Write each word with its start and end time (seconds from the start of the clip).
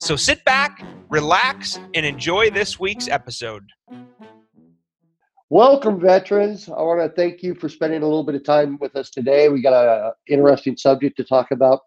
So 0.00 0.14
sit 0.14 0.44
back, 0.44 0.84
relax, 1.08 1.78
and 1.94 2.04
enjoy 2.04 2.50
this 2.50 2.78
week's 2.78 3.08
episode. 3.08 3.64
Welcome, 5.48 6.00
veterans. 6.00 6.68
I 6.68 6.82
want 6.82 7.00
to 7.00 7.08
thank 7.16 7.42
you 7.42 7.54
for 7.54 7.68
spending 7.68 8.02
a 8.02 8.06
little 8.06 8.24
bit 8.24 8.34
of 8.34 8.44
time 8.44 8.78
with 8.80 8.94
us 8.94 9.10
today. 9.10 9.48
We 9.48 9.62
got 9.62 10.06
an 10.06 10.12
interesting 10.28 10.76
subject 10.76 11.16
to 11.16 11.24
talk 11.24 11.50
about. 11.50 11.80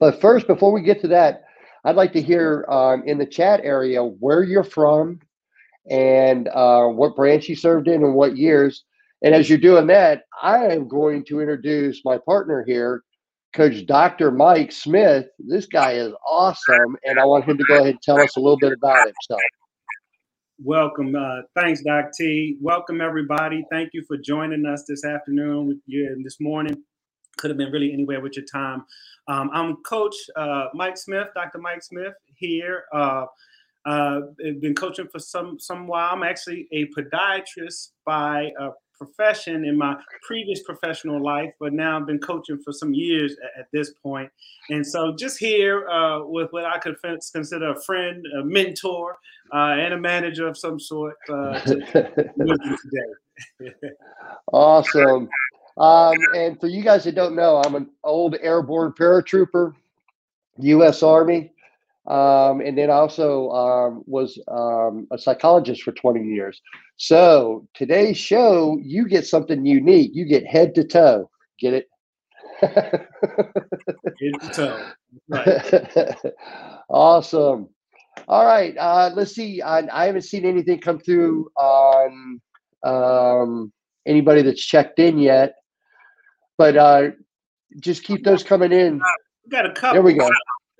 But 0.00 0.20
first, 0.20 0.46
before 0.46 0.72
we 0.72 0.82
get 0.82 1.00
to 1.02 1.08
that, 1.08 1.44
I'd 1.84 1.96
like 1.96 2.12
to 2.14 2.22
hear 2.22 2.66
um, 2.68 3.02
in 3.06 3.18
the 3.18 3.26
chat 3.26 3.60
area 3.62 4.02
where 4.02 4.42
you're 4.42 4.64
from 4.64 5.20
and 5.88 6.48
uh, 6.48 6.86
what 6.86 7.16
branch 7.16 7.48
you 7.48 7.56
served 7.56 7.88
in 7.88 8.02
and 8.02 8.14
what 8.14 8.36
years. 8.36 8.84
And 9.22 9.34
as 9.34 9.48
you're 9.48 9.58
doing 9.58 9.86
that, 9.88 10.22
I 10.42 10.66
am 10.66 10.88
going 10.88 11.24
to 11.26 11.40
introduce 11.40 12.04
my 12.04 12.18
partner 12.18 12.64
here, 12.66 13.04
Coach 13.54 13.86
Dr. 13.86 14.30
Mike 14.30 14.72
Smith. 14.72 15.26
This 15.38 15.66
guy 15.66 15.92
is 15.92 16.12
awesome, 16.26 16.96
and 17.04 17.18
I 17.18 17.24
want 17.24 17.44
him 17.44 17.56
to 17.56 17.64
go 17.64 17.76
ahead 17.76 17.90
and 17.90 18.02
tell 18.02 18.20
us 18.20 18.36
a 18.36 18.40
little 18.40 18.58
bit 18.58 18.72
about 18.72 18.98
himself. 19.06 19.40
Welcome. 20.62 21.14
Uh, 21.14 21.42
thanks, 21.54 21.82
Doc 21.82 22.06
T. 22.16 22.56
Welcome, 22.60 23.00
everybody. 23.00 23.64
Thank 23.70 23.90
you 23.94 24.04
for 24.06 24.16
joining 24.16 24.66
us 24.66 24.84
this 24.86 25.04
afternoon 25.04 25.66
with 25.68 25.78
you 25.86 26.20
this 26.24 26.40
morning. 26.40 26.82
Could 27.38 27.50
have 27.50 27.58
been 27.58 27.72
really 27.72 27.92
anywhere 27.92 28.20
with 28.20 28.36
your 28.36 28.44
time. 28.44 28.84
Um, 29.28 29.50
I'm 29.52 29.76
Coach 29.84 30.16
uh, 30.36 30.66
Mike 30.74 30.98
Smith, 30.98 31.28
Dr. 31.34 31.58
Mike 31.58 31.82
Smith 31.82 32.14
here. 32.34 32.84
Uh, 32.92 33.26
uh, 33.86 34.20
been 34.60 34.74
coaching 34.74 35.06
for 35.10 35.18
some 35.18 35.58
some 35.58 35.86
while. 35.86 36.12
I'm 36.12 36.22
actually 36.22 36.68
a 36.72 36.86
podiatrist 36.86 37.90
by 38.04 38.50
uh, 38.60 38.70
profession 38.98 39.64
in 39.64 39.78
my 39.78 39.96
previous 40.22 40.62
professional 40.62 41.22
life, 41.22 41.52
but 41.60 41.72
now 41.72 41.98
I've 41.98 42.06
been 42.06 42.18
coaching 42.18 42.58
for 42.58 42.72
some 42.72 42.92
years 42.92 43.36
at, 43.44 43.60
at 43.60 43.66
this 43.72 43.92
point. 44.02 44.30
And 44.70 44.86
so 44.86 45.14
just 45.16 45.38
here 45.38 45.88
uh, 45.88 46.24
with 46.24 46.52
what 46.52 46.64
I 46.64 46.78
could 46.78 46.96
consider 47.32 47.70
a 47.70 47.80
friend, 47.82 48.26
a 48.38 48.44
mentor, 48.44 49.18
uh, 49.52 49.76
and 49.78 49.94
a 49.94 49.98
manager 49.98 50.46
of 50.46 50.58
some 50.58 50.78
sort 50.78 51.16
uh, 51.28 51.60
today. 51.60 52.08
awesome. 54.52 55.28
Um, 55.78 56.16
and 56.34 56.60
for 56.60 56.66
you 56.66 56.82
guys 56.82 57.04
that 57.04 57.14
don't 57.14 57.36
know, 57.36 57.62
I'm 57.64 57.74
an 57.76 57.88
old 58.04 58.36
airborne 58.40 58.92
paratrooper, 58.92 59.74
U.S. 60.58 61.02
Army. 61.02 61.52
Um, 62.08 62.62
and 62.62 62.76
then 62.76 62.88
also 62.88 63.50
um, 63.50 64.02
was 64.06 64.38
um, 64.48 65.06
a 65.10 65.18
psychologist 65.18 65.82
for 65.82 65.92
20 65.92 66.24
years. 66.24 66.60
So 66.96 67.68
today's 67.74 68.16
show, 68.16 68.78
you 68.82 69.06
get 69.06 69.26
something 69.26 69.64
unique. 69.66 70.12
You 70.14 70.24
get 70.24 70.46
head 70.46 70.74
to 70.76 70.84
toe. 70.84 71.30
Get 71.60 71.74
it? 71.74 71.88
head 72.60 73.06
to 74.40 74.50
toe. 74.52 74.86
Right. 75.28 76.16
awesome. 76.88 77.68
All 78.26 78.46
right. 78.46 78.74
Uh, 78.78 79.10
let's 79.14 79.34
see. 79.34 79.60
I, 79.60 79.86
I, 79.92 80.06
haven't 80.06 80.22
seen 80.22 80.46
anything 80.46 80.80
come 80.80 80.98
through 80.98 81.50
on 81.56 82.40
um, 82.84 83.72
anybody 84.06 84.42
that's 84.42 84.64
checked 84.64 84.98
in 84.98 85.18
yet, 85.18 85.56
but 86.56 86.76
uh, 86.76 87.10
just 87.80 88.02
keep 88.02 88.24
those 88.24 88.42
coming 88.42 88.72
in. 88.72 89.00
We 89.44 89.50
got 89.50 89.66
a 89.66 89.72
couple. 89.72 89.92
There 89.94 90.02
we 90.02 90.14
go. 90.14 90.30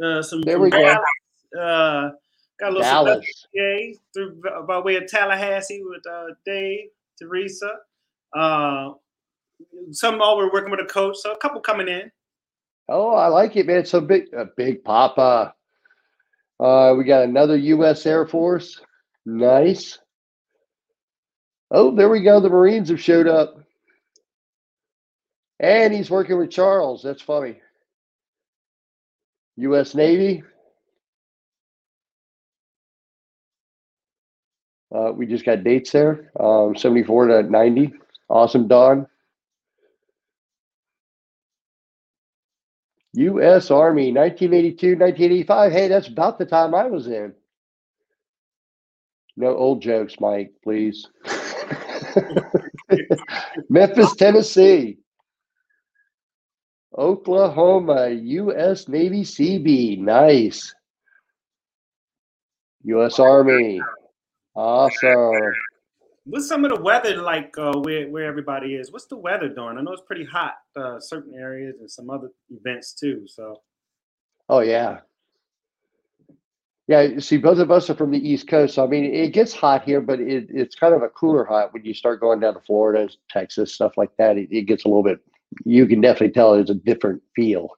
Uh, 0.02 0.22
some 0.22 0.40
there 0.42 0.58
we 0.58 0.70
go. 0.70 0.96
Uh, 1.54 2.10
got 2.60 2.70
a 2.70 2.70
little 2.70 2.82
Dallas. 2.82 3.46
Through 4.14 4.40
by 4.66 4.78
way 4.78 4.96
of 4.96 5.06
Tallahassee 5.06 5.82
with 5.84 6.06
uh, 6.06 6.34
Dave, 6.44 6.88
Teresa. 7.18 7.72
Uh, 8.34 8.92
some 9.90 10.20
all 10.20 10.36
were 10.36 10.52
working 10.52 10.70
with 10.70 10.80
a 10.80 10.84
coach, 10.84 11.16
so 11.18 11.32
a 11.32 11.38
couple 11.38 11.60
coming 11.60 11.88
in. 11.88 12.10
Oh, 12.88 13.10
I 13.10 13.28
like 13.28 13.56
it, 13.56 13.66
man. 13.66 13.84
So 13.84 14.00
big, 14.00 14.32
a 14.32 14.46
big 14.56 14.82
papa. 14.84 15.54
Uh, 16.60 16.94
we 16.96 17.04
got 17.04 17.24
another 17.24 17.56
U.S. 17.56 18.06
Air 18.06 18.26
Force. 18.26 18.80
Nice. 19.26 19.98
Oh, 21.70 21.94
there 21.94 22.08
we 22.08 22.22
go. 22.22 22.40
The 22.40 22.48
Marines 22.48 22.88
have 22.88 23.00
showed 23.00 23.28
up. 23.28 23.56
And 25.60 25.92
he's 25.92 26.10
working 26.10 26.38
with 26.38 26.50
Charles. 26.50 27.02
That's 27.02 27.20
funny. 27.20 27.60
U.S. 29.56 29.94
Navy. 29.94 30.42
Uh, 34.94 35.12
we 35.12 35.26
just 35.26 35.44
got 35.44 35.64
dates 35.64 35.92
there 35.92 36.30
um, 36.40 36.76
74 36.76 37.26
to 37.26 37.42
90. 37.42 37.92
Awesome, 38.28 38.68
Don. 38.68 39.06
U.S. 43.14 43.70
Army, 43.70 44.12
1982, 44.12 44.96
1985. 44.96 45.72
Hey, 45.72 45.88
that's 45.88 46.08
about 46.08 46.38
the 46.38 46.46
time 46.46 46.74
I 46.74 46.86
was 46.86 47.06
in. 47.06 47.34
No 49.36 49.56
old 49.56 49.82
jokes, 49.82 50.16
Mike, 50.20 50.52
please. 50.62 51.06
Memphis, 53.68 54.14
Tennessee. 54.16 54.98
Oklahoma, 56.96 58.08
U.S. 58.10 58.88
Navy 58.88 59.22
CB. 59.22 59.98
Nice. 59.98 60.74
U.S. 62.84 63.18
Army. 63.18 63.80
Awesome. 64.58 65.54
What's 66.24 66.48
some 66.48 66.64
of 66.64 66.74
the 66.74 66.80
weather 66.80 67.22
like 67.22 67.54
uh, 67.56 67.74
where 67.78 68.08
where 68.08 68.24
everybody 68.24 68.74
is? 68.74 68.90
What's 68.90 69.06
the 69.06 69.16
weather 69.16 69.48
doing? 69.48 69.78
I 69.78 69.82
know 69.82 69.92
it's 69.92 70.02
pretty 70.02 70.24
hot, 70.24 70.54
uh, 70.74 70.98
certain 70.98 71.32
areas 71.34 71.76
and 71.78 71.88
some 71.88 72.10
other 72.10 72.30
events 72.50 72.92
too. 72.92 73.24
So. 73.28 73.62
Oh 74.48 74.58
yeah. 74.58 74.98
Yeah, 76.88 77.20
see, 77.20 77.36
both 77.36 77.58
of 77.58 77.70
us 77.70 77.88
are 77.88 77.94
from 77.94 78.10
the 78.10 78.18
East 78.18 78.48
Coast. 78.48 78.74
So, 78.74 78.84
I 78.84 78.88
mean, 78.88 79.04
it 79.04 79.32
gets 79.34 79.52
hot 79.52 79.84
here, 79.84 80.00
but 80.00 80.18
it, 80.20 80.46
it's 80.48 80.74
kind 80.74 80.94
of 80.94 81.02
a 81.02 81.08
cooler 81.10 81.44
hot 81.44 81.72
when 81.72 81.84
you 81.84 81.94
start 81.94 82.18
going 82.18 82.40
down 82.40 82.54
to 82.54 82.60
Florida, 82.60 83.08
Texas, 83.30 83.74
stuff 83.74 83.92
like 83.96 84.10
that. 84.18 84.38
It, 84.38 84.48
it 84.50 84.62
gets 84.62 84.86
a 84.86 84.88
little 84.88 85.02
bit. 85.04 85.20
You 85.64 85.86
can 85.86 86.00
definitely 86.00 86.32
tell 86.32 86.54
it's 86.54 86.70
a 86.70 86.74
different 86.74 87.22
feel. 87.36 87.77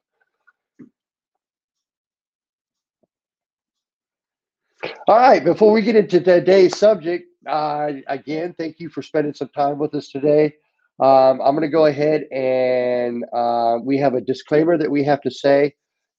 All 5.07 5.17
right, 5.17 5.43
before 5.43 5.71
we 5.71 5.81
get 5.81 5.95
into 5.95 6.21
today's 6.21 6.77
subject, 6.77 7.25
uh, 7.47 7.91
again, 8.05 8.53
thank 8.59 8.79
you 8.79 8.87
for 8.87 9.01
spending 9.01 9.33
some 9.33 9.49
time 9.49 9.79
with 9.79 9.95
us 9.95 10.09
today. 10.09 10.53
Um, 10.99 11.41
I'm 11.41 11.55
going 11.55 11.61
to 11.61 11.69
go 11.69 11.87
ahead 11.87 12.25
and 12.31 13.25
uh, 13.33 13.79
we 13.81 13.97
have 13.97 14.13
a 14.13 14.21
disclaimer 14.21 14.77
that 14.77 14.91
we 14.91 15.03
have 15.03 15.19
to 15.21 15.31
say 15.31 15.73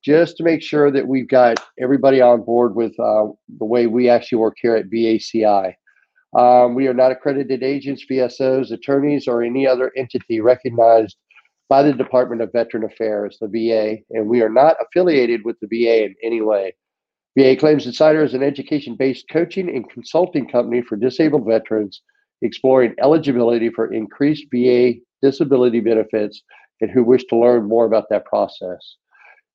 just 0.04 0.36
to 0.38 0.42
make 0.42 0.62
sure 0.62 0.90
that 0.90 1.06
we've 1.06 1.28
got 1.28 1.64
everybody 1.80 2.20
on 2.20 2.42
board 2.42 2.74
with 2.74 2.98
uh, 2.98 3.26
the 3.60 3.64
way 3.64 3.86
we 3.86 4.08
actually 4.08 4.38
work 4.38 4.56
here 4.60 4.74
at 4.74 4.90
VACI. 4.90 5.74
Um, 6.36 6.74
we 6.74 6.88
are 6.88 6.94
not 6.94 7.12
accredited 7.12 7.62
agents, 7.62 8.04
VSOs, 8.10 8.72
attorneys, 8.72 9.28
or 9.28 9.44
any 9.44 9.64
other 9.64 9.92
entity 9.96 10.40
recognized 10.40 11.16
by 11.68 11.84
the 11.84 11.92
Department 11.92 12.42
of 12.42 12.50
Veteran 12.50 12.82
Affairs, 12.82 13.38
the 13.40 13.46
VA, 13.46 13.98
and 14.10 14.26
we 14.26 14.42
are 14.42 14.50
not 14.50 14.74
affiliated 14.82 15.44
with 15.44 15.56
the 15.60 15.68
VA 15.68 16.06
in 16.06 16.16
any 16.24 16.40
way. 16.40 16.74
VA 17.38 17.56
Claims 17.56 17.86
Insider 17.86 18.22
is 18.22 18.34
an 18.34 18.42
education 18.42 18.94
based 18.94 19.26
coaching 19.30 19.74
and 19.74 19.88
consulting 19.88 20.46
company 20.46 20.82
for 20.82 20.96
disabled 20.96 21.46
veterans 21.46 22.02
exploring 22.42 22.94
eligibility 23.02 23.70
for 23.70 23.92
increased 23.92 24.46
VA 24.52 24.94
disability 25.22 25.80
benefits 25.80 26.42
and 26.80 26.90
who 26.90 27.04
wish 27.04 27.24
to 27.24 27.38
learn 27.38 27.68
more 27.68 27.86
about 27.86 28.08
that 28.10 28.26
process. 28.26 28.96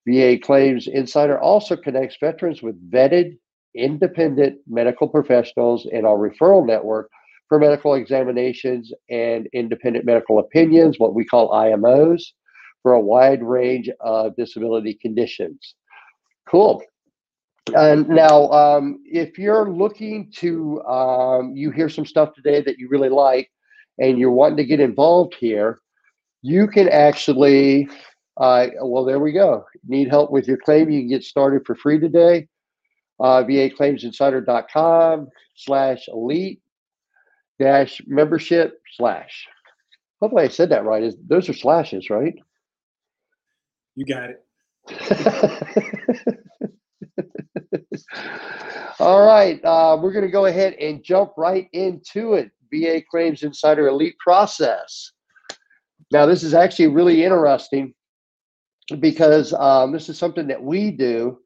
VA 0.07 0.39
Claims 0.39 0.88
Insider 0.88 1.38
also 1.39 1.75
connects 1.75 2.18
veterans 2.19 2.63
with 2.63 2.91
vetted, 2.91 3.38
independent 3.75 4.57
medical 4.68 5.07
professionals 5.07 5.88
in 5.91 6.06
our 6.06 6.18
referral 6.18 6.65
network 6.65 7.12
for 7.47 7.59
medical 7.59 7.94
examinations 7.94 8.91
and 9.09 9.47
independent 9.53 10.06
medical 10.06 10.39
opinions, 10.39 10.97
what 10.97 11.13
we 11.13 11.25
call 11.25 11.51
IMOs, 11.51 12.23
for 12.81 12.94
a 12.94 13.01
wide 13.01 13.44
range 13.44 13.89
of 14.00 14.35
disability 14.35 14.95
conditions. 14.95 15.75
Cool. 16.50 16.81
And 17.75 18.07
now, 18.09 18.49
um, 18.51 19.01
if 19.05 19.37
you're 19.37 19.69
looking 19.71 20.31
to, 20.37 20.81
um, 20.83 21.55
you 21.55 21.71
hear 21.71 21.89
some 21.89 22.05
stuff 22.05 22.33
today 22.33 22.61
that 22.61 22.77
you 22.79 22.89
really 22.89 23.09
like, 23.09 23.51
and 23.99 24.19
you're 24.19 24.31
wanting 24.31 24.57
to 24.57 24.65
get 24.65 24.79
involved 24.79 25.35
here, 25.39 25.81
you 26.41 26.67
can 26.67 26.89
actually, 26.89 27.89
uh, 28.37 28.67
well, 28.83 29.05
there 29.05 29.19
we 29.19 29.33
go. 29.33 29.65
Need 29.87 30.09
help 30.09 30.31
with 30.31 30.47
your 30.47 30.57
claim? 30.57 30.89
You 30.89 31.01
can 31.01 31.09
get 31.09 31.23
started 31.23 31.65
for 31.65 31.75
free 31.75 31.99
today. 31.99 32.47
uh, 33.19 33.43
vaclaimsinsider.com 33.43 35.29
slash 35.55 36.07
elite 36.09 36.61
dash 37.59 38.01
membership 38.07 38.81
slash. 38.97 39.47
Hopefully 40.21 40.45
I 40.45 40.47
said 40.49 40.69
that 40.71 40.85
right. 40.85 41.03
Is 41.03 41.15
Those 41.27 41.49
are 41.49 41.53
slashes, 41.53 42.09
right? 42.09 42.35
You 43.95 44.05
got 44.05 44.31
it. 44.31 44.43
All 48.99 49.25
right, 49.25 49.63
uh, 49.63 49.97
we're 50.01 50.11
going 50.11 50.25
to 50.25 50.31
go 50.31 50.45
ahead 50.45 50.73
and 50.73 51.03
jump 51.03 51.33
right 51.37 51.69
into 51.73 52.33
it. 52.33 52.51
VA 52.71 53.01
Claims 53.09 53.43
Insider 53.43 53.87
Elite 53.87 54.17
process. 54.19 55.11
Now, 56.11 56.25
this 56.25 56.43
is 56.43 56.53
actually 56.53 56.87
really 56.87 57.23
interesting 57.23 57.93
because 58.99 59.53
um, 59.53 59.91
this 59.91 60.09
is 60.09 60.17
something 60.17 60.47
that 60.47 60.61
we 60.61 60.91
do 60.91 61.39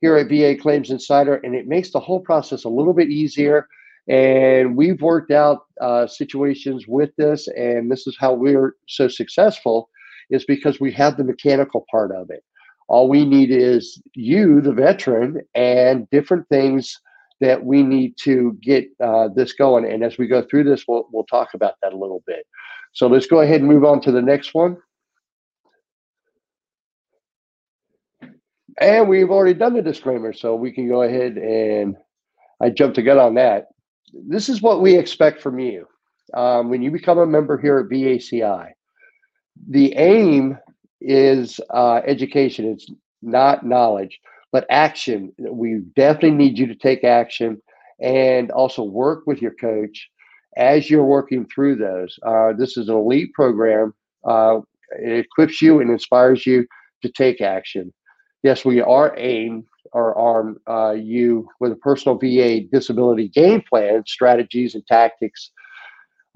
here 0.00 0.16
at 0.16 0.28
VA 0.28 0.56
Claims 0.60 0.90
Insider, 0.90 1.36
and 1.36 1.54
it 1.54 1.66
makes 1.66 1.92
the 1.92 2.00
whole 2.00 2.20
process 2.20 2.64
a 2.64 2.68
little 2.68 2.92
bit 2.92 3.08
easier. 3.08 3.66
And 4.08 4.76
we've 4.76 5.00
worked 5.02 5.30
out 5.30 5.66
uh, 5.80 6.06
situations 6.06 6.86
with 6.88 7.10
this, 7.16 7.48
and 7.48 7.90
this 7.90 8.06
is 8.06 8.16
how 8.18 8.32
we're 8.32 8.74
so 8.86 9.08
successful 9.08 9.90
is 10.30 10.44
because 10.44 10.80
we 10.80 10.92
have 10.92 11.16
the 11.16 11.24
mechanical 11.24 11.86
part 11.90 12.12
of 12.12 12.30
it. 12.30 12.42
All 12.88 13.08
we 13.08 13.24
need 13.24 13.50
is 13.50 14.00
you, 14.14 14.60
the 14.60 14.72
veteran, 14.72 15.42
and 15.54 16.08
different 16.10 16.48
things 16.48 16.98
that 17.40 17.64
we 17.64 17.82
need 17.82 18.16
to 18.22 18.58
get 18.62 18.88
uh, 19.02 19.28
this 19.34 19.52
going. 19.52 19.84
And 19.84 20.02
as 20.02 20.18
we 20.18 20.26
go 20.26 20.42
through 20.42 20.64
this, 20.64 20.84
we'll, 20.88 21.06
we'll 21.12 21.24
talk 21.24 21.54
about 21.54 21.74
that 21.82 21.92
a 21.92 21.96
little 21.96 22.22
bit. 22.26 22.46
So 22.94 23.06
let's 23.06 23.26
go 23.26 23.40
ahead 23.42 23.60
and 23.60 23.68
move 23.68 23.84
on 23.84 24.00
to 24.02 24.10
the 24.10 24.22
next 24.22 24.54
one. 24.54 24.78
And 28.80 29.08
we've 29.08 29.30
already 29.30 29.54
done 29.54 29.74
the 29.74 29.82
disclaimer, 29.82 30.32
so 30.32 30.54
we 30.54 30.72
can 30.72 30.88
go 30.88 31.02
ahead 31.02 31.36
and 31.36 31.96
I 32.60 32.70
jumped 32.70 32.96
the 32.96 33.02
gun 33.02 33.18
on 33.18 33.34
that. 33.34 33.66
This 34.12 34.48
is 34.48 34.62
what 34.62 34.80
we 34.80 34.96
expect 34.96 35.42
from 35.42 35.58
you 35.58 35.86
um, 36.34 36.70
when 36.70 36.82
you 36.82 36.90
become 36.90 37.18
a 37.18 37.26
member 37.26 37.58
here 37.58 37.78
at 37.78 37.86
VACI. 37.86 38.70
The 39.68 39.94
aim 39.96 40.58
is 41.00 41.60
uh, 41.70 42.00
education. 42.06 42.66
It's 42.66 42.90
not 43.22 43.64
knowledge, 43.66 44.18
but 44.52 44.66
action. 44.70 45.32
We 45.38 45.82
definitely 45.96 46.32
need 46.32 46.58
you 46.58 46.66
to 46.66 46.74
take 46.74 47.04
action 47.04 47.60
and 48.00 48.50
also 48.50 48.82
work 48.82 49.24
with 49.26 49.42
your 49.42 49.54
coach 49.54 50.08
as 50.56 50.90
you're 50.90 51.04
working 51.04 51.46
through 51.46 51.76
those. 51.76 52.18
Uh, 52.24 52.52
this 52.52 52.76
is 52.76 52.88
an 52.88 52.96
elite 52.96 53.32
program. 53.34 53.94
Uh, 54.24 54.60
it 54.98 55.26
equips 55.26 55.60
you 55.60 55.80
and 55.80 55.90
inspires 55.90 56.46
you 56.46 56.66
to 57.02 57.10
take 57.10 57.40
action. 57.40 57.92
Yes, 58.42 58.64
we 58.64 58.80
are 58.80 59.14
aimed 59.18 59.64
or 59.92 60.16
arm 60.16 60.58
uh, 60.68 60.92
you 60.92 61.48
with 61.60 61.72
a 61.72 61.76
personal 61.76 62.18
VA 62.18 62.60
disability 62.70 63.28
game 63.28 63.62
plan, 63.68 64.02
strategies, 64.06 64.74
and 64.74 64.86
tactics 64.86 65.50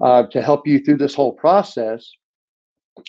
uh, 0.03 0.23
to 0.27 0.41
help 0.41 0.67
you 0.67 0.79
through 0.79 0.97
this 0.97 1.13
whole 1.13 1.33
process 1.33 2.09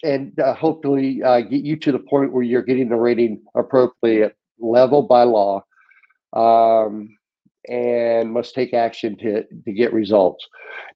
and 0.03 0.39
uh, 0.39 0.55
hopefully 0.55 1.23
uh, 1.23 1.41
get 1.41 1.63
you 1.63 1.77
to 1.77 1.93
the 1.93 1.99
point 1.99 2.33
where 2.33 2.43
you're 2.43 2.63
getting 2.63 2.89
the 2.89 2.97
rating 2.97 3.43
appropriate 3.55 4.37
level 4.59 5.03
by 5.03 5.25
law 5.25 5.63
um, 6.35 7.17
and 7.69 8.33
must 8.33 8.55
take 8.55 8.75
action 8.75 9.17
to, 9.19 9.45
to 9.65 9.73
get 9.73 9.93
results. 9.93 10.47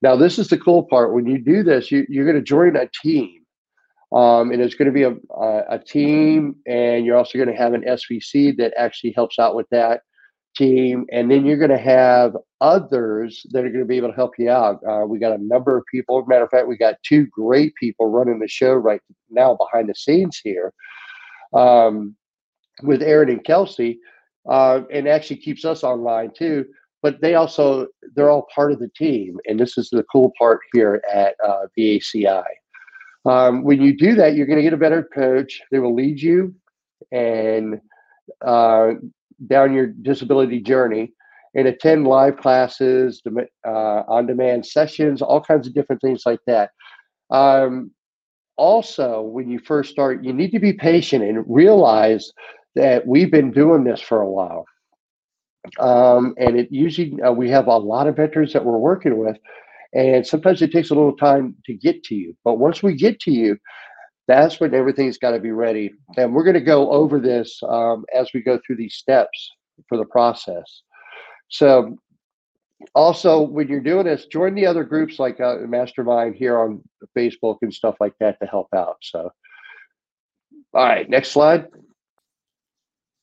Now, 0.03 0.17
this 0.17 0.39
is 0.39 0.49
the 0.49 0.59
cool 0.59 0.85
part. 0.85 1.15
When 1.15 1.27
you 1.27 1.39
do 1.39 1.63
this, 1.63 1.91
you, 1.91 2.07
you're 2.09 2.25
going 2.25 2.37
to 2.37 2.43
join 2.43 2.77
a 2.77 2.89
team. 3.03 3.35
Um, 4.11 4.53
and 4.53 4.63
it's 4.63 4.75
going 4.75 4.87
to 4.87 4.93
be 4.93 5.03
a, 5.03 5.15
a, 5.39 5.75
a 5.75 5.79
team, 5.79 6.57
and 6.67 7.05
you're 7.05 7.19
also 7.19 7.37
going 7.37 7.51
to 7.51 7.55
have 7.55 7.75
an 7.75 7.83
SVC 7.83 8.57
that 8.57 8.73
actually 8.79 9.13
helps 9.13 9.39
out 9.39 9.55
with 9.55 9.67
that 9.71 10.01
team. 10.59 11.07
And 11.13 11.31
then 11.31 11.47
you're 11.47 11.57
going 11.57 11.71
to 11.71 11.79
have 11.79 12.37
others 12.61 13.47
that 13.51 13.65
are 13.65 13.71
going 13.71 13.81
to 13.81 13.87
be 13.87 13.97
able 13.97 14.09
to 14.09 14.15
help 14.15 14.33
you 14.39 14.51
out. 14.51 14.81
Uh, 14.87 15.07
we 15.07 15.19
got 15.19 15.33
a 15.33 15.43
number 15.43 15.79
of 15.79 15.85
people. 15.91 16.25
Matter 16.27 16.45
of 16.45 16.51
fact, 16.51 16.67
we 16.67 16.77
got 16.77 16.97
two 17.03 17.27
great 17.27 17.75
people 17.77 18.07
running 18.07 18.41
the 18.41 18.49
show 18.49 18.75
right 18.75 19.01
now 19.31 19.57
behind 19.57 19.89
the 19.89 19.95
scenes 19.95 20.41
here 20.43 20.73
um, 21.55 22.17
with 22.83 23.03
Aaron 23.03 23.31
and 23.31 23.45
Kelsey, 23.45 24.01
uh, 24.51 24.81
and 24.93 25.09
actually 25.09 25.37
keeps 25.37 25.65
us 25.65 25.85
online 25.85 26.33
too. 26.37 26.67
But 27.01 27.21
they 27.21 27.37
also 27.37 27.87
they're 28.17 28.31
all 28.31 28.49
part 28.53 28.73
of 28.73 28.81
the 28.81 28.91
team, 28.97 29.39
and 29.47 29.59
this 29.59 29.79
is 29.79 29.89
the 29.89 30.05
cool 30.11 30.33
part 30.37 30.59
here 30.73 31.01
at 31.13 31.37
uh, 31.47 31.67
VACI. 31.79 32.45
Um, 33.25 33.63
when 33.63 33.81
you 33.81 33.97
do 33.97 34.17
that, 34.17 34.35
you're 34.35 34.47
going 34.47 34.57
to 34.57 34.63
get 34.63 34.73
a 34.73 34.79
better 34.79 35.09
coach. 35.15 35.61
They 35.71 35.79
will 35.79 35.95
lead 35.95 36.21
you 36.21 36.55
and 37.13 37.81
uh, 38.45 38.93
down 39.47 39.73
your 39.73 39.87
disability 39.87 40.61
journey 40.61 41.13
and 41.55 41.69
attend 41.69 42.07
live 42.07 42.37
classes, 42.37 43.23
uh, 43.67 44.03
on 44.09 44.27
demand 44.27 44.67
sessions, 44.67 45.23
all 45.23 45.41
kinds 45.41 45.67
of 45.67 45.75
different 45.75 46.01
things 46.03 46.23
like 46.27 46.41
that. 46.47 46.71
Um, 47.31 47.91
also, 48.57 49.23
when 49.23 49.49
you 49.49 49.59
first 49.59 49.91
start, 49.91 50.25
you 50.25 50.33
need 50.33 50.51
to 50.51 50.59
be 50.59 50.73
patient 50.73 51.25
and 51.25 51.45
realize 51.49 52.33
that 52.75 53.07
we've 53.07 53.31
been 53.31 53.51
doing 53.51 53.85
this 53.85 54.01
for 54.01 54.21
a 54.21 54.29
while. 54.29 54.67
Um, 55.79 56.35
and 56.39 56.59
it 56.59 56.69
usually, 56.71 57.21
uh, 57.23 57.33
we 57.33 57.51
have 57.51 57.67
a 57.67 57.77
lot 57.77 58.07
of 58.07 58.17
veterans 58.17 58.53
that 58.53 58.65
we're 58.65 58.79
working 58.79 59.19
with, 59.19 59.37
and 59.95 60.27
sometimes 60.27 60.63
it 60.63 60.73
takes 60.73 60.91
a 60.91 60.95
little 60.95 61.17
time 61.17 61.57
to 61.67 61.75
get 61.75 62.03
to 62.05 62.15
you. 62.15 62.37
But 62.45 62.59
once 62.59 62.83
we 62.83 62.95
get 62.95 63.21
to 63.21 63.31
you, 63.31 63.57
that's 64.29 64.61
when 64.61 64.75
everything's 64.75 65.19
got 65.19 65.33
to 65.33 65.41
be 65.41 65.51
ready. 65.51 65.91
And 66.17 66.35
we're 66.35 66.45
going 66.45 66.55
to 66.55 66.61
go 66.61 66.91
over 66.91 67.19
this 67.19 67.61
um, 67.67 68.05
as 68.15 68.29
we 68.35 68.43
go 68.43 68.61
through 68.65 68.77
these 68.77 68.95
steps 68.95 69.51
for 69.89 69.97
the 69.97 70.05
process. 70.05 70.83
So, 71.49 71.97
also, 72.95 73.41
when 73.41 73.67
you're 73.67 73.81
doing 73.81 74.05
this, 74.05 74.27
join 74.27 74.55
the 74.55 74.67
other 74.67 74.85
groups 74.85 75.19
like 75.19 75.41
uh, 75.41 75.57
Mastermind 75.67 76.37
here 76.37 76.61
on 76.61 76.81
Facebook 77.17 77.57
and 77.63 77.75
stuff 77.75 77.97
like 77.99 78.13
that 78.21 78.39
to 78.41 78.47
help 78.47 78.69
out. 78.73 78.99
So, 79.03 79.33
all 80.75 80.87
right, 80.87 81.09
next 81.09 81.33
slide. 81.33 81.67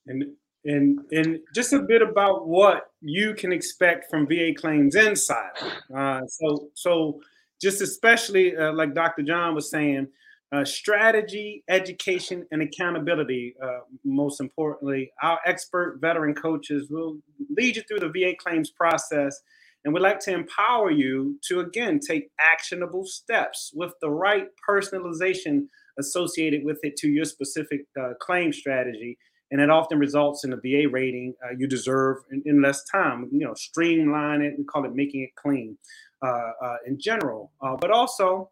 And 0.07 0.25
and 0.65 0.99
and 1.11 1.39
just 1.53 1.71
a 1.71 1.79
bit 1.79 2.01
about 2.01 2.47
what 2.47 2.87
you 3.01 3.35
can 3.35 3.53
expect 3.53 4.09
from 4.09 4.27
VA 4.27 4.53
Claims 4.53 4.95
Insider. 4.95 5.71
Uh, 5.95 6.21
so 6.27 6.69
so 6.73 7.21
just 7.61 7.81
especially 7.81 8.57
uh, 8.57 8.73
like 8.73 8.93
Dr. 8.93 9.21
John 9.21 9.55
was 9.55 9.69
saying, 9.69 10.07
uh, 10.51 10.63
strategy, 10.63 11.63
education, 11.69 12.45
and 12.51 12.61
accountability. 12.61 13.55
Uh, 13.61 13.79
most 14.03 14.39
importantly, 14.39 15.11
our 15.21 15.39
expert 15.45 15.97
veteran 16.01 16.33
coaches 16.33 16.87
will 16.89 17.17
lead 17.57 17.75
you 17.75 17.83
through 17.83 17.99
the 17.99 18.09
VA 18.09 18.33
claims 18.37 18.69
process. 18.69 19.41
And 19.83 19.93
we'd 19.93 20.01
like 20.01 20.19
to 20.21 20.33
empower 20.33 20.89
you 20.89 21.39
to, 21.47 21.59
again, 21.59 21.99
take 21.99 22.29
actionable 22.39 23.05
steps 23.05 23.71
with 23.75 23.93
the 24.01 24.09
right 24.09 24.47
personalization 24.67 25.67
associated 25.99 26.63
with 26.63 26.79
it 26.83 26.95
to 26.97 27.07
your 27.07 27.25
specific 27.25 27.85
uh, 27.99 28.13
claim 28.19 28.51
strategy 28.51 29.17
and 29.51 29.61
it 29.61 29.69
often 29.69 29.99
results 29.99 30.43
in 30.43 30.53
a 30.53 30.57
VA 30.57 30.89
rating 30.89 31.33
uh, 31.43 31.53
you 31.55 31.67
deserve 31.67 32.17
in, 32.31 32.41
in, 32.45 32.61
less 32.61 32.83
time. 32.91 33.29
You 33.31 33.45
know, 33.45 33.53
streamline 33.53 34.41
it. 34.41 34.55
We 34.57 34.63
call 34.63 34.85
it 34.85 34.95
making 34.95 35.21
it 35.21 35.35
clean 35.35 35.77
uh, 36.21 36.51
uh, 36.61 36.75
in 36.87 36.99
general, 36.99 37.51
but 37.79 37.91
also 37.91 38.49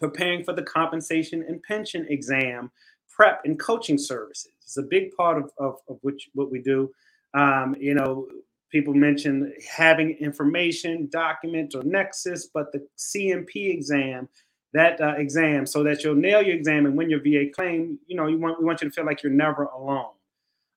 preparing 0.00 0.44
for 0.44 0.52
the 0.52 0.62
compensation 0.62 1.44
and 1.46 1.62
pension 1.62 2.06
exam 2.08 2.70
prep 3.08 3.42
and 3.44 3.58
coaching 3.58 3.98
services. 3.98 4.52
It's 4.62 4.76
a 4.78 4.82
big 4.82 5.14
part 5.16 5.36
of, 5.36 5.50
of, 5.58 5.76
of 5.88 5.98
which 6.02 6.30
what 6.34 6.50
we 6.50 6.60
do. 6.60 6.90
Um, 7.34 7.76
you 7.78 7.94
know, 7.94 8.28
people 8.70 8.94
mention 8.94 9.52
having 9.68 10.12
information, 10.12 11.08
document, 11.12 11.74
or 11.74 11.82
nexus, 11.82 12.48
but 12.52 12.72
the 12.72 12.86
C&P 12.96 13.68
exam 13.68 14.28
that 14.72 15.00
uh, 15.00 15.14
exam 15.16 15.66
so 15.66 15.82
that 15.82 16.04
you'll 16.04 16.14
nail 16.14 16.42
your 16.42 16.54
exam 16.54 16.86
and 16.86 16.96
win 16.96 17.10
your 17.10 17.20
VA 17.20 17.50
claim. 17.52 17.98
You 18.06 18.16
know, 18.16 18.26
you 18.26 18.38
want 18.38 18.60
we 18.60 18.64
want 18.64 18.80
you 18.80 18.88
to 18.88 18.94
feel 18.94 19.04
like 19.04 19.22
you're 19.22 19.32
never 19.32 19.64
alone. 19.64 20.12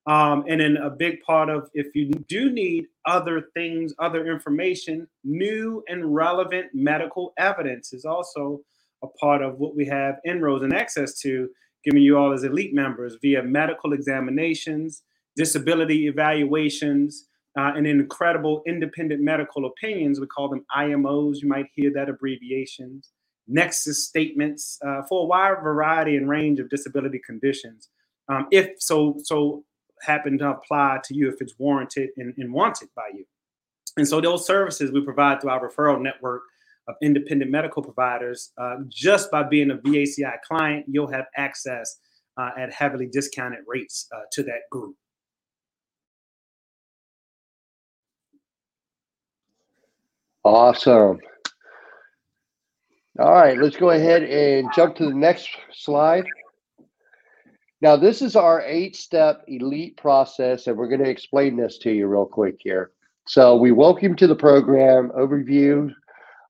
Um, 0.05 0.43
and 0.49 0.59
then 0.59 0.77
a 0.77 0.89
big 0.89 1.21
part 1.21 1.49
of 1.49 1.69
if 1.73 1.95
you 1.95 2.09
do 2.09 2.51
need 2.51 2.87
other 3.05 3.49
things, 3.53 3.93
other 3.99 4.25
information, 4.27 5.07
new 5.23 5.83
and 5.87 6.13
relevant 6.13 6.71
medical 6.73 7.33
evidence 7.37 7.93
is 7.93 8.03
also 8.03 8.61
a 9.03 9.07
part 9.19 9.41
of 9.41 9.59
what 9.59 9.75
we 9.75 9.85
have 9.85 10.15
inroads 10.25 10.63
and 10.63 10.73
access 10.73 11.19
to, 11.19 11.49
giving 11.83 12.01
you 12.01 12.17
all 12.17 12.33
as 12.33 12.43
elite 12.43 12.73
members 12.73 13.17
via 13.21 13.43
medical 13.43 13.93
examinations, 13.93 15.03
disability 15.35 16.07
evaluations, 16.07 17.27
uh, 17.57 17.73
and 17.75 17.85
incredible 17.85 18.63
independent 18.65 19.21
medical 19.21 19.65
opinions. 19.65 20.19
We 20.19 20.27
call 20.27 20.49
them 20.49 20.65
IMOs. 20.75 21.41
You 21.41 21.49
might 21.49 21.67
hear 21.75 21.91
that 21.93 22.09
abbreviations. 22.09 23.11
Nexus 23.47 24.07
statements 24.07 24.79
uh, 24.85 25.01
for 25.07 25.23
a 25.23 25.25
wide 25.25 25.61
variety 25.61 26.15
and 26.15 26.29
range 26.29 26.59
of 26.59 26.69
disability 26.69 27.19
conditions. 27.25 27.89
Um, 28.29 28.47
if 28.51 28.71
so, 28.79 29.17
so 29.23 29.65
happen 30.01 30.37
to 30.37 30.49
apply 30.49 30.99
to 31.03 31.15
you 31.15 31.29
if 31.29 31.41
it's 31.41 31.53
warranted 31.59 32.09
and, 32.17 32.33
and 32.37 32.53
wanted 32.53 32.89
by 32.95 33.09
you. 33.13 33.25
And 33.97 34.07
so 34.07 34.21
those 34.21 34.47
services 34.47 34.91
we 34.91 35.01
provide 35.01 35.41
through 35.41 35.51
our 35.51 35.69
referral 35.69 36.01
network 36.01 36.43
of 36.87 36.95
independent 37.01 37.51
medical 37.51 37.81
providers. 37.81 38.51
Uh, 38.57 38.77
just 38.89 39.31
by 39.31 39.43
being 39.43 39.71
a 39.71 39.77
VACI 39.77 40.35
client, 40.47 40.85
you'll 40.87 41.11
have 41.11 41.25
access 41.37 41.99
uh, 42.37 42.49
at 42.57 42.73
heavily 42.73 43.07
discounted 43.11 43.59
rates 43.67 44.07
uh, 44.15 44.21
to 44.31 44.43
that 44.43 44.61
group. 44.71 44.95
Awesome. 50.43 51.19
All 53.19 53.31
right, 53.31 53.57
let's 53.57 53.77
go 53.77 53.91
ahead 53.91 54.23
and 54.23 54.67
jump 54.75 54.95
to 54.95 55.05
the 55.05 55.13
next 55.13 55.47
slide. 55.71 56.25
Now, 57.79 57.95
this 57.95 58.21
is 58.21 58.35
our 58.35 58.61
eight 58.61 58.95
step 58.95 59.43
elite 59.47 59.97
process, 59.97 60.67
and 60.67 60.75
we're 60.75 60.87
going 60.87 61.03
to 61.03 61.09
explain 61.09 61.55
this 61.55 61.77
to 61.79 61.91
you 61.91 62.07
real 62.07 62.25
quick 62.25 62.55
here. 62.59 62.91
So, 63.27 63.55
we 63.55 63.71
welcome 63.71 64.09
you 64.09 64.15
to 64.15 64.27
the 64.27 64.35
program 64.35 65.11
overview 65.17 65.93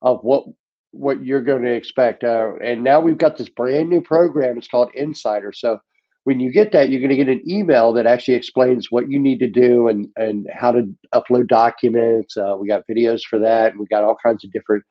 of 0.04 0.20
what 0.22 0.46
what 0.92 1.26
you're 1.26 1.42
going 1.42 1.64
to 1.64 1.74
expect. 1.74 2.24
Uh, 2.24 2.52
and 2.64 2.84
now 2.84 3.00
we've 3.00 3.18
got 3.18 3.36
this 3.36 3.50
brand 3.50 3.90
new 3.90 4.02
program. 4.02 4.58
It's 4.58 4.68
called 4.68 4.92
Insider. 4.94 5.52
So, 5.52 5.80
when 6.26 6.40
you 6.40 6.52
get 6.52 6.72
that, 6.72 6.90
you're 6.90 7.02
going 7.02 7.10
to 7.10 7.16
get 7.16 7.28
an 7.28 7.42
email 7.50 7.92
that 7.94 8.06
actually 8.06 8.36
explains 8.36 8.92
what 8.92 9.10
you 9.10 9.20
need 9.20 9.40
to 9.40 9.50
do 9.50 9.88
and 9.88 10.08
and 10.16 10.48
how 10.54 10.72
to 10.72 10.94
upload 11.16 11.48
documents. 11.48 12.38
Uh, 12.38 12.56
we 12.60 12.68
got 12.68 12.88
videos 12.88 13.24
for 13.24 13.40
that, 13.40 13.76
we 13.76 13.86
got 13.88 14.04
all 14.04 14.18
kinds 14.24 14.44
of 14.44 14.52
different 14.52 14.84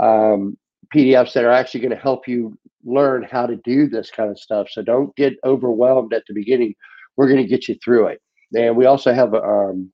um, 0.00 0.56
PDFs 0.94 1.32
that 1.34 1.44
are 1.44 1.50
actually 1.50 1.80
going 1.80 1.90
to 1.90 1.96
help 1.96 2.28
you 2.28 2.56
learn 2.84 3.24
how 3.24 3.46
to 3.46 3.56
do 3.56 3.88
this 3.88 4.10
kind 4.10 4.30
of 4.30 4.38
stuff. 4.38 4.68
So 4.70 4.82
don't 4.82 5.14
get 5.16 5.34
overwhelmed 5.44 6.12
at 6.12 6.22
the 6.28 6.34
beginning. 6.34 6.74
We're 7.16 7.28
going 7.28 7.42
to 7.42 7.48
get 7.48 7.68
you 7.68 7.76
through 7.82 8.08
it. 8.08 8.20
And 8.54 8.76
we 8.76 8.86
also 8.86 9.12
have 9.12 9.34
um, 9.34 9.90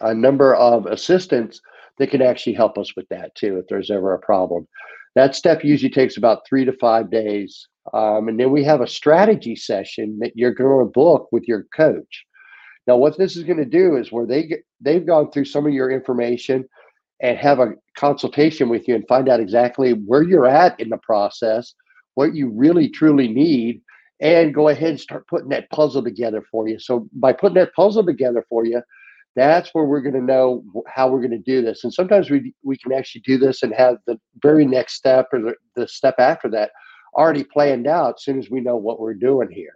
a 0.00 0.14
number 0.14 0.54
of 0.54 0.86
assistants 0.86 1.60
that 2.00 2.10
can 2.10 2.22
actually 2.22 2.54
help 2.54 2.78
us 2.78 2.96
with 2.96 3.06
that 3.10 3.32
too 3.34 3.58
if 3.58 3.66
there's 3.68 3.90
ever 3.90 4.14
a 4.14 4.18
problem. 4.18 4.66
That 5.14 5.34
step 5.34 5.62
usually 5.62 5.90
takes 5.90 6.16
about 6.16 6.46
three 6.48 6.64
to 6.64 6.72
five 6.72 7.10
days. 7.10 7.68
Um, 7.92 8.28
and 8.28 8.40
then 8.40 8.50
we 8.50 8.64
have 8.64 8.80
a 8.80 8.86
strategy 8.86 9.54
session 9.54 10.18
that 10.20 10.32
you're 10.34 10.54
going 10.54 10.86
to 10.86 10.90
book 10.90 11.28
with 11.30 11.46
your 11.46 11.66
coach. 11.76 12.24
Now, 12.86 12.96
what 12.96 13.18
this 13.18 13.36
is 13.36 13.44
going 13.44 13.58
to 13.58 13.66
do 13.66 13.96
is 13.96 14.10
where 14.10 14.26
they 14.26 14.44
get, 14.44 14.60
they've 14.80 15.06
gone 15.06 15.30
through 15.30 15.44
some 15.44 15.66
of 15.66 15.74
your 15.74 15.90
information 15.90 16.66
and 17.22 17.36
have 17.36 17.60
a 17.60 17.74
consultation 17.98 18.70
with 18.70 18.88
you 18.88 18.94
and 18.94 19.06
find 19.06 19.28
out 19.28 19.40
exactly 19.40 19.92
where 19.92 20.22
you're 20.22 20.46
at 20.46 20.80
in 20.80 20.88
the 20.88 20.98
process, 20.98 21.74
what 22.14 22.34
you 22.34 22.48
really 22.48 22.88
truly 22.88 23.28
need, 23.28 23.82
and 24.20 24.54
go 24.54 24.68
ahead 24.68 24.90
and 24.90 25.00
start 25.00 25.28
putting 25.28 25.50
that 25.50 25.68
puzzle 25.68 26.02
together 26.02 26.42
for 26.50 26.66
you. 26.66 26.78
So 26.78 27.08
by 27.12 27.34
putting 27.34 27.56
that 27.56 27.74
puzzle 27.74 28.06
together 28.06 28.44
for 28.48 28.64
you, 28.64 28.80
that's 29.36 29.70
where 29.72 29.84
we're 29.84 30.00
going 30.00 30.14
to 30.14 30.20
know 30.20 30.64
how 30.86 31.08
we're 31.08 31.20
going 31.20 31.30
to 31.30 31.38
do 31.38 31.62
this. 31.62 31.84
And 31.84 31.92
sometimes 31.92 32.30
we 32.30 32.52
we 32.62 32.76
can 32.76 32.92
actually 32.92 33.22
do 33.22 33.38
this 33.38 33.62
and 33.62 33.72
have 33.74 33.96
the 34.06 34.18
very 34.42 34.66
next 34.66 34.94
step 34.94 35.28
or 35.32 35.40
the, 35.40 35.54
the 35.76 35.88
step 35.88 36.16
after 36.18 36.48
that 36.50 36.72
already 37.14 37.44
planned 37.44 37.86
out 37.86 38.16
as 38.18 38.24
soon 38.24 38.38
as 38.38 38.50
we 38.50 38.60
know 38.60 38.76
what 38.76 39.00
we're 39.00 39.14
doing 39.14 39.48
here. 39.50 39.74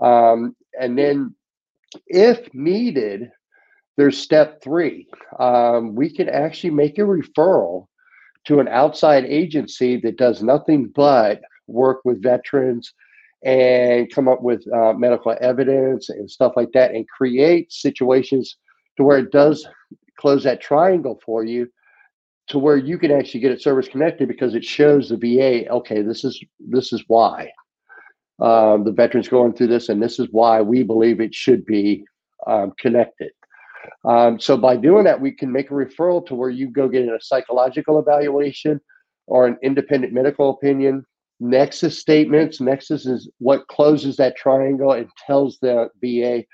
Um, 0.00 0.54
and 0.78 0.98
then, 0.98 1.34
if 2.06 2.52
needed, 2.52 3.30
there's 3.96 4.18
step 4.18 4.62
three. 4.62 5.08
Um, 5.38 5.94
we 5.94 6.10
can 6.14 6.28
actually 6.28 6.70
make 6.70 6.98
a 6.98 7.02
referral 7.02 7.86
to 8.44 8.60
an 8.60 8.68
outside 8.68 9.24
agency 9.24 9.96
that 10.00 10.18
does 10.18 10.42
nothing 10.42 10.92
but 10.94 11.40
work 11.66 12.00
with 12.04 12.22
veterans 12.22 12.92
and 13.42 14.12
come 14.12 14.28
up 14.28 14.42
with 14.42 14.64
uh, 14.72 14.92
medical 14.92 15.36
evidence 15.40 16.08
and 16.08 16.30
stuff 16.30 16.52
like 16.56 16.72
that 16.72 16.92
and 16.92 17.08
create 17.08 17.72
situations 17.72 18.56
to 18.96 19.04
where 19.04 19.18
it 19.18 19.30
does 19.32 19.66
close 20.18 20.44
that 20.44 20.60
triangle 20.60 21.20
for 21.24 21.44
you 21.44 21.68
to 22.48 22.58
where 22.58 22.76
you 22.76 22.98
can 22.98 23.10
actually 23.10 23.40
get 23.40 23.52
it 23.52 23.60
service 23.60 23.88
connected 23.88 24.28
because 24.28 24.54
it 24.54 24.64
shows 24.64 25.08
the 25.08 25.16
VA, 25.16 25.68
okay, 25.68 26.02
this 26.02 26.24
is 26.24 26.40
this 26.60 26.92
is 26.92 27.02
why 27.08 27.50
um, 28.40 28.84
the 28.84 28.92
veterans 28.92 29.28
going 29.28 29.52
through 29.52 29.66
this, 29.68 29.88
and 29.88 30.02
this 30.02 30.18
is 30.18 30.28
why 30.30 30.60
we 30.60 30.82
believe 30.82 31.20
it 31.20 31.34
should 31.34 31.64
be 31.64 32.04
um, 32.46 32.72
connected. 32.78 33.32
Um, 34.04 34.38
so 34.38 34.56
by 34.56 34.76
doing 34.76 35.04
that, 35.04 35.20
we 35.20 35.32
can 35.32 35.50
make 35.50 35.70
a 35.70 35.74
referral 35.74 36.24
to 36.26 36.34
where 36.34 36.50
you 36.50 36.68
go 36.68 36.88
get 36.88 37.08
a 37.08 37.18
psychological 37.20 37.98
evaluation 37.98 38.80
or 39.26 39.46
an 39.46 39.56
independent 39.62 40.12
medical 40.12 40.50
opinion. 40.50 41.04
Nexus 41.40 41.98
statements. 41.98 42.60
Nexus 42.60 43.06
is 43.06 43.28
what 43.38 43.66
closes 43.68 44.16
that 44.16 44.36
triangle 44.36 44.92
and 44.92 45.08
tells 45.26 45.58
the 45.60 45.88
VA 46.02 46.44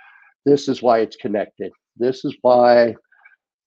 this 0.45 0.69
is 0.69 0.83
why 0.83 1.01
it's 1.01 1.17
connected. 1.17 1.71
This 1.97 2.25
is 2.25 2.35
why 2.43 2.95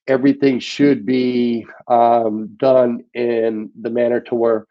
everything 0.07 0.59
should 0.59 1.05
be 1.05 1.65
um, 1.87 2.55
done 2.57 3.03
in 3.13 3.69
the 3.81 3.89
manner 3.89 4.19
to 4.21 4.35
where 4.35 4.67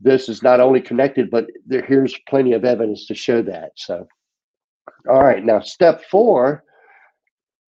this 0.00 0.28
is 0.28 0.42
not 0.42 0.60
only 0.60 0.80
connected, 0.80 1.30
but 1.30 1.46
there, 1.66 1.82
here's 1.82 2.18
plenty 2.28 2.52
of 2.52 2.64
evidence 2.64 3.06
to 3.06 3.14
show 3.14 3.42
that. 3.42 3.72
So, 3.76 4.06
all 5.08 5.22
right, 5.22 5.44
now 5.44 5.60
step 5.60 6.02
four 6.10 6.64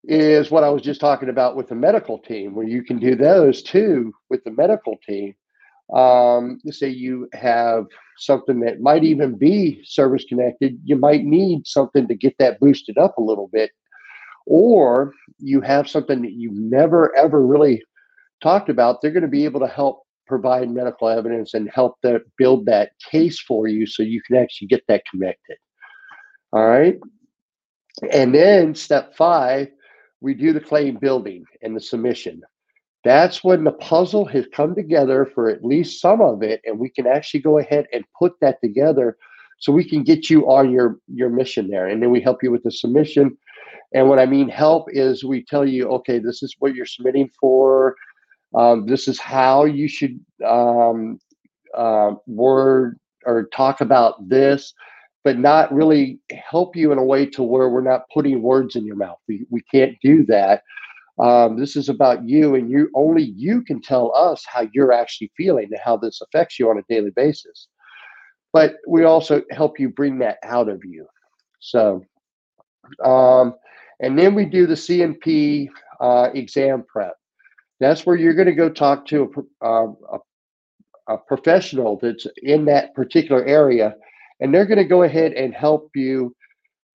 is 0.04 0.50
what 0.50 0.64
I 0.64 0.70
was 0.70 0.82
just 0.82 1.00
talking 1.00 1.30
about 1.30 1.56
with 1.56 1.68
the 1.68 1.74
medical 1.74 2.18
team, 2.18 2.54
where 2.54 2.66
you 2.66 2.82
can 2.82 2.98
do 2.98 3.16
those 3.16 3.62
too 3.62 4.12
with 4.30 4.44
the 4.44 4.50
medical 4.50 4.96
team. 5.06 5.34
Um, 5.94 6.60
say 6.70 6.90
you 6.90 7.30
have 7.32 7.86
something 8.18 8.60
that 8.60 8.80
might 8.80 9.04
even 9.04 9.36
be 9.36 9.80
service 9.84 10.24
connected, 10.28 10.78
you 10.84 10.96
might 10.96 11.24
need 11.24 11.66
something 11.66 12.06
to 12.08 12.14
get 12.14 12.34
that 12.38 12.60
boosted 12.60 12.98
up 12.98 13.16
a 13.16 13.22
little 13.22 13.48
bit 13.50 13.70
or 14.48 15.12
you 15.38 15.60
have 15.60 15.88
something 15.88 16.22
that 16.22 16.32
you've 16.32 16.56
never 16.56 17.14
ever 17.16 17.46
really 17.46 17.82
talked 18.42 18.68
about, 18.68 19.00
they're 19.00 19.10
going 19.10 19.22
to 19.22 19.28
be 19.28 19.44
able 19.44 19.60
to 19.60 19.68
help 19.68 20.02
provide 20.26 20.70
medical 20.70 21.08
evidence 21.08 21.54
and 21.54 21.70
help 21.70 21.96
that 22.02 22.22
build 22.36 22.66
that 22.66 22.92
case 23.10 23.40
for 23.40 23.66
you 23.66 23.86
so 23.86 24.02
you 24.02 24.22
can 24.22 24.36
actually 24.36 24.68
get 24.68 24.82
that 24.88 25.02
connected. 25.10 25.56
All 26.52 26.66
right. 26.66 26.98
And 28.12 28.34
then 28.34 28.74
step 28.74 29.14
five, 29.16 29.68
we 30.20 30.34
do 30.34 30.52
the 30.52 30.60
claim 30.60 30.96
building 30.96 31.44
and 31.62 31.76
the 31.76 31.80
submission. 31.80 32.42
That's 33.04 33.44
when 33.44 33.64
the 33.64 33.72
puzzle 33.72 34.24
has 34.26 34.46
come 34.52 34.74
together 34.74 35.26
for 35.34 35.48
at 35.48 35.64
least 35.64 36.00
some 36.00 36.20
of 36.20 36.42
it, 36.42 36.60
and 36.64 36.78
we 36.78 36.90
can 36.90 37.06
actually 37.06 37.40
go 37.40 37.58
ahead 37.58 37.86
and 37.92 38.04
put 38.18 38.32
that 38.40 38.58
together 38.62 39.16
so 39.60 39.72
we 39.72 39.88
can 39.88 40.02
get 40.02 40.30
you 40.30 40.48
on 40.50 40.70
your 40.70 40.98
your 41.12 41.30
mission 41.30 41.68
there. 41.68 41.88
And 41.88 42.02
then 42.02 42.10
we 42.10 42.20
help 42.20 42.42
you 42.42 42.50
with 42.50 42.62
the 42.64 42.70
submission 42.70 43.36
and 43.94 44.08
what 44.08 44.18
I 44.18 44.26
mean 44.26 44.48
help 44.48 44.86
is 44.90 45.24
we 45.24 45.44
tell 45.44 45.66
you, 45.66 45.88
okay, 45.88 46.18
this 46.18 46.42
is 46.42 46.54
what 46.58 46.74
you're 46.74 46.86
submitting 46.86 47.30
for. 47.40 47.96
Um, 48.54 48.86
this 48.86 49.08
is 49.08 49.18
how 49.18 49.64
you 49.64 49.88
should 49.88 50.18
um, 50.46 51.18
uh, 51.74 52.12
word 52.26 52.98
or 53.24 53.48
talk 53.54 53.80
about 53.80 54.28
this, 54.28 54.74
but 55.24 55.38
not 55.38 55.72
really 55.72 56.18
help 56.32 56.76
you 56.76 56.92
in 56.92 56.98
a 56.98 57.04
way 57.04 57.26
to 57.26 57.42
where 57.42 57.68
we're 57.68 57.80
not 57.80 58.08
putting 58.12 58.42
words 58.42 58.76
in 58.76 58.84
your 58.84 58.96
mouth. 58.96 59.18
We, 59.26 59.46
we 59.50 59.62
can't 59.72 59.96
do 60.02 60.24
that. 60.26 60.62
Um, 61.18 61.58
this 61.58 61.74
is 61.74 61.88
about 61.88 62.28
you, 62.28 62.54
and 62.54 62.70
you 62.70 62.90
only 62.94 63.24
you 63.24 63.62
can 63.62 63.82
tell 63.82 64.14
us 64.14 64.44
how 64.46 64.68
you're 64.72 64.92
actually 64.92 65.32
feeling 65.36 65.68
and 65.70 65.80
how 65.84 65.96
this 65.96 66.20
affects 66.20 66.58
you 66.58 66.70
on 66.70 66.78
a 66.78 66.84
daily 66.88 67.10
basis. 67.10 67.68
But 68.52 68.76
we 68.86 69.04
also 69.04 69.42
help 69.50 69.80
you 69.80 69.88
bring 69.88 70.18
that 70.20 70.38
out 70.44 70.68
of 70.68 70.84
you. 70.84 71.06
So, 71.58 72.04
um, 73.04 73.54
and 74.00 74.18
then 74.18 74.34
we 74.34 74.44
do 74.44 74.66
the 74.66 74.76
C&P 74.76 75.70
uh, 76.00 76.30
exam 76.34 76.84
prep. 76.86 77.14
That's 77.80 78.04
where 78.04 78.16
you're 78.16 78.34
going 78.34 78.46
to 78.46 78.54
go 78.54 78.68
talk 78.68 79.06
to 79.06 79.46
a, 79.62 79.64
uh, 79.64 79.92
a, 80.12 81.14
a 81.14 81.18
professional 81.18 81.98
that's 82.00 82.26
in 82.42 82.64
that 82.66 82.94
particular 82.94 83.44
area, 83.44 83.94
and 84.40 84.52
they're 84.52 84.66
going 84.66 84.78
to 84.78 84.84
go 84.84 85.02
ahead 85.02 85.32
and 85.32 85.54
help 85.54 85.90
you 85.94 86.34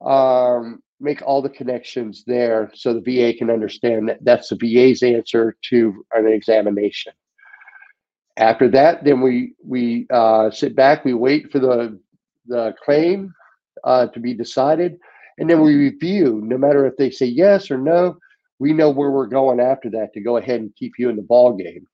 um, 0.06 0.82
make 1.00 1.22
all 1.22 1.42
the 1.42 1.50
connections 1.50 2.24
there 2.26 2.72
so 2.74 2.94
the 2.94 3.02
VA 3.02 3.38
can 3.38 3.50
understand 3.50 4.10
that 4.10 4.24
that's 4.24 4.50
the 4.50 4.56
VA's 4.56 5.04
answer 5.04 5.56
to 5.70 6.06
an 6.14 6.28
examination. 6.28 7.14
After 8.38 8.68
that, 8.70 9.04
then 9.04 9.22
we 9.22 9.54
we 9.64 10.08
uh, 10.10 10.50
sit 10.50 10.76
back, 10.76 11.06
we 11.06 11.14
wait 11.14 11.52
for 11.52 11.60
the 11.60 12.00
the 12.48 12.74
claim 12.84 13.34
uh, 13.84 14.08
to 14.08 14.20
be 14.20 14.34
decided, 14.34 14.98
and 15.38 15.50
then 15.50 15.62
we 15.62 15.76
review 15.76 16.42
no 16.44 16.58
matter 16.58 16.86
if 16.86 16.96
they 16.98 17.10
say 17.10 17.26
yes 17.26 17.72
or 17.72 17.78
no 17.78 18.18
we 18.60 18.72
know 18.74 18.90
where 18.90 19.12
we're 19.12 19.26
going 19.28 19.60
after 19.60 19.90
that 19.90 20.14
to 20.14 20.22
go 20.22 20.38
ahead 20.38 20.62
and 20.62 20.76
keep 20.76 20.94
you 20.98 21.10
in 21.10 21.16
the 21.16 21.22
ball 21.22 21.54
game 21.54 21.86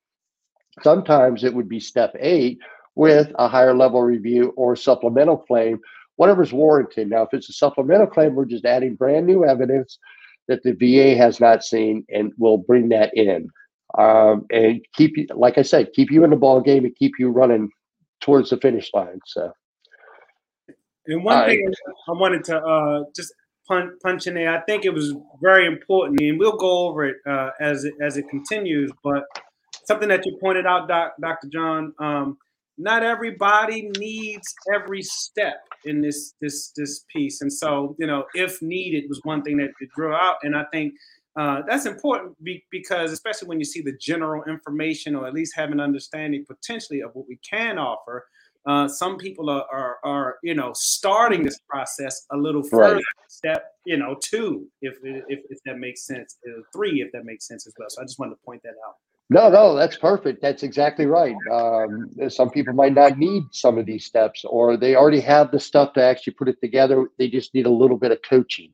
sometimes 0.81 1.43
it 1.43 1.53
would 1.53 1.69
be 1.69 1.79
step 1.79 2.13
eight 2.19 2.59
with 2.95 3.31
a 3.39 3.47
higher 3.47 3.75
level 3.75 4.01
review 4.01 4.53
or 4.55 4.75
supplemental 4.75 5.37
claim 5.37 5.79
whatever's 6.19 6.51
warranted. 6.51 7.09
Now 7.09 7.21
if 7.21 7.29
it's 7.31 7.49
a 7.49 7.53
supplemental 7.53 8.07
claim 8.07 8.35
we're 8.35 8.43
just 8.43 8.65
adding 8.65 8.95
brand 8.95 9.25
new 9.25 9.45
evidence 9.45 9.97
that 10.49 10.61
the 10.63 10.73
va 10.73 11.15
has 11.15 11.39
not 11.39 11.63
seen 11.63 12.05
and 12.09 12.33
we'll 12.37 12.57
bring 12.57 12.89
that 12.89 13.15
in. 13.15 13.49
Um, 13.97 14.45
and 14.51 14.85
keep 14.93 15.17
you 15.17 15.25
like 15.33 15.57
i 15.57 15.63
said 15.63 15.93
keep 15.93 16.11
you 16.11 16.23
in 16.23 16.29
the 16.29 16.35
ball 16.35 16.61
game 16.61 16.85
and 16.85 16.95
keep 16.95 17.13
you 17.17 17.29
running 17.29 17.71
towards 18.21 18.51
the 18.51 18.57
finish 18.57 18.91
line 18.93 19.19
so 19.25 19.51
and 21.09 21.23
one 21.23 21.45
thing 21.45 21.71
I 22.07 22.11
wanted 22.11 22.43
to 22.45 22.57
uh, 22.57 23.03
just 23.15 23.33
punch, 23.67 23.91
punch 24.01 24.27
in 24.27 24.35
there, 24.35 24.55
I 24.55 24.61
think 24.61 24.85
it 24.85 24.93
was 24.93 25.13
very 25.41 25.65
important, 25.65 26.19
and 26.21 26.39
we'll 26.39 26.57
go 26.57 26.87
over 26.87 27.05
it 27.05 27.17
uh, 27.27 27.51
as 27.59 27.83
it 27.83 27.93
as 28.01 28.17
it 28.17 28.29
continues. 28.29 28.91
But 29.03 29.23
something 29.85 30.09
that 30.09 30.25
you 30.25 30.37
pointed 30.41 30.65
out, 30.65 30.87
Doc, 30.87 31.13
Dr. 31.21 31.47
John, 31.51 31.93
um, 31.99 32.37
not 32.77 33.03
everybody 33.03 33.89
needs 33.97 34.53
every 34.73 35.01
step 35.01 35.61
in 35.85 36.01
this 36.01 36.33
this 36.41 36.71
this 36.75 37.05
piece, 37.11 37.41
and 37.41 37.51
so 37.51 37.95
you 37.99 38.07
know, 38.07 38.25
if 38.33 38.61
needed, 38.61 39.05
was 39.09 39.19
one 39.23 39.43
thing 39.43 39.57
that 39.57 39.69
it 39.79 39.89
drew 39.95 40.13
out, 40.13 40.37
and 40.43 40.55
I 40.55 40.65
think 40.71 40.93
uh, 41.35 41.61
that's 41.67 41.85
important 41.85 42.41
be- 42.43 42.65
because 42.71 43.11
especially 43.11 43.47
when 43.47 43.59
you 43.59 43.65
see 43.65 43.81
the 43.81 43.95
general 43.99 44.43
information 44.45 45.15
or 45.15 45.27
at 45.27 45.33
least 45.33 45.55
have 45.55 45.71
an 45.71 45.79
understanding 45.79 46.43
potentially 46.47 47.01
of 47.01 47.11
what 47.13 47.27
we 47.27 47.39
can 47.47 47.77
offer 47.77 48.25
uh, 48.69 48.87
some 48.87 49.17
people 49.17 49.49
are, 49.49 49.65
are, 49.71 49.97
are, 50.03 50.37
you 50.43 50.53
know, 50.53 50.71
starting 50.75 51.41
this 51.43 51.59
process 51.67 52.27
a 52.31 52.37
little 52.37 52.61
further. 52.61 52.95
Right. 52.95 53.03
Step, 53.27 53.63
you 53.85 53.97
know, 53.97 54.15
two, 54.21 54.67
if, 54.83 54.95
if 55.03 55.39
if 55.49 55.57
that 55.65 55.77
makes 55.79 56.05
sense. 56.05 56.37
Uh, 56.47 56.61
three, 56.71 57.01
if 57.01 57.11
that 57.13 57.25
makes 57.25 57.47
sense 57.47 57.65
as 57.65 57.73
well. 57.79 57.89
So 57.89 58.01
I 58.01 58.05
just 58.05 58.19
wanted 58.19 58.35
to 58.35 58.41
point 58.45 58.61
that 58.63 58.75
out. 58.85 58.95
No, 59.31 59.49
no, 59.49 59.75
that's 59.75 59.97
perfect. 59.97 60.41
That's 60.41 60.63
exactly 60.63 61.07
right. 61.07 61.35
Um, 61.51 62.09
some 62.29 62.49
people 62.49 62.73
might 62.73 62.93
not 62.93 63.17
need 63.17 63.43
some 63.51 63.79
of 63.79 63.85
these 63.87 64.05
steps, 64.05 64.45
or 64.45 64.77
they 64.77 64.95
already 64.95 65.21
have 65.21 65.51
the 65.51 65.59
stuff 65.59 65.93
to 65.93 66.03
actually 66.03 66.33
put 66.33 66.47
it 66.47 66.61
together. 66.61 67.07
They 67.17 67.27
just 67.27 67.53
need 67.55 67.65
a 67.65 67.71
little 67.71 67.97
bit 67.97 68.11
of 68.11 68.19
coaching, 68.27 68.71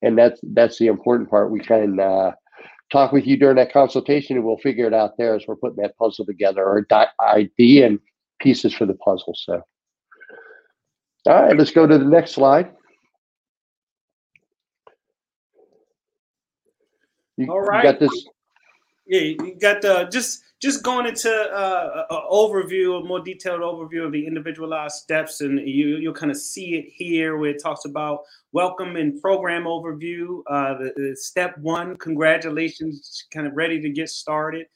and 0.00 0.16
that's 0.16 0.40
that's 0.42 0.78
the 0.78 0.86
important 0.86 1.28
part. 1.28 1.50
We 1.50 1.60
can 1.60 2.00
uh, 2.00 2.32
talk 2.90 3.12
with 3.12 3.26
you 3.26 3.36
during 3.36 3.56
that 3.56 3.72
consultation, 3.72 4.36
and 4.36 4.44
we'll 4.44 4.58
figure 4.58 4.86
it 4.86 4.94
out 4.94 5.18
there 5.18 5.34
as 5.34 5.44
we're 5.46 5.56
putting 5.56 5.82
that 5.82 5.98
puzzle 5.98 6.24
together, 6.24 6.64
or 6.64 6.86
idea 7.20 7.86
and 7.88 7.98
pieces 8.40 8.74
for 8.74 8.86
the 8.86 8.94
puzzle. 8.94 9.34
So, 9.36 9.62
all 11.26 11.42
right, 11.42 11.56
let's 11.56 11.70
go 11.70 11.86
to 11.86 11.98
the 11.98 12.04
next 12.04 12.32
slide. 12.32 12.70
You, 17.36 17.50
all 17.50 17.60
right. 17.60 17.84
You 17.84 17.92
got 17.92 18.00
this. 18.00 18.26
Yeah, 19.06 19.20
you 19.20 19.56
got 19.60 19.80
the 19.80 20.08
just 20.10 20.42
just 20.60 20.82
going 20.82 21.06
into 21.06 21.30
uh, 21.30 22.04
an 22.10 22.22
overview, 22.30 23.00
a 23.00 23.04
more 23.04 23.20
detailed 23.20 23.60
overview 23.60 24.04
of 24.04 24.12
the 24.12 24.26
individualized 24.26 24.96
steps, 24.96 25.40
and 25.40 25.60
you 25.60 25.96
you'll 25.96 26.12
kind 26.12 26.32
of 26.32 26.36
see 26.36 26.74
it 26.74 26.86
here 26.92 27.36
where 27.36 27.50
it 27.50 27.62
talks 27.62 27.84
about 27.84 28.22
welcome 28.52 28.96
and 28.96 29.20
program 29.22 29.64
overview. 29.64 30.42
Uh, 30.50 30.74
the, 30.78 30.92
the 30.96 31.16
step 31.16 31.56
one, 31.58 31.96
congratulations, 31.96 33.24
kind 33.32 33.46
of 33.46 33.54
ready 33.54 33.80
to 33.80 33.88
get 33.88 34.08
started. 34.08 34.66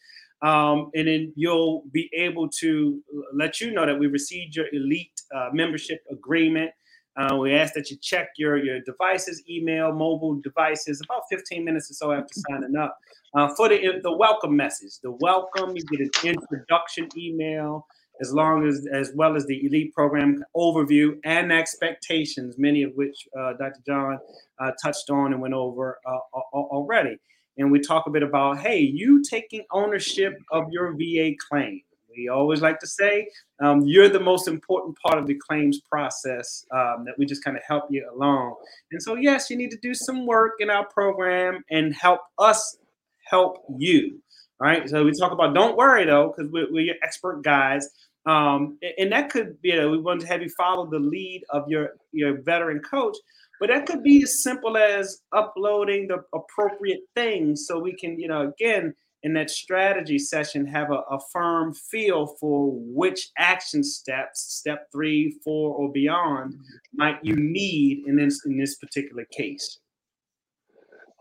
Um, 0.42 0.90
and 0.94 1.06
then 1.06 1.32
you'll 1.36 1.84
be 1.92 2.10
able 2.14 2.48
to 2.60 3.00
let 3.32 3.60
you 3.60 3.70
know 3.70 3.86
that 3.86 3.98
we 3.98 4.08
received 4.08 4.56
your 4.56 4.66
elite 4.72 5.22
uh, 5.34 5.50
membership 5.52 6.04
agreement. 6.10 6.72
Uh, 7.16 7.36
we 7.36 7.54
ask 7.54 7.74
that 7.74 7.90
you 7.90 7.96
check 8.00 8.28
your, 8.38 8.56
your 8.56 8.80
devices, 8.80 9.42
email, 9.48 9.92
mobile 9.92 10.40
devices, 10.40 11.00
about 11.04 11.22
15 11.30 11.64
minutes 11.64 11.90
or 11.90 11.94
so 11.94 12.12
after 12.12 12.32
signing 12.50 12.74
up. 12.74 12.96
Uh, 13.34 13.54
for 13.54 13.68
the, 13.68 14.00
the 14.02 14.10
welcome 14.10 14.56
message, 14.56 14.98
the 15.02 15.12
welcome, 15.20 15.76
you 15.76 15.82
get 15.84 16.00
an 16.00 16.10
introduction 16.24 17.08
email, 17.16 17.86
as 18.20 18.32
long 18.32 18.66
as 18.66 18.86
as 18.92 19.10
well 19.14 19.36
as 19.36 19.46
the 19.46 19.64
elite 19.66 19.92
program 19.94 20.42
overview 20.56 21.18
and 21.24 21.52
expectations, 21.52 22.56
many 22.58 22.82
of 22.82 22.92
which 22.94 23.26
uh, 23.38 23.52
Dr. 23.58 23.80
John 23.86 24.18
uh, 24.58 24.70
touched 24.82 25.10
on 25.10 25.32
and 25.32 25.40
went 25.40 25.54
over 25.54 25.98
uh, 26.06 26.36
already 26.52 27.18
and 27.58 27.70
we 27.70 27.80
talk 27.80 28.06
a 28.06 28.10
bit 28.10 28.22
about 28.22 28.58
hey, 28.58 28.80
you 28.80 29.22
taking 29.22 29.64
ownership 29.70 30.34
of 30.50 30.64
your 30.70 30.92
VA 30.96 31.32
claim. 31.48 31.82
We 32.16 32.28
always 32.28 32.60
like 32.60 32.78
to 32.80 32.86
say 32.86 33.28
um, 33.62 33.82
you're 33.86 34.08
the 34.08 34.20
most 34.20 34.48
important 34.48 34.96
part 34.98 35.18
of 35.18 35.26
the 35.26 35.34
claims 35.34 35.80
process 35.80 36.64
um, 36.70 37.04
that 37.06 37.14
we 37.18 37.26
just 37.26 37.42
kind 37.42 37.56
of 37.56 37.62
help 37.66 37.84
you 37.90 38.08
along. 38.14 38.56
And 38.90 39.02
so, 39.02 39.14
yes, 39.14 39.50
you 39.50 39.56
need 39.56 39.70
to 39.70 39.78
do 39.78 39.94
some 39.94 40.26
work 40.26 40.54
in 40.60 40.70
our 40.70 40.86
program 40.86 41.64
and 41.70 41.94
help 41.94 42.20
us 42.38 42.76
help 43.24 43.64
you. 43.78 44.20
Right. 44.60 44.88
So 44.88 45.04
we 45.04 45.12
talk 45.12 45.32
about 45.32 45.54
don't 45.54 45.76
worry 45.76 46.04
though, 46.04 46.28
because 46.36 46.52
we're, 46.52 46.72
we're, 46.72 46.84
your 46.84 46.94
expert 47.02 47.42
guys. 47.42 47.88
Um, 48.24 48.78
and 48.98 49.10
that 49.12 49.30
could 49.30 49.56
you 49.62 49.76
know, 49.76 49.90
we 49.90 49.98
want 49.98 50.20
to 50.20 50.26
have 50.28 50.42
you 50.42 50.50
follow 50.50 50.88
the 50.88 50.98
lead 50.98 51.42
of 51.50 51.68
your 51.68 51.90
your 52.12 52.40
veteran 52.42 52.80
coach 52.80 53.16
but 53.62 53.68
that 53.68 53.86
could 53.86 54.02
be 54.02 54.24
as 54.24 54.42
simple 54.42 54.76
as 54.76 55.22
uploading 55.32 56.08
the 56.08 56.24
appropriate 56.34 57.02
things 57.14 57.64
so 57.64 57.78
we 57.78 57.94
can, 57.94 58.18
you 58.18 58.26
know, 58.26 58.48
again, 58.48 58.92
in 59.22 59.34
that 59.34 59.50
strategy 59.50 60.18
session, 60.18 60.66
have 60.66 60.90
a, 60.90 61.02
a 61.14 61.20
firm 61.32 61.72
feel 61.72 62.26
for 62.40 62.72
which 62.74 63.30
action 63.38 63.84
steps, 63.84 64.40
step 64.52 64.88
three, 64.90 65.38
four, 65.44 65.76
or 65.76 65.92
beyond, 65.92 66.56
might 66.92 67.20
you 67.22 67.36
need 67.36 68.02
in 68.08 68.16
this 68.16 68.44
in 68.44 68.58
this 68.58 68.74
particular 68.78 69.24
case. 69.30 69.78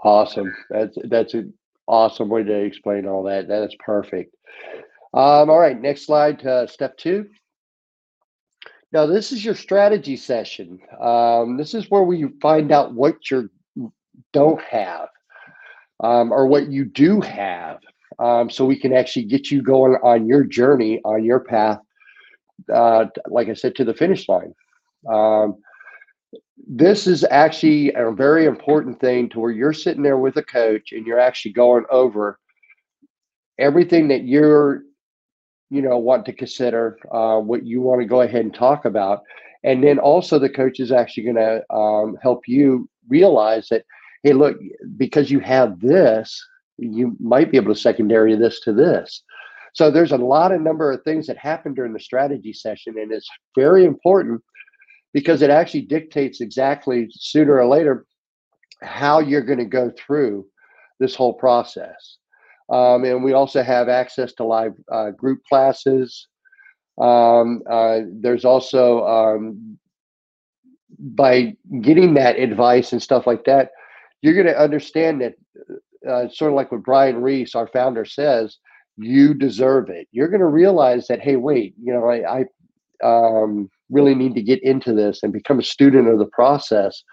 Awesome. 0.03 0.51
That's 0.71 0.97
that's 1.09 1.35
an 1.35 1.53
awesome 1.87 2.27
way 2.27 2.41
to 2.41 2.55
explain 2.55 3.05
all 3.05 3.21
that. 3.25 3.49
That 3.49 3.61
is 3.65 3.75
perfect. 3.85 4.35
Um, 5.13 5.49
all 5.49 5.59
right, 5.59 5.79
next 5.79 6.05
slide 6.05 6.39
to 6.39 6.67
step 6.67 6.97
two. 6.97 7.27
Now, 8.93 9.05
this 9.05 9.31
is 9.31 9.43
your 9.43 9.55
strategy 9.55 10.17
session. 10.17 10.79
Um, 10.99 11.57
this 11.57 11.73
is 11.73 11.89
where 11.89 12.03
we 12.03 12.27
find 12.41 12.71
out 12.71 12.93
what 12.93 13.29
you 13.29 13.49
don't 14.33 14.61
have 14.61 15.07
um, 16.01 16.31
or 16.31 16.47
what 16.47 16.69
you 16.69 16.85
do 16.85 17.21
have. 17.21 17.79
Um, 18.19 18.49
so 18.49 18.65
we 18.65 18.77
can 18.77 18.93
actually 18.93 19.25
get 19.25 19.49
you 19.49 19.61
going 19.61 19.95
on 20.03 20.27
your 20.27 20.43
journey, 20.43 21.01
on 21.05 21.23
your 21.23 21.39
path, 21.39 21.79
uh, 22.73 23.05
like 23.27 23.49
I 23.49 23.53
said, 23.53 23.75
to 23.75 23.85
the 23.85 23.93
finish 23.93 24.27
line. 24.27 24.53
Um, 25.11 25.55
this 26.67 27.07
is 27.07 27.23
actually 27.23 27.93
a 27.93 28.11
very 28.11 28.45
important 28.45 28.99
thing 28.99 29.29
to 29.29 29.39
where 29.39 29.51
you're 29.51 29.73
sitting 29.73 30.03
there 30.03 30.17
with 30.17 30.37
a 30.37 30.43
coach 30.43 30.91
and 30.91 31.05
you're 31.05 31.19
actually 31.19 31.53
going 31.53 31.85
over 31.89 32.39
everything 33.57 34.07
that 34.09 34.25
you're 34.25 34.83
you 35.71 35.81
know 35.81 35.97
want 35.97 36.25
to 36.25 36.33
consider 36.33 36.97
uh, 37.11 37.39
what 37.39 37.65
you 37.65 37.81
want 37.81 38.01
to 38.01 38.05
go 38.05 38.21
ahead 38.21 38.41
and 38.41 38.53
talk 38.53 38.85
about. 38.85 39.23
And 39.63 39.83
then 39.83 39.97
also 39.99 40.37
the 40.37 40.49
coach 40.49 40.79
is 40.79 40.91
actually 40.91 41.23
going 41.23 41.35
to 41.37 41.73
um, 41.73 42.17
help 42.21 42.47
you 42.47 42.89
realize 43.07 43.69
that 43.69 43.85
hey 44.23 44.33
look 44.33 44.57
because 44.97 45.31
you 45.31 45.39
have 45.39 45.79
this 45.79 46.45
you 46.77 47.15
might 47.19 47.51
be 47.51 47.57
able 47.57 47.73
to 47.73 47.79
secondary 47.79 48.35
this 48.35 48.59
to 48.61 48.73
this. 48.73 49.23
So 49.73 49.89
there's 49.89 50.11
a 50.11 50.17
lot 50.17 50.51
of 50.51 50.61
number 50.61 50.91
of 50.91 51.03
things 51.03 51.27
that 51.27 51.37
happen 51.37 51.73
during 51.73 51.93
the 51.93 51.99
strategy 51.99 52.53
session 52.53 52.95
and 52.99 53.11
it's 53.11 53.29
very 53.55 53.85
important 53.85 54.41
because 55.13 55.41
it 55.41 55.49
actually 55.49 55.81
dictates 55.81 56.41
exactly 56.41 57.07
sooner 57.11 57.57
or 57.57 57.67
later 57.67 58.05
how 58.81 59.19
you're 59.19 59.41
going 59.41 59.59
to 59.59 59.65
go 59.65 59.91
through 59.97 60.45
this 60.99 61.15
whole 61.15 61.33
process 61.33 62.17
um, 62.71 63.03
and 63.03 63.23
we 63.23 63.33
also 63.33 63.61
have 63.61 63.89
access 63.89 64.33
to 64.33 64.43
live 64.43 64.73
uh, 64.91 65.11
group 65.11 65.43
classes. 65.47 66.27
Um, 66.99 67.61
uh, 67.69 67.99
there's 68.21 68.45
also, 68.45 69.05
um, 69.05 69.77
by 70.99 71.55
getting 71.81 72.13
that 72.15 72.37
advice 72.37 72.93
and 72.93 73.01
stuff 73.01 73.27
like 73.27 73.43
that, 73.45 73.71
you're 74.21 74.35
going 74.35 74.45
to 74.45 74.59
understand 74.59 75.21
that, 75.21 75.33
uh, 76.07 76.29
sort 76.29 76.51
of 76.51 76.55
like 76.55 76.71
what 76.71 76.83
Brian 76.83 77.21
Reese, 77.21 77.55
our 77.55 77.67
founder, 77.67 78.05
says, 78.05 78.57
you 78.97 79.33
deserve 79.33 79.89
it. 79.89 80.07
You're 80.11 80.27
going 80.27 80.41
to 80.41 80.47
realize 80.47 81.07
that, 81.07 81.21
hey, 81.21 81.35
wait, 81.35 81.73
you 81.81 81.93
know, 81.93 82.05
I, 82.07 82.39
I 82.39 82.45
um, 83.03 83.69
really 83.89 84.15
need 84.15 84.35
to 84.35 84.41
get 84.41 84.61
into 84.63 84.93
this 84.93 85.23
and 85.23 85.33
become 85.33 85.59
a 85.59 85.63
student 85.63 86.07
of 86.07 86.19
the 86.19 86.25
process. 86.25 87.03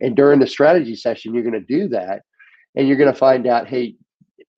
And 0.00 0.14
during 0.14 0.40
the 0.40 0.46
strategy 0.46 0.94
session, 0.94 1.34
you're 1.34 1.44
going 1.44 1.52
to 1.52 1.60
do 1.60 1.88
that. 1.88 2.22
And 2.74 2.86
you're 2.86 2.96
going 2.96 3.12
to 3.12 3.18
find 3.18 3.46
out, 3.46 3.68
hey, 3.68 3.96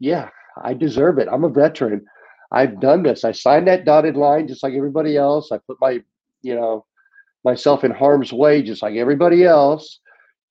yeah, 0.01 0.31
I 0.63 0.75
deserve 0.75 1.19
it. 1.19 1.29
I'm 1.31 1.45
a 1.45 1.49
veteran. 1.49 2.05
I've 2.53 2.81
done 2.81 3.03
this. 3.03 3.25
I 3.25 3.33
signed 3.33 3.67
that 3.69 3.85
dotted 3.85 4.17
line 4.17 4.49
just 4.49 4.63
like 4.63 4.75
everybody 4.75 5.17
else. 5.17 5.51
I 5.51 5.59
put 5.67 5.79
my, 5.81 6.03
you 6.43 6.55
know, 6.55 6.85
myself 7.45 7.85
in 7.85 7.91
harm's 7.91 8.33
way 8.33 8.63
just 8.63 8.83
like 8.83 8.95
everybody 8.97 9.45
else. 9.45 10.01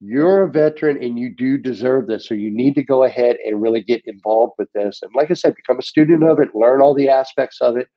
You're 0.02 0.44
a 0.44 0.52
veteran 0.52 1.02
and 1.02 1.18
you 1.18 1.34
do 1.34 1.58
deserve 1.58 2.08
this. 2.08 2.28
So 2.28 2.34
you 2.34 2.52
need 2.52 2.76
to 2.76 2.84
go 2.84 3.04
ahead 3.04 3.38
and 3.46 3.62
really 3.62 3.82
get 3.82 4.02
involved 4.06 4.54
with 4.58 4.68
this. 4.74 5.00
And 5.02 5.12
like 5.16 5.32
I 5.32 5.34
said, 5.34 5.56
become 5.56 5.80
a 5.80 5.84
student 5.84 6.24
of 6.24 6.40
it, 6.40 6.54
learn 6.54 6.82
all 6.82 6.94
the 6.94 7.08
aspects 7.08 7.62
of 7.62 7.78
it. 7.78 7.88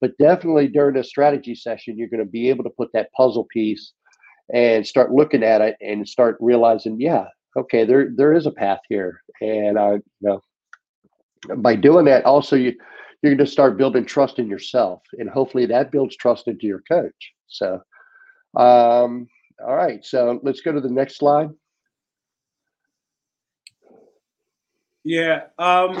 But 0.00 0.16
definitely 0.18 0.68
during 0.68 0.96
a 0.96 1.02
strategy 1.02 1.56
session, 1.56 1.98
you're 1.98 2.08
going 2.08 2.24
to 2.24 2.30
be 2.30 2.48
able 2.48 2.62
to 2.62 2.70
put 2.70 2.90
that 2.92 3.10
puzzle 3.16 3.48
piece 3.52 3.92
and 4.54 4.86
start 4.86 5.12
looking 5.12 5.42
at 5.42 5.60
it 5.60 5.76
and 5.80 6.08
start 6.08 6.36
realizing, 6.40 7.00
yeah, 7.00 7.24
okay, 7.56 7.84
there 7.84 8.10
there 8.14 8.32
is 8.32 8.46
a 8.46 8.52
path 8.52 8.80
here. 8.88 9.20
And 9.40 9.78
I, 9.78 9.94
you 9.94 10.02
know, 10.20 10.40
by 11.58 11.76
doing 11.76 12.04
that, 12.06 12.24
also 12.24 12.56
you 12.56 12.74
you're 13.22 13.34
going 13.34 13.44
to 13.44 13.50
start 13.50 13.76
building 13.76 14.04
trust 14.04 14.38
in 14.38 14.48
yourself, 14.48 15.02
and 15.18 15.28
hopefully 15.28 15.66
that 15.66 15.90
builds 15.90 16.16
trust 16.16 16.46
into 16.46 16.66
your 16.66 16.82
coach. 16.88 17.32
So, 17.48 17.74
um, 18.56 19.28
all 19.60 19.74
right, 19.74 20.04
so 20.04 20.38
let's 20.44 20.60
go 20.60 20.70
to 20.70 20.80
the 20.80 20.88
next 20.88 21.16
slide. 21.16 21.50
Yeah, 25.08 25.44
um, 25.58 25.96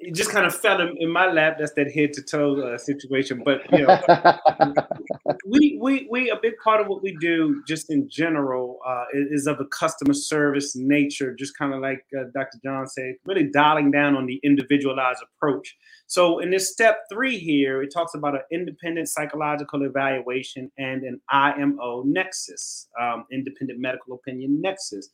it 0.00 0.14
just 0.14 0.28
kind 0.28 0.44
of 0.44 0.54
fell 0.54 0.78
in, 0.82 0.94
in, 0.98 1.08
my 1.08 1.32
lap. 1.32 1.56
That's 1.58 1.72
that 1.76 1.90
head 1.90 2.12
to 2.12 2.22
toe 2.22 2.60
uh, 2.60 2.76
situation. 2.76 3.42
But 3.42 3.62
you 3.72 3.86
know, 3.86 3.98
we 5.48 5.78
we 5.80 6.06
we 6.10 6.28
a 6.28 6.36
big 6.36 6.52
part 6.62 6.82
of 6.82 6.86
what 6.86 7.02
we 7.02 7.16
do, 7.22 7.62
just 7.66 7.90
in 7.90 8.06
general, 8.06 8.80
uh, 8.86 9.04
is, 9.14 9.46
of 9.46 9.60
a 9.60 9.64
customer 9.64 10.12
service 10.12 10.76
nature. 10.76 11.34
Just 11.34 11.56
kind 11.56 11.72
of 11.72 11.80
like 11.80 12.04
uh, 12.14 12.24
Dr. 12.34 12.58
John 12.62 12.86
said, 12.86 13.14
really 13.24 13.48
dialing 13.50 13.90
down 13.90 14.14
on 14.14 14.26
the 14.26 14.38
individualized 14.44 15.22
approach. 15.22 15.74
So 16.06 16.40
in 16.40 16.50
this 16.50 16.70
step 16.70 16.98
three 17.10 17.38
here, 17.38 17.82
it 17.82 17.94
talks 17.94 18.14
about 18.14 18.34
an 18.34 18.42
independent 18.52 19.08
psychological 19.08 19.84
evaluation 19.84 20.70
and 20.76 21.02
an 21.02 21.18
IMO 21.30 22.02
nexus, 22.04 22.88
um, 23.00 23.24
independent 23.32 23.80
medical 23.80 24.16
opinion 24.16 24.60
nexus. 24.60 25.08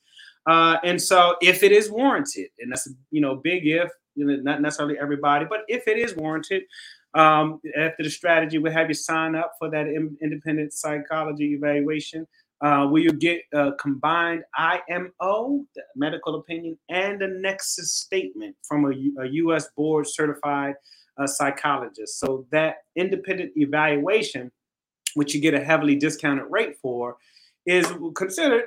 Uh, 0.46 0.78
and 0.84 1.00
so, 1.00 1.36
if 1.42 1.62
it 1.62 1.72
is 1.72 1.90
warranted, 1.90 2.48
and 2.58 2.72
that's 2.72 2.88
you 3.10 3.20
know 3.20 3.36
big 3.36 3.66
if, 3.66 3.90
you 4.14 4.26
know, 4.26 4.36
not 4.36 4.60
necessarily 4.60 4.98
everybody, 4.98 5.44
but 5.48 5.60
if 5.68 5.86
it 5.86 5.98
is 5.98 6.16
warranted, 6.16 6.62
um, 7.14 7.60
after 7.76 8.02
the 8.02 8.10
strategy, 8.10 8.58
we'll 8.58 8.72
have 8.72 8.88
you 8.88 8.94
sign 8.94 9.34
up 9.34 9.52
for 9.58 9.70
that 9.70 9.86
independent 10.22 10.72
psychology 10.72 11.54
evaluation. 11.54 12.26
Uh, 12.62 12.86
where 12.86 13.00
you 13.00 13.10
get 13.10 13.40
a 13.54 13.72
combined 13.80 14.42
IMO, 14.58 15.64
the 15.74 15.82
medical 15.96 16.34
opinion, 16.34 16.78
and 16.90 17.22
a 17.22 17.28
nexus 17.40 17.90
statement 17.94 18.54
from 18.68 18.84
a, 18.84 19.22
a 19.22 19.28
U.S. 19.28 19.68
board 19.74 20.06
certified 20.06 20.74
uh, 21.16 21.26
psychologist. 21.26 22.20
So 22.20 22.46
that 22.52 22.76
independent 22.96 23.52
evaluation, 23.56 24.52
which 25.14 25.34
you 25.34 25.40
get 25.40 25.54
a 25.54 25.64
heavily 25.64 25.96
discounted 25.96 26.44
rate 26.50 26.76
for, 26.82 27.16
is 27.64 27.90
considered 28.14 28.64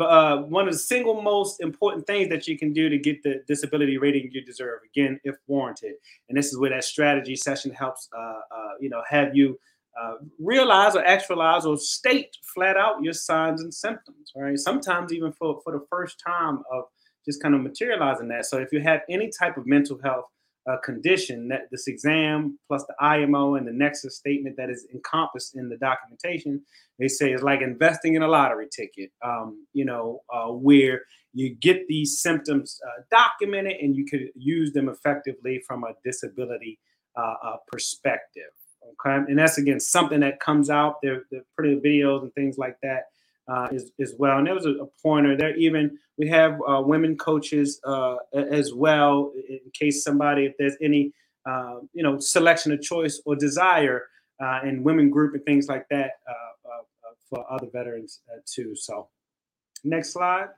uh, 0.00 0.38
one 0.38 0.68
of 0.68 0.74
the 0.74 0.78
single 0.78 1.22
most 1.22 1.60
important 1.60 2.06
things 2.06 2.28
that 2.28 2.46
you 2.46 2.58
can 2.58 2.72
do 2.72 2.88
to 2.88 2.98
get 2.98 3.22
the 3.22 3.42
disability 3.46 3.96
rating 3.96 4.30
you 4.32 4.44
deserve. 4.44 4.80
Again, 4.94 5.18
if 5.24 5.36
warranted, 5.46 5.94
and 6.28 6.36
this 6.36 6.46
is 6.46 6.58
where 6.58 6.70
that 6.70 6.84
strategy 6.84 7.36
session 7.36 7.70
helps. 7.72 8.08
Uh, 8.16 8.20
uh, 8.20 8.68
you 8.80 8.90
know, 8.90 9.02
have 9.08 9.34
you 9.34 9.58
uh, 10.00 10.16
realize 10.38 10.94
or 10.94 11.04
actualize 11.06 11.64
or 11.64 11.78
state 11.78 12.36
flat 12.54 12.76
out 12.76 13.02
your 13.02 13.14
signs 13.14 13.62
and 13.62 13.72
symptoms. 13.72 14.30
Right. 14.36 14.58
Sometimes 14.58 15.12
even 15.12 15.32
for 15.32 15.60
for 15.64 15.72
the 15.72 15.86
first 15.88 16.20
time 16.24 16.62
of 16.70 16.84
just 17.24 17.42
kind 17.42 17.54
of 17.54 17.62
materializing 17.62 18.28
that. 18.28 18.44
So 18.46 18.58
if 18.58 18.72
you 18.72 18.80
have 18.80 19.00
any 19.08 19.30
type 19.30 19.56
of 19.56 19.66
mental 19.66 19.98
health 20.02 20.26
uh, 20.68 20.76
condition 20.78 21.48
that 21.48 21.68
this 21.70 21.86
exam 21.86 22.58
plus 22.68 22.84
the 22.86 22.94
IMO 23.04 23.54
and 23.54 23.66
the 23.66 23.72
nexus 23.72 24.16
statement 24.16 24.56
that 24.56 24.68
is 24.70 24.86
encompassed 24.92 25.56
in 25.56 25.68
the 25.68 25.76
documentation, 25.76 26.62
they 26.98 27.08
say 27.08 27.32
is 27.32 27.42
like 27.42 27.60
investing 27.60 28.14
in 28.14 28.22
a 28.22 28.28
lottery 28.28 28.66
ticket, 28.74 29.10
um, 29.24 29.66
you 29.72 29.84
know, 29.84 30.22
uh, 30.32 30.46
where 30.48 31.02
you 31.32 31.54
get 31.54 31.86
these 31.88 32.20
symptoms 32.20 32.80
uh, 32.86 33.02
documented 33.10 33.76
and 33.80 33.94
you 33.94 34.06
could 34.06 34.30
use 34.34 34.72
them 34.72 34.88
effectively 34.88 35.62
from 35.66 35.84
a 35.84 35.92
disability 36.04 36.78
uh, 37.16 37.34
uh, 37.44 37.56
perspective. 37.68 38.50
Okay. 38.82 39.30
And 39.30 39.38
that's 39.38 39.58
again 39.58 39.80
something 39.80 40.20
that 40.20 40.40
comes 40.40 40.70
out 40.70 40.96
there, 41.02 41.24
the 41.30 41.42
pretty 41.56 41.80
videos 41.80 42.22
and 42.22 42.32
things 42.34 42.56
like 42.56 42.76
that 42.82 43.04
uh, 43.48 43.68
as, 43.72 43.90
as 44.00 44.14
well. 44.18 44.38
And 44.38 44.46
there 44.46 44.54
was 44.54 44.66
a, 44.66 44.70
a 44.70 44.86
pointer 45.02 45.36
there. 45.36 45.54
Even 45.56 45.98
we 46.18 46.28
have 46.28 46.58
uh, 46.68 46.80
women 46.80 47.16
coaches 47.16 47.80
uh, 47.84 48.16
as 48.34 48.72
well, 48.74 49.32
in 49.48 49.60
case 49.72 50.02
somebody, 50.02 50.46
if 50.46 50.54
there's 50.58 50.76
any, 50.82 51.12
uh, 51.48 51.76
you 51.92 52.02
know, 52.02 52.18
selection 52.18 52.72
of 52.72 52.80
choice 52.80 53.20
or 53.24 53.36
desire 53.36 54.06
uh, 54.42 54.60
in 54.64 54.82
women 54.82 55.10
group 55.10 55.34
and 55.34 55.44
things 55.44 55.68
like 55.68 55.86
that 55.90 56.12
uh, 56.28 56.82
for 57.28 57.44
other 57.50 57.66
veterans 57.72 58.20
too. 58.46 58.74
So, 58.76 59.08
next 59.84 60.12
slide. 60.12 60.48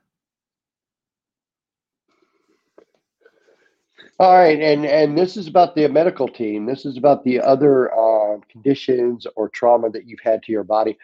All 4.21 4.35
right, 4.35 4.61
and 4.61 4.85
and 4.85 5.17
this 5.17 5.37
is 5.37 5.47
about 5.47 5.77
the 5.77 5.87
medical 5.89 6.27
team. 6.27 6.67
This 6.67 6.85
is 6.85 6.97
about 6.97 7.23
the 7.23 7.41
other 7.41 7.93
uh, 7.95 8.39
conditions 8.51 9.29
or 9.37 9.49
trauma 9.49 9.91
that 9.91 10.07
you've 10.07 10.19
had 10.25 10.43
to 10.43 10.53
your 10.53 10.65
body. 10.65 10.99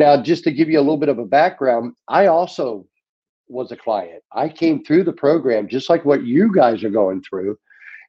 Now, 0.00 0.16
just 0.16 0.44
to 0.44 0.50
give 0.50 0.70
you 0.70 0.78
a 0.78 0.80
little 0.80 0.96
bit 0.96 1.10
of 1.10 1.18
a 1.18 1.26
background, 1.26 1.92
I 2.08 2.28
also 2.28 2.86
was 3.48 3.70
a 3.70 3.76
client. 3.76 4.22
I 4.32 4.48
came 4.48 4.82
through 4.82 5.04
the 5.04 5.12
program 5.12 5.68
just 5.68 5.90
like 5.90 6.06
what 6.06 6.24
you 6.24 6.50
guys 6.54 6.82
are 6.82 6.88
going 6.88 7.22
through. 7.22 7.58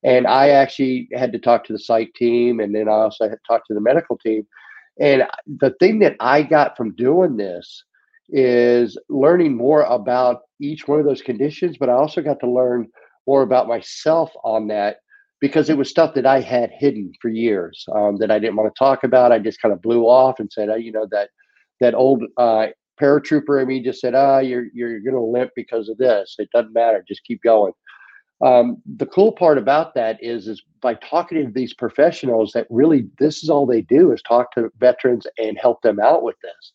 And 0.01 0.25
I 0.25 0.51
actually 0.51 1.10
had 1.13 1.34
to 1.34 1.38
talk 1.38 1.65
to 1.65 1.73
the 1.73 1.80
psych 1.80 2.13
team 2.13 2.62
and 2.62 2.73
then 2.73 2.88
I 2.88 2.93
also 2.93 3.25
had 3.25 3.36
to 3.36 3.41
talk 3.45 3.67
to 3.67 3.73
the 3.73 3.82
medical 3.82 4.17
team. 4.17 4.47
And 5.01 5.23
the 5.60 5.75
thing 5.82 5.99
that 5.99 6.15
I 6.21 6.43
got 6.43 6.77
from 6.77 6.95
doing 6.95 7.36
this 7.36 7.84
is 8.30 8.97
learning 9.10 9.58
more 9.58 9.82
about 9.82 10.43
each 10.62 10.88
one 10.88 11.01
of 11.01 11.06
those 11.06 11.21
conditions, 11.21 11.75
but 11.77 11.89
I 11.89 11.93
also 11.93 12.21
got 12.21 12.39
to 12.39 12.49
learn 12.49 12.88
more 13.27 13.41
about 13.41 13.67
myself 13.67 14.32
on 14.45 14.69
that 14.69 14.99
because 15.41 15.69
it 15.69 15.77
was 15.77 15.89
stuff 15.89 16.13
that 16.13 16.25
I 16.25 16.39
had 16.39 16.71
hidden 16.71 17.12
for 17.21 17.27
years 17.27 17.86
um, 17.93 18.15
that 18.19 18.32
I 18.32 18.39
didn't 18.39 18.56
want 18.56 18.73
to 18.73 18.80
talk 18.80 19.04
about. 19.04 19.34
I 19.34 19.39
just 19.39 19.62
kind 19.62 19.73
of 19.73 19.82
blew 19.82 20.04
off 20.04 20.39
and 20.39 20.49
said, 20.49 20.69
oh, 20.69 20.75
you 20.75 20.93
know, 20.93 21.06
that 21.12 21.32
that 21.81 21.93
old 21.93 22.23
uh, 22.37 22.67
paratrooper 22.99 23.61
in 23.61 23.67
me 23.67 23.83
just 23.83 23.99
said, 23.99 24.15
"Ah, 24.15 24.39
you're 24.39 24.67
you're 24.73 25.01
going 25.01 25.15
to 25.15 25.21
limp 25.21 25.51
because 25.55 25.89
of 25.89 25.97
this. 25.97 26.35
It 26.39 26.49
doesn't 26.53 26.73
matter. 26.73 27.03
Just 27.07 27.25
keep 27.25 27.41
going." 27.43 27.73
Um, 28.41 28.77
the 28.97 29.05
cool 29.05 29.31
part 29.31 29.59
about 29.59 29.93
that 29.93 30.17
is, 30.23 30.47
is 30.47 30.63
by 30.81 30.95
talking 30.95 31.45
to 31.45 31.51
these 31.51 31.75
professionals 31.75 32.53
that 32.53 32.65
really 32.69 33.07
this 33.19 33.43
is 33.43 33.49
all 33.49 33.67
they 33.67 33.81
do 33.81 34.11
is 34.11 34.21
talk 34.23 34.51
to 34.53 34.71
veterans 34.79 35.27
and 35.37 35.57
help 35.59 35.81
them 35.81 35.99
out 35.99 36.23
with 36.23 36.35
this. 36.41 36.71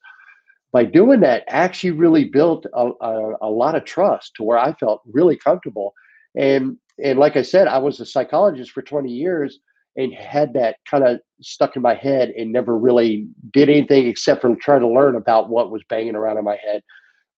By 0.72 0.84
doing 0.84 1.20
that, 1.20 1.44
actually 1.48 1.92
really 1.92 2.24
built 2.24 2.66
a, 2.72 2.90
a, 3.00 3.32
a 3.42 3.50
lot 3.50 3.74
of 3.74 3.84
trust 3.84 4.34
to 4.36 4.44
where 4.44 4.58
I 4.58 4.74
felt 4.74 5.02
really 5.06 5.36
comfortable. 5.36 5.94
And 6.36 6.76
and 7.02 7.18
like 7.18 7.36
I 7.36 7.42
said, 7.42 7.68
I 7.68 7.78
was 7.78 8.00
a 8.00 8.06
psychologist 8.06 8.70
for 8.70 8.82
20 8.82 9.10
years 9.10 9.58
and 9.96 10.12
had 10.12 10.52
that 10.54 10.76
kind 10.88 11.04
of 11.04 11.20
stuck 11.40 11.76
in 11.76 11.82
my 11.82 11.94
head 11.94 12.30
and 12.30 12.52
never 12.52 12.76
really 12.76 13.28
did 13.52 13.68
anything 13.68 14.06
except 14.06 14.42
for 14.42 14.54
trying 14.56 14.80
to 14.80 14.88
learn 14.88 15.16
about 15.16 15.48
what 15.48 15.70
was 15.70 15.82
banging 15.88 16.14
around 16.14 16.38
in 16.38 16.44
my 16.44 16.56
head. 16.56 16.82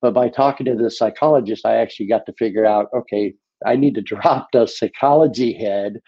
But 0.00 0.14
by 0.14 0.28
talking 0.28 0.66
to 0.66 0.74
the 0.74 0.90
psychologist, 0.90 1.66
I 1.66 1.76
actually 1.76 2.06
got 2.06 2.26
to 2.26 2.32
figure 2.34 2.66
out 2.66 2.88
okay, 2.94 3.34
I 3.66 3.76
need 3.76 3.94
to 3.94 4.02
drop 4.02 4.48
the 4.52 4.66
psychology 4.66 5.52
head 5.52 6.00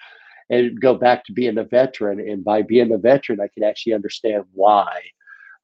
and 0.51 0.81
go 0.81 0.95
back 0.95 1.25
to 1.25 1.33
being 1.33 1.59
a 1.59 1.65
veteran. 1.65 2.19
And 2.21 2.45
by 2.45 2.63
being 2.63 2.93
a 2.93 2.99
veteran, 2.99 3.41
I 3.41 3.49
can 3.55 3.63
actually 3.63 3.95
understand 3.95 4.45
why. 4.53 5.01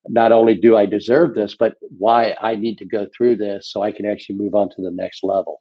Not 0.08 0.30
only 0.30 0.54
do 0.54 0.76
I 0.76 0.86
deserve 0.86 1.34
this, 1.34 1.56
but 1.58 1.74
why 1.98 2.36
I 2.40 2.54
need 2.54 2.78
to 2.78 2.84
go 2.84 3.08
through 3.16 3.36
this 3.36 3.72
so 3.72 3.82
I 3.82 3.90
can 3.90 4.06
actually 4.06 4.36
move 4.36 4.54
on 4.54 4.68
to 4.70 4.82
the 4.82 4.92
next 4.92 5.24
level. 5.24 5.60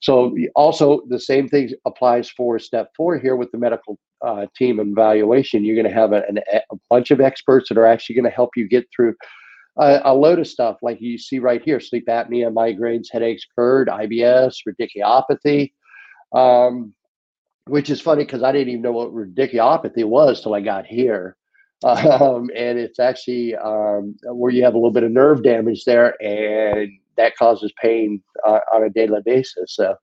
So 0.00 0.36
also 0.54 1.02
the 1.08 1.18
same 1.18 1.48
thing 1.48 1.70
applies 1.84 2.30
for 2.30 2.60
step 2.60 2.92
four 2.96 3.18
here 3.18 3.34
with 3.34 3.50
the 3.50 3.58
medical 3.58 3.98
uh, 4.24 4.46
team 4.56 4.80
evaluation. 4.80 5.64
You're 5.64 5.76
going 5.76 5.92
to 5.92 6.00
have 6.00 6.12
a, 6.12 6.22
a, 6.52 6.76
bunch 6.88 7.10
of 7.10 7.20
experts 7.20 7.68
that 7.68 7.78
are 7.78 7.86
actually 7.86 8.16
going 8.16 8.24
to 8.24 8.30
help 8.30 8.50
you 8.56 8.68
get 8.68 8.86
through 8.94 9.14
a, 9.78 10.00
a, 10.04 10.14
load 10.14 10.38
of 10.38 10.46
stuff 10.46 10.78
like 10.82 11.00
you 11.00 11.18
see 11.18 11.38
right 11.38 11.62
here: 11.62 11.80
sleep 11.80 12.06
apnea, 12.06 12.52
migraines, 12.52 13.06
headaches, 13.10 13.46
GERD, 13.56 13.88
IBS, 13.88 14.56
radiculopathy. 14.68 15.72
Um, 16.32 16.94
which 17.66 17.90
is 17.90 18.00
funny 18.00 18.24
because 18.24 18.42
I 18.42 18.52
didn't 18.52 18.68
even 18.68 18.82
know 18.82 18.92
what 18.92 19.14
radiculopathy 19.14 20.04
was 20.04 20.42
till 20.42 20.54
I 20.54 20.60
got 20.60 20.86
here. 20.86 21.36
Um, 21.82 22.50
and 22.54 22.78
it's 22.78 22.98
actually 22.98 23.56
um, 23.56 24.14
where 24.24 24.52
you 24.52 24.62
have 24.64 24.74
a 24.74 24.76
little 24.76 24.90
bit 24.90 25.02
of 25.02 25.12
nerve 25.12 25.42
damage 25.42 25.84
there, 25.84 26.14
and 26.22 26.90
that 27.16 27.34
causes 27.38 27.72
pain 27.80 28.22
uh, 28.46 28.58
on 28.70 28.84
a 28.84 28.90
daily 28.90 29.22
basis. 29.24 29.76
So, 29.76 29.94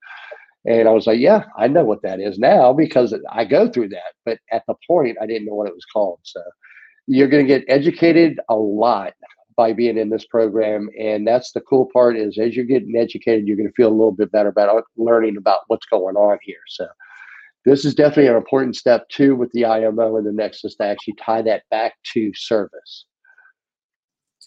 and 0.67 0.87
I 0.87 0.91
was 0.91 1.07
like, 1.07 1.19
yeah, 1.19 1.45
I 1.57 1.67
know 1.67 1.85
what 1.85 2.01
that 2.03 2.19
is 2.19 2.37
now 2.37 2.73
because 2.73 3.15
I 3.31 3.45
go 3.45 3.69
through 3.69 3.89
that. 3.89 4.13
But 4.25 4.39
at 4.51 4.63
the 4.67 4.75
point, 4.85 5.17
I 5.21 5.25
didn't 5.25 5.47
know 5.47 5.55
what 5.55 5.67
it 5.67 5.73
was 5.73 5.85
called. 5.85 6.19
So, 6.23 6.41
you're 7.07 7.29
going 7.29 7.47
to 7.47 7.47
get 7.47 7.63
educated 7.69 8.39
a 8.49 8.55
lot 8.55 9.13
by 9.55 9.71
being 9.71 9.97
in 9.97 10.09
this 10.09 10.25
program, 10.25 10.89
and 10.99 11.25
that's 11.25 11.53
the 11.53 11.61
cool 11.61 11.89
part. 11.93 12.17
Is 12.17 12.37
as 12.37 12.55
you're 12.55 12.65
getting 12.65 12.95
educated, 12.97 13.47
you're 13.47 13.57
going 13.57 13.69
to 13.69 13.73
feel 13.73 13.87
a 13.87 13.89
little 13.89 14.11
bit 14.11 14.31
better 14.31 14.49
about 14.49 14.83
learning 14.97 15.37
about 15.37 15.61
what's 15.67 15.87
going 15.87 16.15
on 16.15 16.37
here. 16.43 16.61
So. 16.67 16.85
This 17.65 17.83
is 17.83 17.93
definitely 17.93 18.27
an 18.27 18.37
important 18.37 18.77
step 18.77 19.09
too 19.09 19.35
with 19.35 19.51
the 19.51 19.65
IMO 19.65 20.15
and 20.15 20.25
the 20.25 20.31
Nexus 20.31 20.75
to 20.75 20.85
actually 20.85 21.15
tie 21.15 21.41
that 21.41 21.63
back 21.69 21.95
to 22.13 22.31
service. 22.33 23.05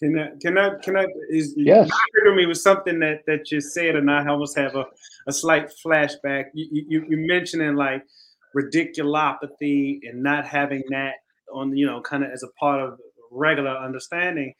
Can 0.01 0.17
I, 0.17 0.29
can 0.41 0.57
I, 0.57 0.71
can 0.81 0.97
I, 0.97 1.05
is, 1.29 1.53
yes. 1.55 1.89
to 2.25 2.35
me 2.35 2.47
with 2.47 2.57
something 2.57 2.99
that, 2.99 3.21
that 3.27 3.51
you 3.51 3.61
said, 3.61 3.95
and 3.95 4.09
I 4.09 4.27
almost 4.27 4.57
have 4.57 4.75
a, 4.75 4.85
a 5.27 5.31
slight 5.31 5.71
flashback. 5.85 6.45
You, 6.53 6.85
you, 6.87 7.05
you 7.07 7.17
mentioning 7.27 7.75
like 7.75 8.03
ridiculopathy 8.55 9.99
and 10.03 10.23
not 10.23 10.47
having 10.47 10.83
that 10.89 11.15
on, 11.53 11.77
you 11.77 11.85
know, 11.85 12.01
kind 12.01 12.23
of 12.23 12.31
as 12.31 12.41
a 12.41 12.47
part 12.59 12.81
of 12.81 12.97
regular 13.29 13.77
understanding, 13.77 14.55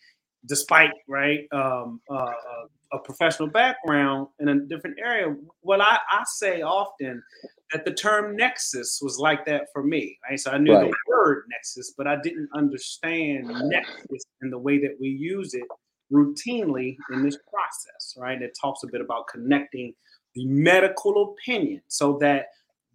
despite, 0.45 0.91
right, 1.07 1.47
um, 1.51 2.01
uh, 2.09 2.13
uh 2.13 2.65
a 2.93 2.99
professional 2.99 3.47
background 3.47 4.27
in 4.39 4.49
a 4.49 4.59
different 4.59 4.97
area. 4.99 5.33
What 5.61 5.81
I, 5.81 5.97
I 6.11 6.23
say 6.25 6.61
often 6.61 7.23
that 7.71 7.85
the 7.85 7.91
term 7.91 8.35
nexus 8.35 8.99
was 9.01 9.17
like 9.17 9.45
that 9.45 9.67
for 9.73 9.83
me. 9.83 10.17
Right? 10.29 10.39
So 10.39 10.51
I 10.51 10.57
knew 10.57 10.73
right. 10.73 10.89
the 10.89 10.95
word 11.07 11.45
nexus, 11.49 11.93
but 11.97 12.07
I 12.07 12.17
didn't 12.21 12.49
understand 12.53 13.47
nexus 13.47 14.25
in 14.41 14.49
the 14.49 14.57
way 14.57 14.79
that 14.79 14.97
we 14.99 15.09
use 15.09 15.53
it 15.53 15.63
routinely 16.11 16.97
in 17.13 17.23
this 17.23 17.37
process, 17.49 18.15
right? 18.17 18.41
It 18.41 18.57
talks 18.59 18.83
a 18.83 18.87
bit 18.87 19.01
about 19.01 19.27
connecting 19.27 19.93
the 20.35 20.45
medical 20.45 21.33
opinion 21.33 21.81
so 21.87 22.17
that 22.19 22.47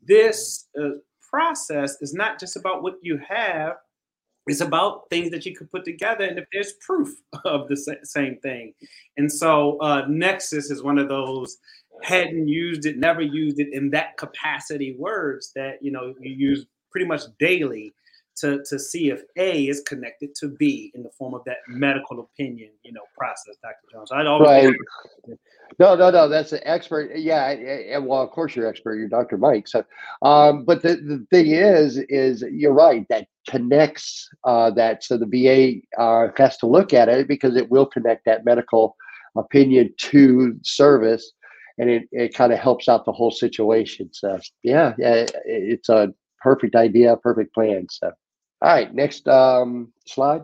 this 0.06 0.68
uh, 0.80 0.90
process 1.28 1.96
is 2.00 2.14
not 2.14 2.38
just 2.38 2.56
about 2.56 2.82
what 2.82 2.94
you 3.02 3.18
have 3.28 3.76
it's 4.46 4.60
about 4.60 5.10
things 5.10 5.30
that 5.30 5.44
you 5.44 5.56
could 5.56 5.70
put 5.72 5.84
together 5.84 6.24
and 6.24 6.38
if 6.38 6.44
there's 6.52 6.74
proof 6.80 7.08
of 7.44 7.68
the 7.68 7.76
same 8.04 8.38
thing 8.38 8.72
and 9.16 9.30
so 9.30 9.78
uh, 9.78 10.04
nexus 10.08 10.70
is 10.70 10.82
one 10.82 10.98
of 10.98 11.08
those 11.08 11.58
hadn't 12.02 12.46
used 12.46 12.87
it 12.87 12.98
never 12.98 13.22
used 13.22 13.59
it 13.59 13.72
in 13.72 13.90
that 13.90 14.16
capacity 14.18 14.96
words 14.98 15.52
that 15.54 15.82
you 15.82 15.90
know 15.90 16.14
you 16.20 16.32
use 16.32 16.66
pretty 16.90 17.06
much 17.06 17.22
daily 17.38 17.94
to, 18.37 18.62
to 18.68 18.78
see 18.78 19.11
if 19.11 19.22
A 19.37 19.66
is 19.66 19.80
connected 19.80 20.35
to 20.37 20.48
B 20.48 20.92
in 20.94 21.02
the 21.02 21.11
form 21.11 21.35
of 21.35 21.42
that 21.46 21.59
medical 21.68 22.20
opinion, 22.20 22.70
you 22.82 22.92
know, 22.92 23.02
process, 23.16 23.56
Dr. 23.62 23.76
Jones. 23.90 24.11
I'd 24.12 24.26
always 24.26 24.46
right. 24.46 25.38
No, 25.78 25.94
no, 25.94 26.11
no. 26.11 26.28
That's 26.28 26.52
an 26.52 26.61
expert. 26.62 27.16
Yeah, 27.16 27.48
and 27.48 28.06
well, 28.06 28.22
of 28.22 28.30
course 28.30 28.54
you're 28.54 28.68
expert. 28.68 28.96
You're 28.96 29.09
Dr. 29.09 29.37
Mike. 29.37 29.66
So, 29.66 29.85
um, 30.22 30.64
but 30.64 30.82
the, 30.82 30.96
the 30.96 31.26
thing 31.30 31.50
is, 31.50 31.98
is 32.09 32.44
you're 32.50 32.72
right. 32.72 33.06
That 33.09 33.26
connects 33.48 34.28
uh, 34.44 34.70
that. 34.72 35.02
So 35.02 35.18
the 35.18 35.26
VA 35.26 36.00
uh, 36.00 36.28
has 36.37 36.56
to 36.59 36.66
look 36.66 36.94
at 36.94 37.09
it 37.09 37.26
because 37.28 37.56
it 37.56 37.70
will 37.70 37.87
connect 37.87 38.26
that 38.26 38.44
medical 38.44 38.96
opinion 39.37 39.92
to 39.98 40.59
service, 40.62 41.32
and 41.78 41.90
it, 41.90 42.08
it 42.12 42.34
kind 42.34 42.52
of 42.52 42.58
helps 42.58 42.88
out 42.88 43.04
the 43.04 43.12
whole 43.12 43.30
situation. 43.30 44.10
So 44.12 44.38
yeah, 44.62 44.94
yeah, 44.98 45.26
it's 45.44 45.88
a 45.88 46.14
perfect 46.40 46.74
idea, 46.74 47.16
perfect 47.16 47.54
plan. 47.54 47.86
So. 47.90 48.12
All 48.62 48.72
right, 48.72 48.92
next 48.94 49.28
um, 49.28 49.92
slide. 50.06 50.42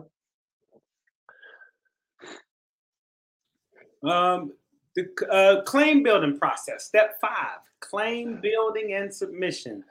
Um, 4.03 4.53
the 4.95 5.07
uh, 5.31 5.61
claim 5.63 6.03
building 6.03 6.37
process, 6.37 6.85
step 6.85 7.17
five, 7.19 7.59
claim 7.79 8.39
building 8.41 8.93
and 8.93 9.13
submission. 9.13 9.83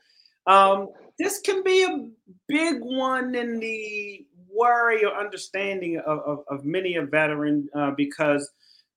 Um, 0.46 0.90
this 1.18 1.40
can 1.40 1.64
be 1.64 1.83
a 1.83 2.09
big 2.46 2.81
one 2.81 3.35
in 3.35 3.59
the 3.59 4.24
worry 4.48 5.05
or 5.05 5.14
understanding 5.14 5.98
of, 5.98 6.18
of, 6.20 6.44
of 6.48 6.64
many 6.64 6.96
a 6.96 7.02
veteran 7.02 7.68
uh, 7.74 7.90
because 7.96 8.48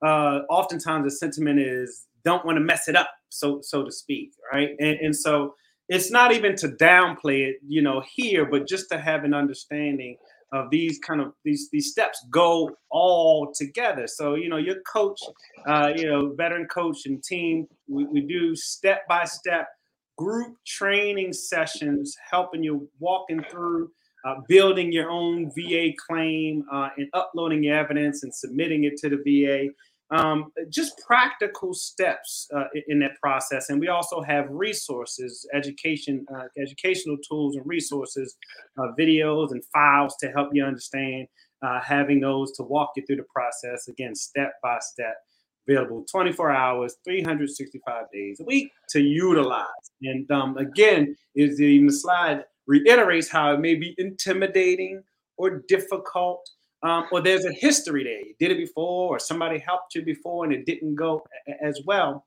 uh, 0.04 0.42
oftentimes 0.50 1.06
the 1.06 1.12
sentiment 1.12 1.60
is 1.60 2.06
don't 2.26 2.46
want 2.46 2.58
to 2.58 2.64
mess 2.64 2.88
it 2.88 2.96
up, 2.96 3.10
so 3.30 3.60
so 3.62 3.84
to 3.84 3.92
speak, 3.92 4.34
right? 4.52 4.72
And, 4.80 5.00
and 5.00 5.16
so 5.16 5.56
it's 5.88 6.12
not 6.12 6.34
even 6.34 6.56
to 6.58 6.70
downplay 6.70 7.48
it, 7.48 7.58
you 7.66 7.82
know, 7.82 8.02
here, 8.16 8.46
but 8.46 8.68
just 8.68 8.90
to 8.92 8.98
have 8.98 9.24
an 9.24 9.34
understanding 9.34 10.18
of 10.52 10.70
these 10.70 11.00
kind 11.00 11.22
of 11.22 11.34
these 11.44 11.70
these 11.72 11.92
steps 11.92 12.26
go 12.32 12.76
all 12.90 13.54
together. 13.54 14.08
So 14.08 14.36
you 14.36 14.50
know, 14.50 14.58
your 14.58 14.78
coach, 14.92 15.20
uh, 15.68 15.92
you 15.96 16.08
know, 16.08 16.34
veteran 16.34 16.68
coach 16.68 17.06
and 17.06 17.24
team, 17.24 17.68
we, 17.88 18.06
we 18.06 18.22
do 18.22 18.56
step 18.56 19.08
by 19.08 19.26
step 19.26 19.68
group 20.18 20.56
training 20.66 21.34
sessions, 21.34 22.16
helping 22.30 22.64
you 22.64 22.90
walking 23.00 23.44
through. 23.50 23.92
Uh, 24.28 24.42
building 24.50 24.92
your 24.92 25.12
own 25.12 25.52
VA 25.56 25.90
claim 26.08 26.66
uh, 26.74 26.90
and 26.98 27.08
uploading 27.14 27.64
your 27.64 27.78
evidence 27.78 28.24
and 28.24 28.34
submitting 28.34 28.86
it 28.86 28.98
to 28.98 29.08
the 29.08 29.18
VA 29.18 29.72
um, 30.12 30.52
just 30.70 31.02
practical 31.06 31.74
steps 31.74 32.48
uh, 32.56 32.66
in 32.88 33.00
that 33.00 33.20
process. 33.22 33.70
And 33.70 33.80
we 33.80 33.88
also 33.88 34.22
have 34.22 34.46
resources, 34.50 35.48
education, 35.54 36.26
uh, 36.34 36.44
educational 36.62 37.18
tools 37.28 37.56
and 37.56 37.66
resources, 37.66 38.36
uh, 38.78 38.90
videos 39.00 39.52
and 39.52 39.64
files 39.74 40.16
to 40.22 40.32
help 40.32 40.50
you 40.54 40.64
understand. 40.64 41.28
Uh, 41.66 41.82
having 41.82 42.20
those 42.20 42.52
to 42.52 42.64
walk 42.64 42.92
you 42.96 43.04
through 43.08 43.16
the 43.16 43.26
process 43.34 43.88
again, 43.88 44.14
step 44.14 44.54
by 44.62 44.78
step, 44.80 45.16
available 45.68 46.06
24 46.12 46.52
hours, 46.52 46.96
365 47.04 48.06
days 48.14 48.40
a 48.40 48.44
week 48.44 48.72
to 48.90 49.02
utilize. 49.02 49.66
And 50.04 50.30
um, 50.30 50.58
again, 50.58 51.16
is 51.34 51.58
the 51.58 51.90
slide 51.90 52.44
reiterates 52.68 53.30
how 53.30 53.54
it 53.54 53.60
may 53.60 53.74
be 53.74 53.96
intimidating 53.98 55.02
or 55.38 55.64
difficult 55.68 56.48
um, 56.86 57.08
or 57.12 57.20
there's 57.20 57.46
a 57.46 57.52
history 57.52 58.04
there. 58.04 58.20
You 58.20 58.36
did 58.40 58.52
it 58.52 58.58
before, 58.58 59.16
or 59.16 59.20
somebody 59.20 59.58
helped 59.58 59.96
you 59.96 60.04
before 60.04 60.46
and 60.46 60.54
it 60.54 60.68
didn't 60.68 60.96
go 60.96 61.26
as 61.62 61.82
well. 61.86 62.26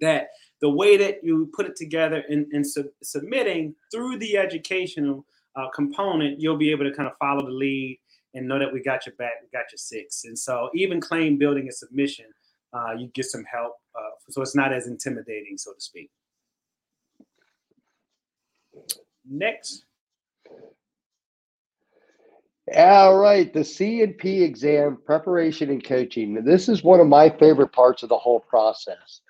That 0.00 0.28
the 0.60 0.68
way 0.68 0.96
that 0.96 1.22
you 1.22 1.48
put 1.54 1.66
it 1.66 1.76
together 1.76 2.24
and, 2.28 2.46
and 2.52 2.66
sub- 2.66 2.86
submitting 3.04 3.76
through 3.92 4.18
the 4.18 4.36
educational 4.36 5.24
uh, 5.54 5.68
component, 5.72 6.40
you'll 6.40 6.56
be 6.56 6.72
able 6.72 6.84
to 6.84 6.92
kind 6.92 7.08
of 7.08 7.16
follow 7.18 7.46
the 7.46 7.52
lead 7.52 8.00
and 8.34 8.48
know 8.48 8.58
that 8.58 8.72
we 8.72 8.82
got 8.82 9.06
your 9.06 9.14
back, 9.14 9.34
we 9.40 9.48
got 9.56 9.70
your 9.70 9.76
six. 9.78 10.24
And 10.24 10.36
so, 10.36 10.70
even 10.74 11.00
claim 11.00 11.38
building 11.38 11.64
and 11.64 11.74
submission, 11.74 12.26
uh, 12.72 12.94
you 12.98 13.06
get 13.14 13.26
some 13.26 13.44
help. 13.44 13.74
Uh, 13.94 14.10
so 14.30 14.42
it's 14.42 14.56
not 14.56 14.72
as 14.72 14.88
intimidating, 14.88 15.56
so 15.56 15.72
to 15.72 15.80
speak. 15.80 16.10
Next. 19.30 19.84
All 22.72 23.18
right, 23.18 23.52
the 23.52 23.62
C&P 23.62 24.42
exam 24.42 24.96
preparation 25.04 25.68
and 25.68 25.84
coaching. 25.84 26.42
This 26.44 26.70
is 26.70 26.82
one 26.82 26.98
of 26.98 27.06
my 27.06 27.28
favorite 27.28 27.72
parts 27.72 28.02
of 28.02 28.08
the 28.08 28.16
whole 28.16 28.40
process 28.40 29.20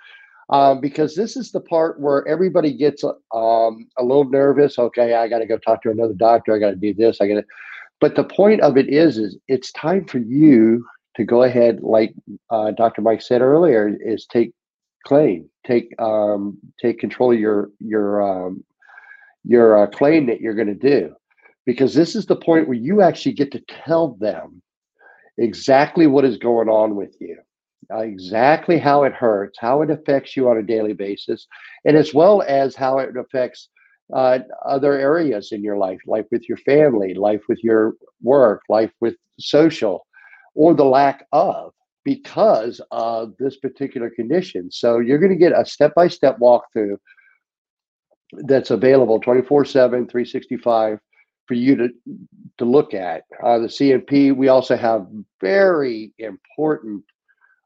um, 0.51 0.81
because 0.81 1.16
this 1.16 1.37
is 1.37 1.51
the 1.51 1.61
part 1.61 1.99
where 1.99 2.27
everybody 2.29 2.73
gets 2.73 3.03
um, 3.03 3.88
a 3.99 4.05
little 4.05 4.29
nervous. 4.29 4.79
Okay, 4.79 5.14
I 5.14 5.27
got 5.27 5.40
to 5.40 5.47
go 5.47 5.59
talk 5.59 5.83
to 5.83 5.90
another 5.90 6.14
doctor. 6.14 6.55
I 6.55 6.61
got 6.61 6.70
to 6.70 6.77
do 6.77 6.94
this. 6.94 7.20
I 7.20 7.27
got 7.27 7.35
to. 7.35 7.44
But 8.01 8.14
the 8.14 8.23
point 8.23 8.61
of 8.61 8.77
it 8.77 8.88
is, 8.88 9.18
is 9.18 9.37
it's 9.49 9.73
time 9.73 10.05
for 10.05 10.18
you 10.18 10.87
to 11.16 11.25
go 11.25 11.42
ahead, 11.42 11.81
like 11.83 12.14
uh, 12.51 12.70
Dr. 12.70 13.03
Mike 13.03 13.23
said 13.23 13.40
earlier, 13.40 13.97
is 14.01 14.27
take 14.27 14.53
claim, 15.05 15.51
take 15.66 15.92
um, 16.01 16.59
take 16.81 17.01
control 17.01 17.33
of 17.33 17.40
your 17.40 17.70
your 17.81 18.23
um, 18.23 18.62
your 19.44 19.83
uh, 19.83 19.87
claim 19.88 20.27
that 20.27 20.40
you're 20.40 20.55
going 20.55 20.68
to 20.68 20.75
do 20.75 21.16
because 21.66 21.94
this 21.94 22.14
is 22.14 22.27
the 22.27 22.37
point 22.37 22.68
where 22.68 22.77
you 22.77 23.03
actually 23.03 23.33
get 23.33 23.53
to 23.53 23.62
tell 23.68 24.14
them 24.14 24.62
exactly 25.38 26.07
what 26.07 26.24
is 26.24 26.37
going 26.37 26.68
on 26.68 26.94
with 26.94 27.16
you, 27.20 27.38
uh, 27.92 27.98
exactly 27.98 28.79
how 28.79 29.05
it 29.05 29.12
hurts, 29.12 29.59
how 29.61 29.83
it 29.83 29.90
affects 29.90 30.37
you 30.37 30.48
on 30.48 30.59
a 30.59 30.62
daily 30.62 30.92
basis, 30.92 31.46
and 31.85 31.96
as 31.96 32.14
well 32.14 32.42
as 32.42 32.74
how 32.74 32.98
it 32.98 33.16
affects 33.16 33.68
uh, 34.12 34.38
other 34.66 34.92
areas 34.98 35.53
in 35.53 35.62
your 35.62 35.77
life, 35.77 36.00
life 36.07 36.27
with 36.31 36.48
your 36.48 36.59
family, 36.59 37.14
life 37.14 37.42
with 37.48 37.62
your 37.64 37.94
work, 38.22 38.62
life 38.68 38.92
with 39.00 39.16
social, 39.38 40.07
or 40.55 40.74
the 40.74 40.85
lack 40.85 41.27
of 41.33 41.72
because 42.05 42.81
of 42.90 43.35
this 43.38 43.57
particular 43.57 44.11
condition. 44.11 44.70
So 44.70 44.98
you're 44.98 45.18
going 45.18 45.33
to 45.33 45.38
get 45.38 45.59
a 45.59 45.64
step 45.64 45.94
by 45.94 46.09
step 46.09 46.38
walkthrough 46.38 46.98
that's 48.33 48.70
available 48.70 49.20
24 49.20 49.64
7, 49.64 50.07
365 50.07 50.98
for 51.46 51.54
you 51.54 51.76
to 51.76 51.88
to 52.59 52.64
look 52.64 52.94
at. 52.94 53.24
Uh, 53.42 53.59
the 53.59 53.68
C&P, 53.68 54.33
we 54.33 54.48
also 54.48 54.76
have 54.76 55.07
very 55.40 56.12
important 56.18 57.02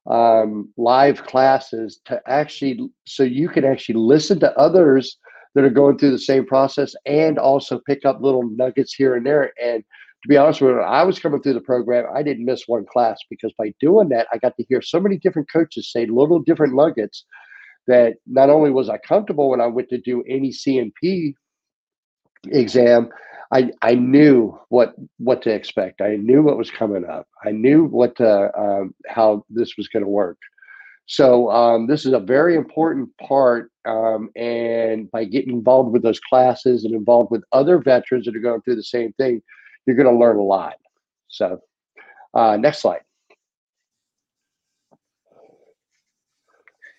um, 0.08 0.72
live 0.76 1.24
classes 1.24 2.00
to 2.06 2.20
actually, 2.26 2.88
so 3.06 3.22
you 3.22 3.48
can 3.48 3.64
actually 3.64 3.96
listen 3.96 4.40
to 4.40 4.56
others 4.58 5.18
that 5.54 5.64
are 5.64 5.70
going 5.70 5.98
through 5.98 6.12
the 6.12 6.18
same 6.18 6.46
process 6.46 6.94
and 7.04 7.38
also 7.38 7.80
pick 7.86 8.04
up 8.04 8.22
little 8.22 8.48
nuggets 8.48 8.94
here 8.94 9.16
and 9.16 9.26
there. 9.26 9.52
And 9.62 9.82
to 10.22 10.28
be 10.28 10.36
honest 10.36 10.60
with 10.60 10.70
you, 10.70 10.80
I 10.80 11.02
was 11.02 11.18
coming 11.18 11.42
through 11.42 11.54
the 11.54 11.60
program, 11.60 12.06
I 12.14 12.22
didn't 12.22 12.44
miss 12.44 12.66
one 12.66 12.86
class 12.86 13.18
because 13.28 13.52
by 13.58 13.74
doing 13.80 14.08
that, 14.08 14.26
I 14.32 14.38
got 14.38 14.56
to 14.56 14.64
hear 14.68 14.80
so 14.80 14.98
many 14.98 15.18
different 15.18 15.50
coaches 15.52 15.92
say 15.92 16.06
little 16.06 16.38
different 16.38 16.74
nuggets 16.74 17.24
that 17.86 18.14
not 18.26 18.50
only 18.50 18.70
was 18.70 18.88
I 18.88 18.98
comfortable 18.98 19.50
when 19.50 19.60
I 19.60 19.66
went 19.66 19.88
to 19.90 19.98
do 19.98 20.22
any 20.28 20.52
C&P 20.52 21.34
exam, 22.52 23.10
I 23.52 23.70
I 23.82 23.94
knew 23.94 24.58
what 24.68 24.94
what 25.18 25.42
to 25.42 25.50
expect. 25.50 26.00
I 26.00 26.16
knew 26.16 26.42
what 26.42 26.58
was 26.58 26.70
coming 26.70 27.04
up. 27.04 27.26
I 27.44 27.50
knew 27.50 27.84
what 27.84 28.16
to, 28.16 28.58
um, 28.58 28.94
how 29.08 29.44
this 29.48 29.76
was 29.76 29.88
going 29.88 30.04
to 30.04 30.08
work. 30.10 30.38
So 31.06 31.50
um, 31.50 31.86
this 31.86 32.04
is 32.04 32.12
a 32.12 32.20
very 32.20 32.54
important 32.54 33.08
part, 33.16 33.70
um, 33.86 34.28
and 34.36 35.10
by 35.10 35.24
getting 35.24 35.54
involved 35.54 35.90
with 35.92 36.02
those 36.02 36.20
classes 36.20 36.84
and 36.84 36.94
involved 36.94 37.30
with 37.30 37.42
other 37.52 37.78
veterans 37.78 38.26
that 38.26 38.36
are 38.36 38.40
going 38.40 38.60
through 38.60 38.76
the 38.76 38.82
same 38.82 39.14
thing, 39.14 39.42
you're 39.86 39.96
going 39.96 40.12
to 40.12 40.18
learn 40.18 40.36
a 40.36 40.42
lot. 40.42 40.74
So, 41.28 41.60
uh, 42.34 42.58
next 42.58 42.80
slide. 42.80 43.00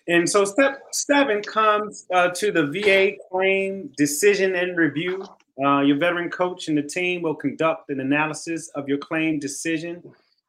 And 0.08 0.28
so 0.28 0.44
step 0.44 0.82
seven 0.90 1.40
comes 1.40 2.06
uh, 2.12 2.30
to 2.30 2.50
the 2.50 2.66
VA 2.66 3.12
claim 3.30 3.92
decision 3.96 4.56
and 4.56 4.76
review. 4.76 5.24
Uh, 5.64 5.80
your 5.80 5.96
veteran 5.96 6.30
coach 6.30 6.68
and 6.68 6.78
the 6.78 6.82
team 6.82 7.22
will 7.22 7.34
conduct 7.34 7.90
an 7.90 8.00
analysis 8.00 8.68
of 8.74 8.88
your 8.88 8.98
claim 8.98 9.38
decision 9.38 10.02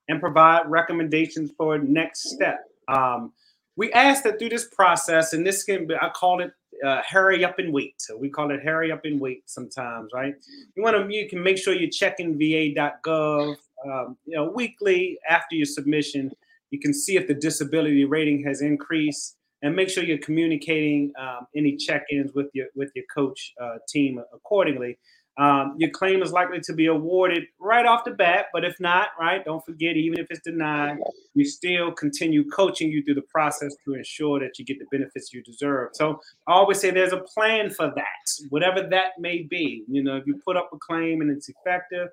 and 0.07 0.19
provide 0.19 0.69
recommendations 0.69 1.51
for 1.57 1.77
next 1.77 2.29
step. 2.29 2.69
Um, 2.87 3.33
we 3.75 3.91
ask 3.93 4.23
that 4.23 4.39
through 4.39 4.49
this 4.49 4.67
process, 4.67 5.33
and 5.33 5.45
this 5.45 5.63
can 5.63 5.87
be, 5.87 5.95
I 5.95 6.09
call 6.09 6.41
it 6.41 6.51
uh, 6.85 7.01
hurry 7.07 7.43
up 7.43 7.59
and 7.59 7.73
wait. 7.73 8.01
So 8.01 8.17
we 8.17 8.29
call 8.29 8.51
it 8.51 8.61
hurry 8.63 8.91
up 8.91 9.05
and 9.05 9.19
wait 9.19 9.49
sometimes, 9.49 10.11
right? 10.13 10.35
You 10.75 10.83
want 10.83 10.97
to, 10.97 11.13
you 11.13 11.29
can 11.29 11.41
make 11.41 11.57
sure 11.57 11.73
you're 11.73 11.89
checking 11.89 12.37
va.gov, 12.37 13.55
um, 13.85 14.17
you 14.25 14.35
know, 14.35 14.49
weekly 14.49 15.17
after 15.29 15.55
your 15.55 15.65
submission. 15.65 16.31
You 16.69 16.79
can 16.79 16.93
see 16.93 17.17
if 17.17 17.27
the 17.27 17.33
disability 17.33 18.05
rating 18.05 18.43
has 18.45 18.61
increased. 18.61 19.37
And 19.61 19.75
make 19.75 19.89
sure 19.89 20.03
you're 20.03 20.17
communicating 20.17 21.11
um, 21.19 21.47
any 21.55 21.77
check-ins 21.77 22.31
with 22.33 22.47
your 22.53 22.67
with 22.75 22.91
your 22.95 23.05
coach 23.13 23.53
uh, 23.61 23.77
team 23.87 24.21
accordingly. 24.33 24.97
Um, 25.37 25.75
your 25.77 25.89
claim 25.91 26.21
is 26.21 26.33
likely 26.33 26.59
to 26.59 26.73
be 26.73 26.87
awarded 26.87 27.43
right 27.57 27.85
off 27.85 28.03
the 28.03 28.11
bat, 28.11 28.47
but 28.53 28.65
if 28.65 28.77
not, 28.81 29.07
right, 29.19 29.43
don't 29.43 29.65
forget, 29.65 29.95
even 29.95 30.19
if 30.19 30.27
it's 30.29 30.41
denied, 30.41 30.97
we 31.35 31.45
still 31.45 31.91
continue 31.93 32.47
coaching 32.49 32.91
you 32.91 33.01
through 33.01 33.15
the 33.15 33.23
process 33.33 33.73
to 33.85 33.93
ensure 33.93 34.41
that 34.41 34.59
you 34.59 34.65
get 34.65 34.77
the 34.77 34.85
benefits 34.91 35.31
you 35.33 35.41
deserve. 35.41 35.91
So 35.93 36.19
I 36.47 36.51
always 36.51 36.79
say 36.81 36.91
there's 36.91 37.13
a 37.13 37.23
plan 37.33 37.69
for 37.69 37.91
that, 37.95 38.45
whatever 38.49 38.83
that 38.89 39.11
may 39.19 39.43
be. 39.43 39.85
You 39.87 40.03
know, 40.03 40.17
if 40.17 40.27
you 40.27 40.39
put 40.45 40.57
up 40.57 40.69
a 40.73 40.77
claim 40.77 41.21
and 41.21 41.31
it's 41.31 41.49
effective, 41.49 42.09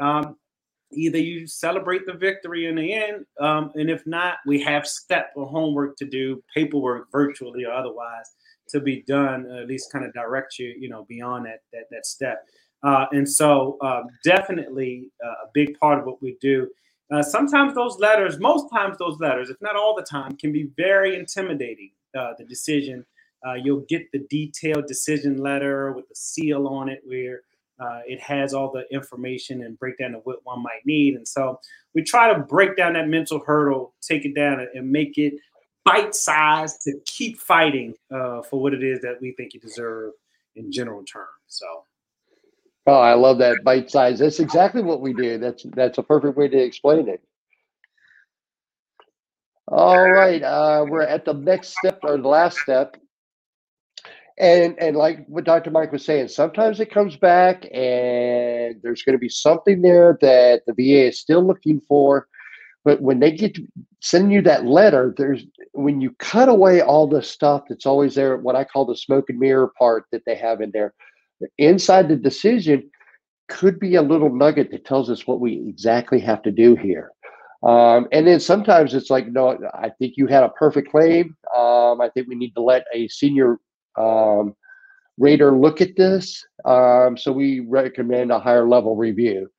um, 0.00 0.36
either 0.92 1.18
you 1.18 1.46
celebrate 1.46 2.06
the 2.06 2.14
victory 2.14 2.66
in 2.66 2.76
the 2.76 2.92
end, 2.92 3.24
um, 3.40 3.70
and 3.74 3.90
if 3.90 4.06
not, 4.06 4.38
we 4.46 4.60
have 4.62 4.86
step 4.86 5.32
or 5.36 5.46
homework 5.46 5.96
to 5.96 6.04
do, 6.04 6.42
paperwork 6.54 7.08
virtually 7.12 7.64
or 7.64 7.72
otherwise 7.72 8.34
to 8.68 8.80
be 8.80 9.02
done, 9.06 9.50
at 9.50 9.66
least 9.66 9.92
kind 9.92 10.04
of 10.04 10.12
direct 10.12 10.58
you, 10.58 10.74
you 10.78 10.88
know, 10.88 11.04
beyond 11.08 11.46
that 11.46 11.60
that 11.72 11.84
that 11.90 12.06
step. 12.06 12.46
Uh, 12.82 13.06
and 13.12 13.28
so, 13.28 13.76
uh, 13.82 14.02
definitely 14.24 15.10
uh, 15.24 15.28
a 15.28 15.48
big 15.52 15.78
part 15.78 15.98
of 15.98 16.06
what 16.06 16.22
we 16.22 16.36
do. 16.40 16.68
Uh, 17.12 17.22
sometimes 17.22 17.74
those 17.74 17.98
letters, 17.98 18.38
most 18.38 18.70
times 18.72 18.96
those 18.98 19.18
letters, 19.18 19.50
if 19.50 19.56
not 19.60 19.76
all 19.76 19.94
the 19.94 20.02
time, 20.02 20.36
can 20.36 20.52
be 20.52 20.70
very 20.76 21.16
intimidating. 21.16 21.90
Uh, 22.18 22.32
the 22.38 22.44
decision, 22.44 23.04
uh, 23.46 23.54
you'll 23.54 23.84
get 23.88 24.10
the 24.12 24.26
detailed 24.30 24.86
decision 24.86 25.36
letter 25.38 25.92
with 25.92 26.08
the 26.08 26.14
seal 26.14 26.66
on 26.66 26.88
it, 26.88 27.00
where 27.04 27.42
it 28.06 28.20
has 28.20 28.54
all 28.54 28.70
the 28.70 28.84
information 28.94 29.62
and 29.62 29.78
breakdown 29.78 30.14
of 30.14 30.22
what 30.24 30.40
one 30.44 30.62
might 30.62 30.84
need. 30.84 31.14
And 31.14 31.26
so, 31.26 31.60
we 31.94 32.02
try 32.02 32.32
to 32.32 32.38
break 32.40 32.76
down 32.76 32.92
that 32.94 33.08
mental 33.08 33.42
hurdle, 33.44 33.94
take 34.00 34.24
it 34.24 34.34
down, 34.34 34.66
and 34.74 34.90
make 34.90 35.18
it 35.18 35.34
bite 35.84 36.14
sized 36.14 36.82
to 36.82 36.94
keep 37.06 37.38
fighting 37.38 37.94
for 38.10 38.60
what 38.60 38.74
it 38.74 38.82
is 38.84 39.00
that 39.00 39.20
we 39.20 39.32
think 39.32 39.54
you 39.54 39.60
deserve 39.60 40.12
in 40.56 40.70
general 40.70 41.02
terms. 41.04 41.28
So. 41.48 41.66
Oh, 42.86 43.00
I 43.00 43.14
love 43.14 43.38
that 43.38 43.62
bite 43.62 43.90
size. 43.90 44.18
That's 44.18 44.40
exactly 44.40 44.82
what 44.82 45.00
we 45.00 45.12
do. 45.12 45.38
That's 45.38 45.64
that's 45.74 45.98
a 45.98 46.02
perfect 46.02 46.36
way 46.36 46.48
to 46.48 46.58
explain 46.58 47.08
it. 47.08 47.22
All 49.68 50.10
right, 50.10 50.42
uh, 50.42 50.84
we're 50.88 51.02
at 51.02 51.24
the 51.24 51.34
next 51.34 51.76
step 51.78 52.00
or 52.02 52.16
the 52.16 52.26
last 52.26 52.58
step, 52.58 52.96
and 54.40 54.78
and 54.78 54.96
like 54.96 55.24
what 55.26 55.44
Dr. 55.44 55.70
Mike 55.70 55.92
was 55.92 56.04
saying, 56.04 56.28
sometimes 56.28 56.80
it 56.80 56.90
comes 56.90 57.16
back 57.16 57.64
and 57.72 58.80
there's 58.82 59.02
going 59.02 59.14
to 59.14 59.18
be 59.18 59.28
something 59.28 59.82
there 59.82 60.18
that 60.20 60.62
the 60.66 60.72
VA 60.72 61.08
is 61.08 61.20
still 61.20 61.46
looking 61.46 61.80
for. 61.86 62.26
But 62.82 63.02
when 63.02 63.20
they 63.20 63.30
get 63.30 63.54
to 63.56 63.66
sending 64.00 64.30
you 64.30 64.42
that 64.42 64.64
letter, 64.64 65.14
there's 65.16 65.44
when 65.72 66.00
you 66.00 66.12
cut 66.18 66.48
away 66.48 66.80
all 66.80 67.06
the 67.06 67.22
stuff 67.22 67.64
that's 67.68 67.86
always 67.86 68.14
there, 68.14 68.38
what 68.38 68.56
I 68.56 68.64
call 68.64 68.86
the 68.86 68.96
smoke 68.96 69.28
and 69.28 69.38
mirror 69.38 69.72
part 69.78 70.06
that 70.12 70.22
they 70.26 70.34
have 70.36 70.60
in 70.60 70.70
there 70.72 70.94
inside 71.58 72.08
the 72.08 72.16
decision 72.16 72.90
could 73.48 73.78
be 73.80 73.96
a 73.96 74.02
little 74.02 74.32
nugget 74.32 74.70
that 74.70 74.84
tells 74.84 75.10
us 75.10 75.26
what 75.26 75.40
we 75.40 75.64
exactly 75.68 76.20
have 76.20 76.42
to 76.42 76.50
do 76.50 76.76
here. 76.76 77.10
Um, 77.62 78.08
and 78.12 78.26
then 78.26 78.40
sometimes 78.40 78.94
it's 78.94 79.10
like, 79.10 79.28
no, 79.28 79.58
I 79.74 79.90
think 79.98 80.14
you 80.16 80.26
had 80.26 80.44
a 80.44 80.48
perfect 80.50 80.90
claim. 80.90 81.36
Um, 81.54 82.00
I 82.00 82.08
think 82.14 82.28
we 82.28 82.34
need 82.34 82.54
to 82.54 82.62
let 82.62 82.84
a 82.94 83.08
senior 83.08 83.58
um, 83.96 84.54
rater 85.18 85.52
look 85.52 85.80
at 85.80 85.96
this. 85.96 86.44
Um, 86.64 87.16
so 87.16 87.32
we 87.32 87.60
recommend 87.60 88.30
a 88.30 88.40
higher 88.40 88.68
level 88.68 88.96
review. 88.96 89.50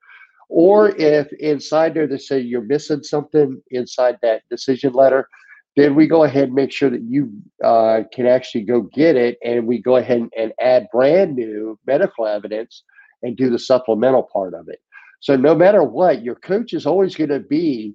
Or 0.50 0.90
if 0.90 1.32
inside 1.34 1.94
there 1.94 2.08
they 2.08 2.18
say 2.18 2.40
you're 2.40 2.62
missing 2.62 3.04
something 3.04 3.62
inside 3.72 4.18
that 4.22 4.44
decision 4.50 4.94
letter, 4.94 5.28
then 5.76 5.96
we 5.96 6.08
go 6.08 6.24
ahead 6.24 6.46
and 6.46 6.54
make 6.54 6.72
sure 6.72 6.90
that 6.90 7.02
you 7.02 7.32
uh, 7.64 8.02
can 8.14 8.26
actually 8.26 8.64
go 8.64 8.82
get 8.82 9.16
it 9.16 9.38
and 9.44 9.66
we 9.66 9.82
go 9.82 9.96
ahead 9.96 10.28
and 10.38 10.54
add 10.60 10.88
brand 10.92 11.36
new 11.36 11.80
medical 11.88 12.28
evidence 12.28 12.84
and 13.24 13.38
do 13.38 13.50
the 13.50 13.60
supplemental 13.60 14.24
part 14.24 14.54
of 14.54 14.68
it 14.68 14.80
so 15.20 15.36
no 15.36 15.56
matter 15.56 15.84
what 15.84 16.24
your 16.24 16.36
coach 16.36 16.74
is 16.74 16.86
always 16.86 17.16
going 17.16 17.30
to 17.30 17.40
be 17.40 17.94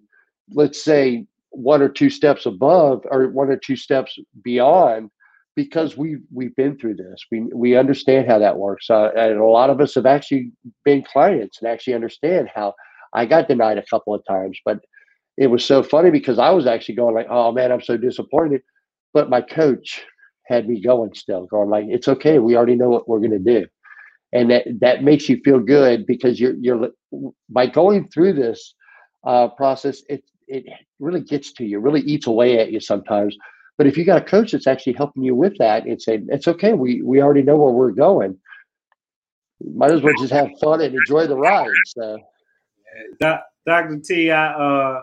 let's 0.52 0.82
say 0.82 1.26
one 1.50 1.82
or 1.82 1.88
two 1.88 2.10
steps 2.10 2.46
above 2.46 3.04
or 3.10 3.28
one 3.28 3.48
or 3.48 3.56
two 3.56 3.76
steps 3.76 4.18
beyond 4.42 5.10
because 5.56 5.96
we 5.96 6.18
we've 6.32 6.54
been 6.54 6.78
through 6.78 6.94
this 6.94 7.24
we 7.30 7.40
we 7.54 7.76
understand 7.76 8.28
how 8.28 8.38
that 8.38 8.58
works 8.58 8.88
uh, 8.90 9.10
and 9.16 9.38
a 9.38 9.44
lot 9.44 9.70
of 9.70 9.80
us 9.80 9.94
have 9.94 10.06
actually 10.06 10.52
been 10.84 11.02
clients 11.02 11.60
and 11.60 11.70
actually 11.70 11.94
understand 11.94 12.48
how 12.54 12.72
i 13.14 13.24
got 13.24 13.48
denied 13.48 13.78
a 13.78 13.84
couple 13.90 14.14
of 14.14 14.24
times 14.26 14.58
but 14.64 14.78
it 15.36 15.48
was 15.48 15.64
so 15.64 15.82
funny 15.82 16.10
because 16.10 16.38
I 16.38 16.50
was 16.50 16.66
actually 16.66 16.94
going 16.94 17.14
like, 17.14 17.26
oh 17.30 17.52
man, 17.52 17.70
I'm 17.70 17.82
so 17.82 17.96
disappointed. 17.96 18.62
But 19.12 19.30
my 19.30 19.40
coach 19.40 20.02
had 20.46 20.68
me 20.68 20.80
going 20.80 21.14
still, 21.14 21.46
going 21.46 21.68
like, 21.68 21.86
it's 21.88 22.08
okay. 22.08 22.38
We 22.38 22.56
already 22.56 22.76
know 22.76 22.88
what 22.88 23.08
we're 23.08 23.18
going 23.18 23.30
to 23.32 23.38
do. 23.38 23.66
And 24.32 24.50
that, 24.50 24.66
that 24.80 25.02
makes 25.02 25.28
you 25.28 25.40
feel 25.44 25.60
good 25.60 26.06
because 26.06 26.40
you're, 26.40 26.54
you're 26.54 26.90
by 27.48 27.66
going 27.66 28.08
through 28.08 28.34
this 28.34 28.74
uh, 29.26 29.48
process, 29.48 30.02
it, 30.08 30.24
it 30.48 30.64
really 30.98 31.20
gets 31.20 31.52
to 31.54 31.64
you, 31.64 31.80
really 31.80 32.02
eats 32.02 32.26
away 32.26 32.58
at 32.58 32.72
you 32.72 32.80
sometimes. 32.80 33.36
But 33.78 33.86
if 33.86 33.96
you 33.96 34.04
got 34.04 34.22
a 34.22 34.24
coach 34.24 34.52
that's 34.52 34.66
actually 34.66 34.94
helping 34.94 35.22
you 35.22 35.34
with 35.34 35.58
that 35.58 35.84
and 35.86 36.00
saying, 36.00 36.28
it's 36.30 36.48
okay, 36.48 36.72
we, 36.72 37.02
we 37.02 37.20
already 37.20 37.42
know 37.42 37.56
where 37.56 37.72
we're 37.72 37.90
going, 37.90 38.38
might 39.74 39.90
as 39.90 40.02
well 40.02 40.14
just 40.18 40.32
have 40.32 40.48
fun 40.60 40.80
and 40.80 40.94
enjoy 40.94 41.26
the 41.26 41.36
ride. 41.36 41.68
So. 41.86 42.18
Dr. 43.20 43.98
T, 43.98 44.30
I, 44.30 44.52
uh, 44.52 45.02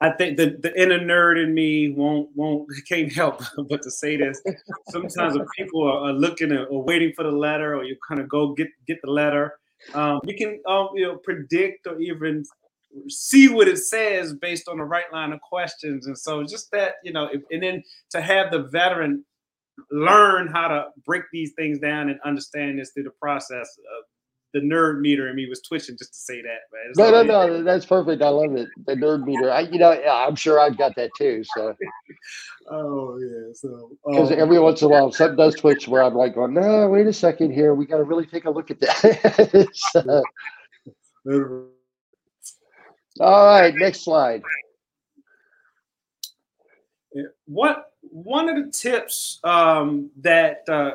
I 0.00 0.10
think 0.12 0.36
the, 0.38 0.56
the 0.62 0.80
inner 0.80 0.98
nerd 0.98 1.42
in 1.42 1.52
me 1.52 1.90
won't 1.90 2.30
won't 2.34 2.68
can't 2.88 3.12
help 3.12 3.42
but 3.68 3.82
to 3.82 3.90
say 3.90 4.16
this. 4.16 4.40
Sometimes 4.88 5.36
people 5.56 5.82
are, 5.82 6.08
are 6.08 6.12
looking 6.12 6.52
at, 6.52 6.68
or 6.70 6.82
waiting 6.82 7.12
for 7.14 7.24
the 7.24 7.30
letter, 7.30 7.76
or 7.76 7.84
you 7.84 7.96
kind 8.08 8.20
of 8.20 8.28
go 8.28 8.54
get 8.54 8.68
get 8.86 9.00
the 9.02 9.10
letter, 9.10 9.54
um, 9.94 10.20
you 10.24 10.36
can 10.36 10.60
um, 10.66 10.88
you 10.94 11.06
know 11.06 11.16
predict 11.16 11.86
or 11.86 12.00
even 12.00 12.44
see 13.08 13.48
what 13.48 13.68
it 13.68 13.78
says 13.78 14.34
based 14.34 14.68
on 14.68 14.78
the 14.78 14.84
right 14.84 15.10
line 15.12 15.32
of 15.32 15.40
questions. 15.40 16.06
And 16.06 16.16
so 16.18 16.42
just 16.42 16.70
that 16.72 16.94
you 17.04 17.12
know, 17.12 17.28
and 17.50 17.62
then 17.62 17.82
to 18.10 18.20
have 18.20 18.50
the 18.50 18.64
veteran 18.64 19.24
learn 19.90 20.48
how 20.48 20.68
to 20.68 20.86
break 21.06 21.22
these 21.32 21.52
things 21.56 21.78
down 21.78 22.10
and 22.10 22.18
understand 22.24 22.78
this 22.78 22.90
through 22.92 23.04
the 23.04 23.10
process 23.10 23.68
of 23.98 24.04
the 24.52 24.60
nerd 24.60 25.00
meter 25.00 25.28
in 25.28 25.36
me 25.36 25.48
was 25.48 25.60
twitching 25.62 25.96
just 25.96 26.12
to 26.12 26.18
say 26.18 26.42
that, 26.42 26.58
man. 26.72 26.92
no, 26.96 27.22
no, 27.22 27.46
no, 27.46 27.62
that's 27.62 27.86
perfect. 27.86 28.20
I 28.20 28.28
love 28.28 28.56
it. 28.56 28.68
The 28.86 28.94
nerd 28.94 29.24
meter. 29.24 29.50
I, 29.50 29.60
you 29.60 29.78
know, 29.78 29.92
I'm 29.92 30.34
sure 30.34 30.58
I've 30.58 30.76
got 30.76 30.96
that 30.96 31.10
too. 31.16 31.44
So. 31.56 31.74
oh 32.70 33.18
yeah. 33.18 33.52
So. 33.54 33.92
Because 34.06 34.32
um, 34.32 34.38
every 34.40 34.58
once 34.58 34.82
in 34.82 34.86
a 34.86 34.90
while, 34.90 35.12
something 35.12 35.36
does 35.36 35.54
twitch 35.54 35.86
where 35.86 36.02
I'm 36.02 36.14
like, 36.14 36.34
going, 36.34 36.54
no, 36.54 36.88
wait 36.88 37.06
a 37.06 37.12
second 37.12 37.52
here. 37.52 37.74
We 37.74 37.86
got 37.86 37.98
to 37.98 38.04
really 38.04 38.26
take 38.26 38.44
a 38.44 38.50
look 38.50 38.70
at 38.70 38.80
that. 38.80 39.68
so. 41.32 41.69
All 43.20 43.46
right, 43.46 43.74
next 43.74 44.02
slide. 44.02 44.42
What 47.46 47.92
one 48.02 48.48
of 48.48 48.64
the 48.64 48.72
tips 48.72 49.40
um, 49.44 50.10
that 50.20 50.68
uh, 50.68 50.92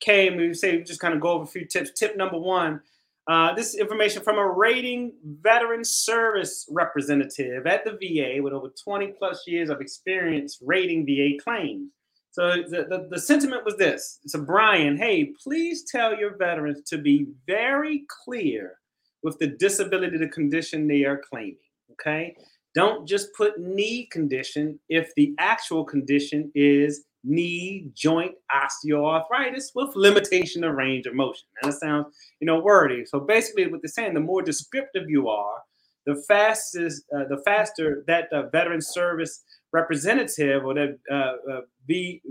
came, 0.00 0.36
we 0.36 0.54
say 0.54 0.82
just 0.82 1.00
kind 1.00 1.14
of 1.14 1.20
go 1.20 1.32
over 1.32 1.44
a 1.44 1.46
few 1.46 1.64
tips. 1.64 1.90
Tip 1.92 2.16
number 2.16 2.38
one 2.38 2.80
uh, 3.28 3.54
this 3.54 3.74
is 3.74 3.74
information 3.74 4.22
from 4.22 4.38
a 4.38 4.46
rating 4.46 5.12
veteran 5.42 5.84
service 5.84 6.66
representative 6.70 7.66
at 7.66 7.84
the 7.84 7.90
VA 7.92 8.42
with 8.42 8.54
over 8.54 8.70
20 8.82 9.08
plus 9.18 9.46
years 9.46 9.68
of 9.68 9.82
experience 9.82 10.58
rating 10.62 11.04
VA 11.04 11.36
claims. 11.42 11.90
So 12.30 12.62
the, 12.62 12.86
the, 12.88 13.06
the 13.10 13.20
sentiment 13.20 13.66
was 13.66 13.76
this. 13.76 14.20
So 14.26 14.40
Brian, 14.40 14.96
hey, 14.96 15.34
please 15.42 15.84
tell 15.84 16.16
your 16.16 16.38
veterans 16.38 16.88
to 16.88 16.96
be 16.96 17.26
very 17.46 18.06
clear 18.24 18.78
with 19.22 19.38
the 19.38 19.48
disability, 19.48 20.18
the 20.18 20.28
condition 20.28 20.86
they 20.86 21.04
are 21.04 21.20
claiming. 21.30 21.56
Okay. 21.92 22.36
Don't 22.74 23.08
just 23.08 23.34
put 23.34 23.58
knee 23.58 24.08
condition 24.12 24.78
if 24.88 25.12
the 25.16 25.34
actual 25.38 25.84
condition 25.84 26.52
is 26.54 27.04
knee 27.24 27.88
joint 27.94 28.32
osteoarthritis 28.52 29.70
with 29.74 29.96
limitation 29.96 30.64
of 30.64 30.74
range 30.74 31.06
of 31.06 31.14
motion. 31.14 31.46
And 31.62 31.72
that 31.72 31.78
sounds, 31.78 32.14
you 32.40 32.46
know, 32.46 32.60
wordy. 32.60 33.04
So 33.06 33.20
basically, 33.20 33.66
what 33.66 33.82
they're 33.82 33.88
saying, 33.88 34.14
the 34.14 34.20
more 34.20 34.42
descriptive 34.42 35.08
you 35.08 35.28
are, 35.28 35.62
the 36.06 36.22
fastest, 36.26 37.04
uh, 37.14 37.24
the 37.28 37.42
faster 37.44 38.04
that 38.06 38.28
the 38.30 38.48
veteran 38.52 38.80
service 38.80 39.42
representative 39.72 40.64
or 40.64 40.74
that 40.74 40.98
uh, 41.10 41.52
uh, 41.52 41.60
v, 41.86 42.22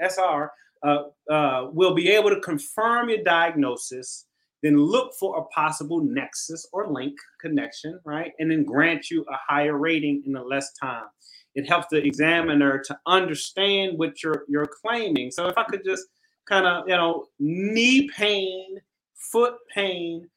SR 0.00 0.50
uh, 0.84 1.02
uh, 1.30 1.68
will 1.72 1.94
be 1.94 2.10
able 2.10 2.30
to 2.30 2.40
confirm 2.40 3.08
your 3.08 3.24
diagnosis, 3.24 4.26
then 4.64 4.76
look 4.76 5.14
for 5.14 5.38
a 5.38 5.44
possible 5.54 6.00
nexus 6.00 6.66
or 6.72 6.90
link 6.90 7.16
connection, 7.40 8.00
right? 8.04 8.32
And 8.38 8.50
then 8.50 8.64
grant 8.64 9.10
you 9.10 9.24
a 9.30 9.36
higher 9.48 9.76
rating 9.76 10.22
in 10.26 10.34
a 10.34 10.42
less 10.42 10.72
time 10.72 11.04
it 11.54 11.68
helps 11.68 11.86
the 11.90 12.04
examiner 12.04 12.78
to 12.80 12.98
understand 13.06 13.96
what 13.96 14.22
you're 14.22 14.44
you're 14.48 14.66
claiming. 14.66 15.30
So 15.30 15.46
if 15.46 15.56
I 15.56 15.64
could 15.64 15.84
just 15.84 16.06
kind 16.46 16.66
of 16.66 16.88
you 16.88 16.96
know 16.96 17.26
knee 17.38 18.10
pain, 18.16 18.80
foot 19.14 19.54
pain, 19.72 20.28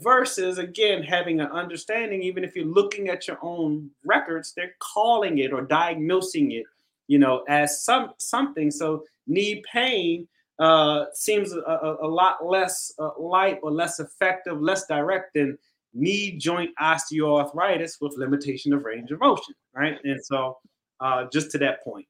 versus 0.00 0.58
again 0.58 1.02
having 1.02 1.40
an 1.40 1.48
understanding, 1.48 2.22
even 2.22 2.42
if 2.42 2.56
you're 2.56 2.64
looking 2.64 3.08
at 3.08 3.28
your 3.28 3.38
own 3.42 3.90
records, 4.04 4.54
they're 4.56 4.74
calling 4.80 5.38
it 5.38 5.52
or 5.52 5.62
diagnosing 5.62 6.52
it 6.52 6.64
you 7.08 7.18
know, 7.18 7.44
as 7.48 7.84
some 7.84 8.12
something. 8.18 8.70
So 8.70 9.04
knee 9.26 9.62
pain 9.70 10.26
uh, 10.62 11.06
seems 11.12 11.52
a, 11.52 11.58
a, 11.58 12.06
a 12.06 12.08
lot 12.08 12.46
less 12.46 12.92
uh, 13.00 13.10
light 13.18 13.58
or 13.64 13.72
less 13.72 13.98
effective, 13.98 14.60
less 14.60 14.86
direct 14.86 15.34
than 15.34 15.58
knee 15.92 16.38
joint 16.38 16.70
osteoarthritis 16.80 18.00
with 18.00 18.16
limitation 18.16 18.72
of 18.72 18.84
range 18.84 19.10
of 19.10 19.18
motion, 19.18 19.54
right? 19.74 19.98
And 20.04 20.24
so, 20.24 20.58
uh, 21.00 21.26
just 21.32 21.50
to 21.50 21.58
that 21.58 21.82
point. 21.82 22.06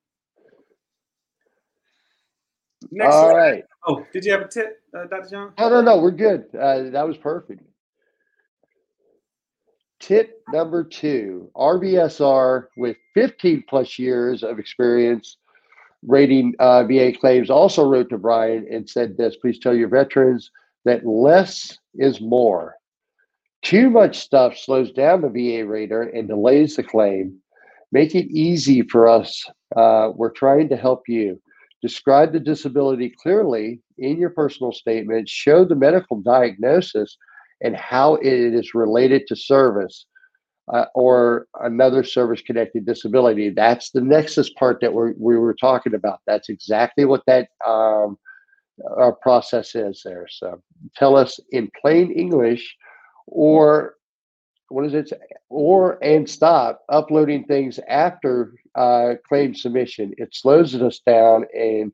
Next 2.90 3.14
All 3.14 3.30
slide. 3.30 3.36
right. 3.38 3.64
Oh, 3.86 4.04
did 4.12 4.24
you 4.26 4.32
have 4.32 4.42
a 4.42 4.48
tip, 4.48 4.82
uh, 4.94 5.06
Dr. 5.06 5.30
John? 5.30 5.52
No, 5.58 5.70
no, 5.70 5.80
no. 5.80 5.96
We're 5.96 6.10
good. 6.10 6.44
Uh, 6.54 6.90
that 6.90 7.08
was 7.08 7.16
perfect. 7.16 7.62
Tip 9.98 10.42
number 10.52 10.84
two 10.84 11.50
RVSR 11.56 12.66
with 12.76 12.98
15 13.14 13.64
plus 13.66 13.98
years 13.98 14.42
of 14.42 14.58
experience 14.58 15.38
rating 16.06 16.54
uh, 16.58 16.84
VA 16.84 17.12
claims 17.12 17.50
also 17.50 17.84
wrote 17.84 18.08
to 18.10 18.18
Brian 18.18 18.66
and 18.70 18.88
said 18.88 19.16
this 19.16 19.36
please 19.36 19.58
tell 19.58 19.74
your 19.74 19.88
veterans 19.88 20.50
that 20.84 21.06
less 21.06 21.78
is 21.94 22.20
more. 22.20 22.76
Too 23.62 23.90
much 23.90 24.18
stuff 24.18 24.58
slows 24.58 24.90
down 24.92 25.20
the 25.20 25.28
VA 25.28 25.64
rater 25.64 26.02
and 26.02 26.26
delays 26.26 26.76
the 26.76 26.82
claim. 26.82 27.38
Make 27.92 28.14
it 28.14 28.26
easy 28.32 28.82
for 28.82 29.08
us. 29.08 29.44
Uh, 29.76 30.10
we're 30.14 30.30
trying 30.30 30.68
to 30.70 30.76
help 30.76 31.02
you. 31.06 31.40
Describe 31.82 32.32
the 32.32 32.40
disability 32.40 33.12
clearly 33.22 33.80
in 33.98 34.18
your 34.18 34.30
personal 34.30 34.72
statement, 34.72 35.28
show 35.28 35.64
the 35.64 35.76
medical 35.76 36.20
diagnosis 36.20 37.16
and 37.60 37.76
how 37.76 38.14
it 38.16 38.26
is 38.26 38.74
related 38.74 39.26
to 39.28 39.36
service 39.36 40.06
uh, 40.72 40.86
or 40.94 41.46
another 41.60 42.04
service 42.04 42.40
connected 42.40 42.86
disability. 42.86 43.50
That's 43.50 43.90
the 43.90 44.00
nexus 44.00 44.50
part 44.50 44.80
that 44.80 44.92
we're, 44.92 45.14
we 45.18 45.36
were 45.36 45.54
talking 45.54 45.94
about. 45.94 46.20
That's 46.26 46.48
exactly 46.48 47.04
what 47.04 47.22
that 47.26 47.48
um, 47.66 48.18
our 48.96 49.12
process 49.12 49.74
is 49.74 50.02
there. 50.04 50.26
So 50.30 50.62
tell 50.96 51.16
us 51.16 51.38
in 51.50 51.70
plain 51.80 52.12
English 52.12 52.76
or 53.26 53.94
what 54.68 54.86
is 54.86 54.94
it? 54.94 55.12
Or 55.50 56.02
and 56.02 56.28
stop 56.28 56.82
uploading 56.88 57.44
things 57.44 57.78
after 57.88 58.54
uh, 58.74 59.14
claim 59.28 59.54
submission. 59.54 60.14
It 60.16 60.34
slows 60.34 60.74
us 60.74 61.00
down 61.04 61.44
and 61.54 61.92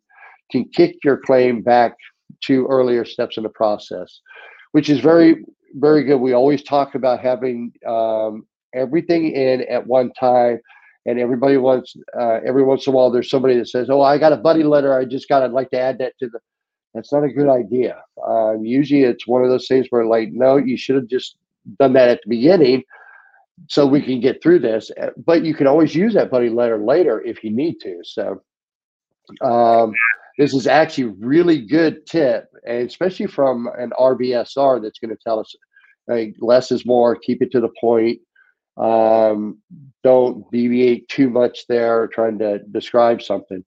can 0.52 0.64
kick 0.66 0.96
your 1.02 1.16
claim 1.16 1.62
back 1.62 1.96
to 2.44 2.66
earlier 2.66 3.04
steps 3.04 3.36
in 3.36 3.42
the 3.42 3.48
process, 3.48 4.20
which 4.72 4.88
is 4.88 5.00
very, 5.00 5.44
very 5.74 6.04
good. 6.04 6.18
We 6.18 6.34
always 6.34 6.62
talk 6.62 6.94
about 6.94 7.20
having 7.20 7.72
um, 7.86 8.46
everything 8.74 9.32
in 9.32 9.62
at 9.62 9.86
one 9.86 10.12
time. 10.12 10.60
And 11.06 11.18
everybody 11.18 11.56
wants, 11.56 11.96
uh, 12.20 12.40
every 12.46 12.62
once 12.62 12.86
in 12.86 12.92
a 12.92 12.96
while, 12.96 13.10
there's 13.10 13.30
somebody 13.30 13.56
that 13.56 13.68
says, 13.68 13.88
Oh, 13.88 14.02
I 14.02 14.18
got 14.18 14.32
a 14.32 14.36
buddy 14.36 14.62
letter. 14.62 14.98
I 14.98 15.04
just 15.04 15.28
got 15.28 15.40
to 15.40 15.46
like 15.46 15.70
to 15.70 15.80
add 15.80 15.98
that 15.98 16.18
to 16.18 16.28
the, 16.28 16.38
that's 16.92 17.12
not 17.12 17.24
a 17.24 17.32
good 17.32 17.48
idea. 17.48 18.02
Um, 18.26 18.64
usually 18.64 19.04
it's 19.04 19.26
one 19.26 19.42
of 19.42 19.48
those 19.48 19.66
things 19.68 19.86
where, 19.90 20.04
like, 20.04 20.30
no, 20.32 20.56
you 20.56 20.76
should 20.76 20.96
have 20.96 21.06
just 21.06 21.36
done 21.78 21.94
that 21.94 22.08
at 22.08 22.20
the 22.24 22.28
beginning 22.28 22.82
so 23.68 23.86
we 23.86 24.02
can 24.02 24.20
get 24.20 24.42
through 24.42 24.58
this. 24.58 24.90
Uh, 25.00 25.10
but 25.16 25.44
you 25.44 25.54
can 25.54 25.66
always 25.66 25.94
use 25.94 26.14
that 26.14 26.30
buddy 26.30 26.50
letter 26.50 26.78
later 26.78 27.22
if 27.22 27.42
you 27.42 27.50
need 27.50 27.76
to. 27.80 28.00
So, 28.02 28.42
um, 29.42 29.92
this 30.38 30.54
is 30.54 30.66
actually 30.66 31.14
really 31.20 31.60
good 31.66 32.06
tip, 32.06 32.48
and 32.66 32.86
especially 32.86 33.26
from 33.26 33.68
an 33.78 33.90
RVSR 33.98 34.80
that's 34.80 34.98
going 34.98 35.10
to 35.10 35.22
tell 35.22 35.40
us 35.40 35.54
like, 36.06 36.36
less 36.40 36.72
is 36.72 36.86
more, 36.86 37.16
keep 37.16 37.42
it 37.42 37.50
to 37.52 37.60
the 37.60 37.70
point. 37.80 38.20
Um, 38.78 39.58
don't 40.04 40.50
deviate 40.52 41.08
too 41.08 41.28
much 41.28 41.66
there 41.68 42.06
trying 42.08 42.38
to 42.38 42.60
describe 42.70 43.20
something. 43.22 43.64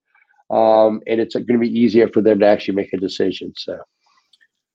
Um, 0.50 1.00
and 1.06 1.20
it's 1.20 1.34
going 1.34 1.46
to 1.46 1.58
be 1.58 1.78
easier 1.78 2.08
for 2.08 2.20
them 2.20 2.40
to 2.40 2.46
actually 2.46 2.74
make 2.74 2.92
a 2.92 2.98
decision. 2.98 3.52
So, 3.56 3.78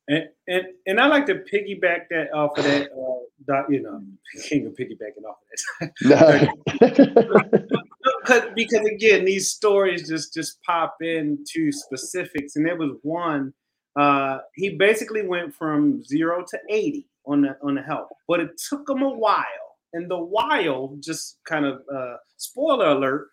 and 0.07 0.25
and, 0.47 0.63
and 0.85 0.99
I 0.99 1.07
like 1.07 1.25
to 1.27 1.35
piggyback 1.35 2.07
that 2.09 2.33
off 2.33 2.57
of 2.57 2.63
that. 2.63 2.91
Uh, 2.91 3.25
that 3.47 3.65
you 3.69 3.81
know, 3.83 4.01
king 4.47 4.65
of 4.65 4.73
piggybacking 4.73 5.23
off 5.27 5.37
of 5.81 5.89
that. 6.09 7.67
because, 8.27 8.43
because 8.55 8.85
again, 8.87 9.25
these 9.25 9.51
stories 9.51 10.07
just 10.07 10.33
just 10.33 10.61
pop 10.63 10.97
into 11.01 11.71
specifics, 11.71 12.55
and 12.55 12.65
there 12.65 12.77
was 12.77 12.97
one. 13.03 13.53
Uh, 13.99 14.39
he 14.55 14.69
basically 14.69 15.27
went 15.27 15.53
from 15.53 16.03
zero 16.03 16.43
to 16.47 16.59
eighty 16.69 17.07
on 17.25 17.41
the 17.41 17.57
on 17.63 17.75
the 17.75 17.81
help, 17.81 18.09
but 18.27 18.39
it 18.39 18.49
took 18.69 18.89
him 18.89 19.01
a 19.01 19.09
while. 19.09 19.66
And 19.97 20.09
the 20.09 20.19
while, 20.19 20.95
just 20.99 21.39
kind 21.45 21.65
of 21.65 21.81
uh, 21.93 22.17
spoiler 22.37 22.89
alert, 22.89 23.29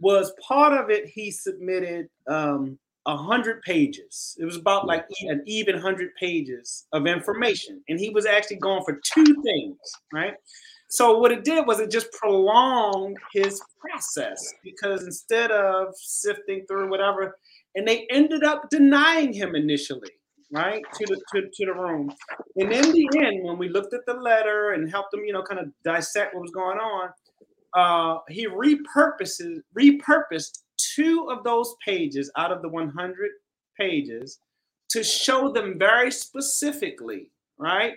was 0.00 0.32
part 0.46 0.72
of 0.72 0.90
it. 0.90 1.06
He 1.06 1.30
submitted 1.30 2.08
um, 2.28 2.76
a 3.06 3.16
hundred 3.16 3.62
pages. 3.62 4.36
It 4.40 4.44
was 4.44 4.56
about 4.56 4.86
like 4.86 5.06
an 5.22 5.44
even 5.46 5.78
hundred 5.78 6.10
pages 6.18 6.86
of 6.92 7.06
information, 7.06 7.82
and 7.88 8.00
he 8.00 8.10
was 8.10 8.26
actually 8.26 8.56
going 8.56 8.82
for 8.84 9.00
two 9.14 9.42
things, 9.44 9.78
right? 10.12 10.34
So 10.88 11.18
what 11.18 11.30
it 11.30 11.44
did 11.44 11.66
was 11.66 11.78
it 11.78 11.90
just 11.90 12.10
prolonged 12.12 13.16
his 13.32 13.62
process 13.78 14.54
because 14.64 15.04
instead 15.04 15.52
of 15.52 15.94
sifting 15.94 16.64
through 16.66 16.90
whatever, 16.90 17.38
and 17.76 17.86
they 17.86 18.08
ended 18.10 18.42
up 18.42 18.68
denying 18.70 19.32
him 19.32 19.54
initially, 19.54 20.17
right, 20.52 20.82
to 20.94 21.06
the 21.06 21.20
to, 21.32 21.48
to 21.52 21.66
the 21.66 21.74
room. 21.74 22.12
And 22.56 22.72
in 22.72 22.92
the 22.92 23.08
end, 23.18 23.44
when 23.44 23.58
we 23.58 23.68
looked 23.68 23.94
at 23.94 24.06
the 24.06 24.14
letter 24.14 24.72
and 24.72 24.90
helped 24.90 25.14
him, 25.14 25.24
you 25.24 25.32
know, 25.32 25.42
kind 25.42 25.60
of 25.60 25.72
dissect 25.84 26.34
what 26.34 26.42
was 26.42 26.50
going 26.50 26.78
on, 26.78 27.10
uh, 27.74 28.20
he 28.28 28.46
repurposes 28.46 29.60
repurposed 29.78 30.60
two 30.78 31.28
of 31.30 31.44
those 31.44 31.74
pages 31.84 32.30
out 32.36 32.52
of 32.52 32.62
the 32.62 32.68
100 32.68 33.30
pages 33.78 34.38
to 34.90 35.04
show 35.04 35.52
them 35.52 35.78
very 35.78 36.10
specifically, 36.10 37.30
right? 37.58 37.94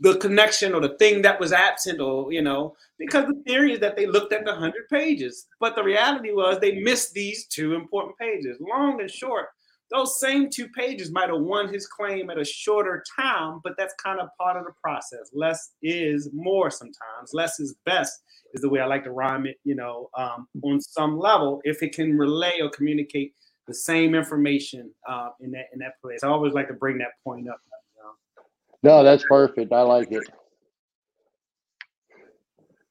The 0.00 0.18
connection 0.18 0.74
or 0.74 0.80
the 0.80 0.96
thing 0.98 1.22
that 1.22 1.40
was 1.40 1.52
absent, 1.52 2.00
or 2.00 2.30
you 2.30 2.42
know, 2.42 2.76
because 2.98 3.26
the 3.26 3.42
theory 3.46 3.72
is 3.72 3.80
that 3.80 3.96
they 3.96 4.06
looked 4.06 4.34
at 4.34 4.44
the 4.44 4.52
100 4.52 4.88
pages, 4.90 5.46
but 5.60 5.74
the 5.74 5.82
reality 5.82 6.32
was 6.32 6.58
they 6.58 6.78
missed 6.80 7.14
these 7.14 7.46
two 7.46 7.74
important 7.74 8.18
pages. 8.18 8.58
Long 8.60 9.00
and 9.00 9.10
short, 9.10 9.46
those 9.90 10.18
same 10.18 10.50
two 10.50 10.68
pages 10.68 11.12
might 11.12 11.28
have 11.28 11.40
won 11.40 11.72
his 11.72 11.86
claim 11.86 12.28
at 12.30 12.38
a 12.38 12.44
shorter 12.44 13.04
time, 13.18 13.60
but 13.62 13.74
that's 13.78 13.94
kind 14.02 14.20
of 14.20 14.28
part 14.38 14.56
of 14.56 14.64
the 14.64 14.72
process. 14.82 15.30
Less 15.32 15.72
is 15.82 16.30
more 16.32 16.70
sometimes, 16.70 17.32
less 17.32 17.60
is 17.60 17.74
best 17.84 18.22
is 18.52 18.62
the 18.62 18.68
way 18.68 18.80
I 18.80 18.86
like 18.86 19.04
to 19.04 19.12
rhyme 19.12 19.46
it, 19.46 19.58
you 19.64 19.74
know, 19.74 20.10
um, 20.16 20.48
on 20.62 20.80
some 20.80 21.18
level, 21.18 21.60
if 21.64 21.82
it 21.82 21.94
can 21.94 22.16
relay 22.18 22.60
or 22.60 22.70
communicate 22.70 23.34
the 23.66 23.74
same 23.74 24.14
information 24.14 24.90
uh, 25.08 25.30
in 25.40 25.50
that 25.52 25.66
in 25.72 25.78
that 25.80 26.00
place. 26.00 26.22
I 26.22 26.28
always 26.28 26.52
like 26.52 26.68
to 26.68 26.74
bring 26.74 26.98
that 26.98 27.12
point 27.22 27.48
up. 27.48 27.60
You 27.96 28.02
know? 28.02 28.98
No, 28.98 29.04
that's 29.04 29.24
perfect. 29.28 29.72
I 29.72 29.82
like 29.82 30.10
it. 30.10 30.24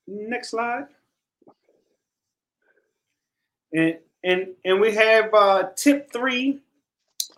Next 0.07 0.51
slide. 0.51 0.85
And 3.73 3.97
and 4.23 4.47
and 4.63 4.79
we 4.79 4.93
have 4.95 5.33
uh, 5.33 5.69
tip 5.75 6.11
three 6.11 6.61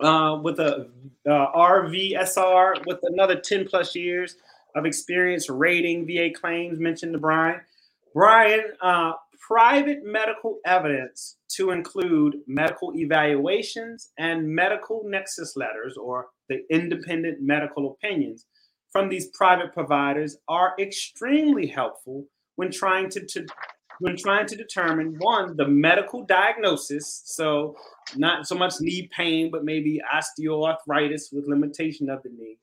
uh, 0.00 0.38
with 0.42 0.58
a 0.60 0.88
uh, 1.28 1.52
RVSR 1.54 2.86
with 2.86 2.98
another 3.02 3.36
10 3.36 3.66
plus 3.68 3.94
years 3.94 4.36
of 4.74 4.86
experience 4.86 5.50
rating 5.50 6.06
VA 6.06 6.30
claims 6.30 6.78
mentioned 6.78 7.12
to 7.12 7.18
Brian. 7.18 7.60
Brian, 8.14 8.72
uh, 8.80 9.12
private 9.38 10.04
medical 10.04 10.58
evidence 10.64 11.36
to 11.48 11.70
include 11.70 12.36
medical 12.46 12.92
evaluations 12.96 14.10
and 14.18 14.46
medical 14.46 15.02
nexus 15.06 15.56
letters 15.56 15.96
or 15.96 16.26
the 16.48 16.60
independent 16.70 17.40
medical 17.40 17.92
opinions 17.92 18.46
from 18.90 19.08
these 19.08 19.28
private 19.28 19.72
providers 19.72 20.36
are 20.48 20.74
extremely 20.78 21.66
helpful 21.66 22.26
when 22.56 22.70
trying 22.70 23.08
to, 23.10 23.24
to 23.24 23.46
when 24.00 24.16
trying 24.16 24.46
to 24.46 24.56
determine 24.56 25.16
one 25.18 25.56
the 25.56 25.66
medical 25.66 26.24
diagnosis 26.24 27.22
so 27.24 27.76
not 28.16 28.46
so 28.46 28.54
much 28.54 28.74
knee 28.80 29.08
pain 29.14 29.50
but 29.50 29.64
maybe 29.64 30.00
osteoarthritis 30.14 31.32
with 31.32 31.46
limitation 31.46 32.08
of 32.08 32.22
the 32.22 32.30
knee 32.30 32.58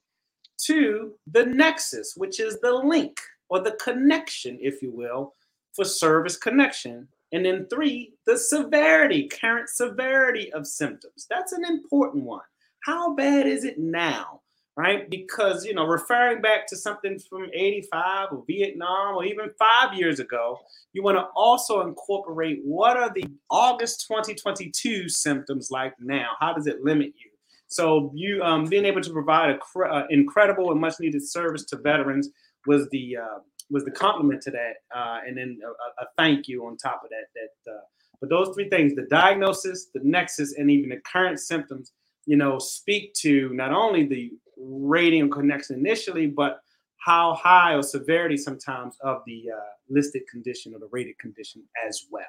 two 0.58 1.14
the 1.32 1.46
nexus 1.46 2.14
which 2.16 2.40
is 2.40 2.60
the 2.62 2.72
link 2.72 3.20
or 3.50 3.62
the 3.62 3.74
connection 3.74 4.58
if 4.62 4.82
you 4.82 4.92
will 4.92 5.34
for 5.76 5.86
service 5.86 6.38
connection. 6.38 7.08
And 7.32 7.46
then 7.46 7.68
three, 7.70 8.14
the 8.26 8.38
severity, 8.38 9.28
current 9.28 9.70
severity 9.70 10.52
of 10.54 10.66
symptoms. 10.66 11.28
That's 11.30 11.52
an 11.52 11.66
important 11.66 12.24
one. 12.24 12.46
How 12.86 13.14
bad 13.14 13.46
is 13.46 13.66
it 13.66 13.78
now? 13.78 14.42
Right? 14.78 15.10
Because, 15.10 15.66
you 15.66 15.74
know, 15.74 15.86
referring 15.86 16.42
back 16.42 16.68
to 16.68 16.76
something 16.76 17.18
from 17.18 17.50
85 17.54 18.28
or 18.34 18.44
Vietnam 18.46 19.16
or 19.16 19.24
even 19.24 19.50
five 19.58 19.98
years 19.98 20.20
ago, 20.20 20.60
you 20.92 21.02
want 21.02 21.18
to 21.18 21.28
also 21.34 21.88
incorporate 21.88 22.60
what 22.62 22.98
are 22.98 23.10
the 23.14 23.26
August 23.50 24.06
2022 24.06 25.08
symptoms 25.08 25.70
like 25.72 25.94
now? 26.02 26.32
How 26.42 26.52
does 26.52 26.68
it 26.68 26.84
limit 26.84 27.14
you? 27.18 27.32
So 27.68 28.12
you 28.14 28.42
um, 28.44 28.66
being 28.66 28.86
able 28.86 29.02
to 29.02 29.12
provide 29.12 29.58
a 29.58 29.80
uh, 29.80 30.08
incredible 30.10 30.72
and 30.72 30.80
much 30.80 31.00
needed 31.00 31.28
service 31.28 31.64
to 31.66 31.78
veterans 31.78 32.30
was 32.66 32.88
the 32.90 33.18
uh, 33.18 33.40
was 33.70 33.84
the 33.84 33.92
compliment 33.92 34.42
to 34.44 34.52
that, 34.52 34.74
uh, 34.96 35.20
and 35.26 35.38
then 35.38 35.60
a, 35.64 36.04
a, 36.04 36.08
thank 36.18 36.48
you 36.48 36.66
on 36.66 36.78
top 36.78 37.02
of 37.04 37.10
that 37.10 37.26
that 37.36 37.72
uh, 37.72 37.82
But 38.22 38.30
those 38.30 38.54
three 38.54 38.70
things, 38.70 38.94
the 38.96 39.08
diagnosis, 39.10 39.88
the 39.94 40.02
nexus, 40.04 40.54
and 40.58 40.70
even 40.70 40.90
the 40.90 41.02
current 41.12 41.40
symptoms, 41.40 41.92
you 42.26 42.38
know, 42.38 42.60
speak 42.60 43.14
to 43.16 43.50
not 43.54 43.72
only 43.72 44.06
the 44.06 44.32
rating 44.58 45.30
connection 45.30 45.78
initially, 45.78 46.28
but 46.28 46.60
how 47.06 47.36
high 47.36 47.74
or 47.74 47.84
severity 47.84 48.38
sometimes 48.38 48.98
of 49.02 49.22
the 49.26 49.46
uh, 49.56 49.60
listed 49.90 50.24
condition 50.30 50.74
or 50.74 50.80
the 50.80 50.90
rated 50.92 51.18
condition 51.20 51.64
as 51.88 52.06
well. 52.10 52.24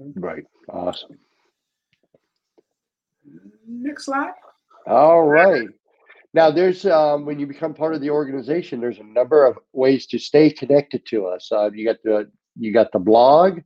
Okay. 0.00 0.12
Right. 0.16 0.44
Awesome. 0.68 1.18
Next 3.66 4.06
slide. 4.06 4.32
All 4.86 5.22
right. 5.22 5.68
Now, 6.32 6.50
there's 6.50 6.86
um, 6.86 7.26
when 7.26 7.40
you 7.40 7.46
become 7.46 7.74
part 7.74 7.94
of 7.94 8.00
the 8.00 8.10
organization, 8.10 8.80
there's 8.80 9.00
a 9.00 9.04
number 9.04 9.44
of 9.44 9.58
ways 9.72 10.06
to 10.06 10.18
stay 10.18 10.50
connected 10.50 11.04
to 11.06 11.26
us. 11.26 11.50
Uh, 11.50 11.70
you 11.72 11.84
got 11.84 11.96
the 12.04 12.30
you 12.56 12.72
got 12.72 12.92
the 12.92 12.98
blog, 12.98 13.60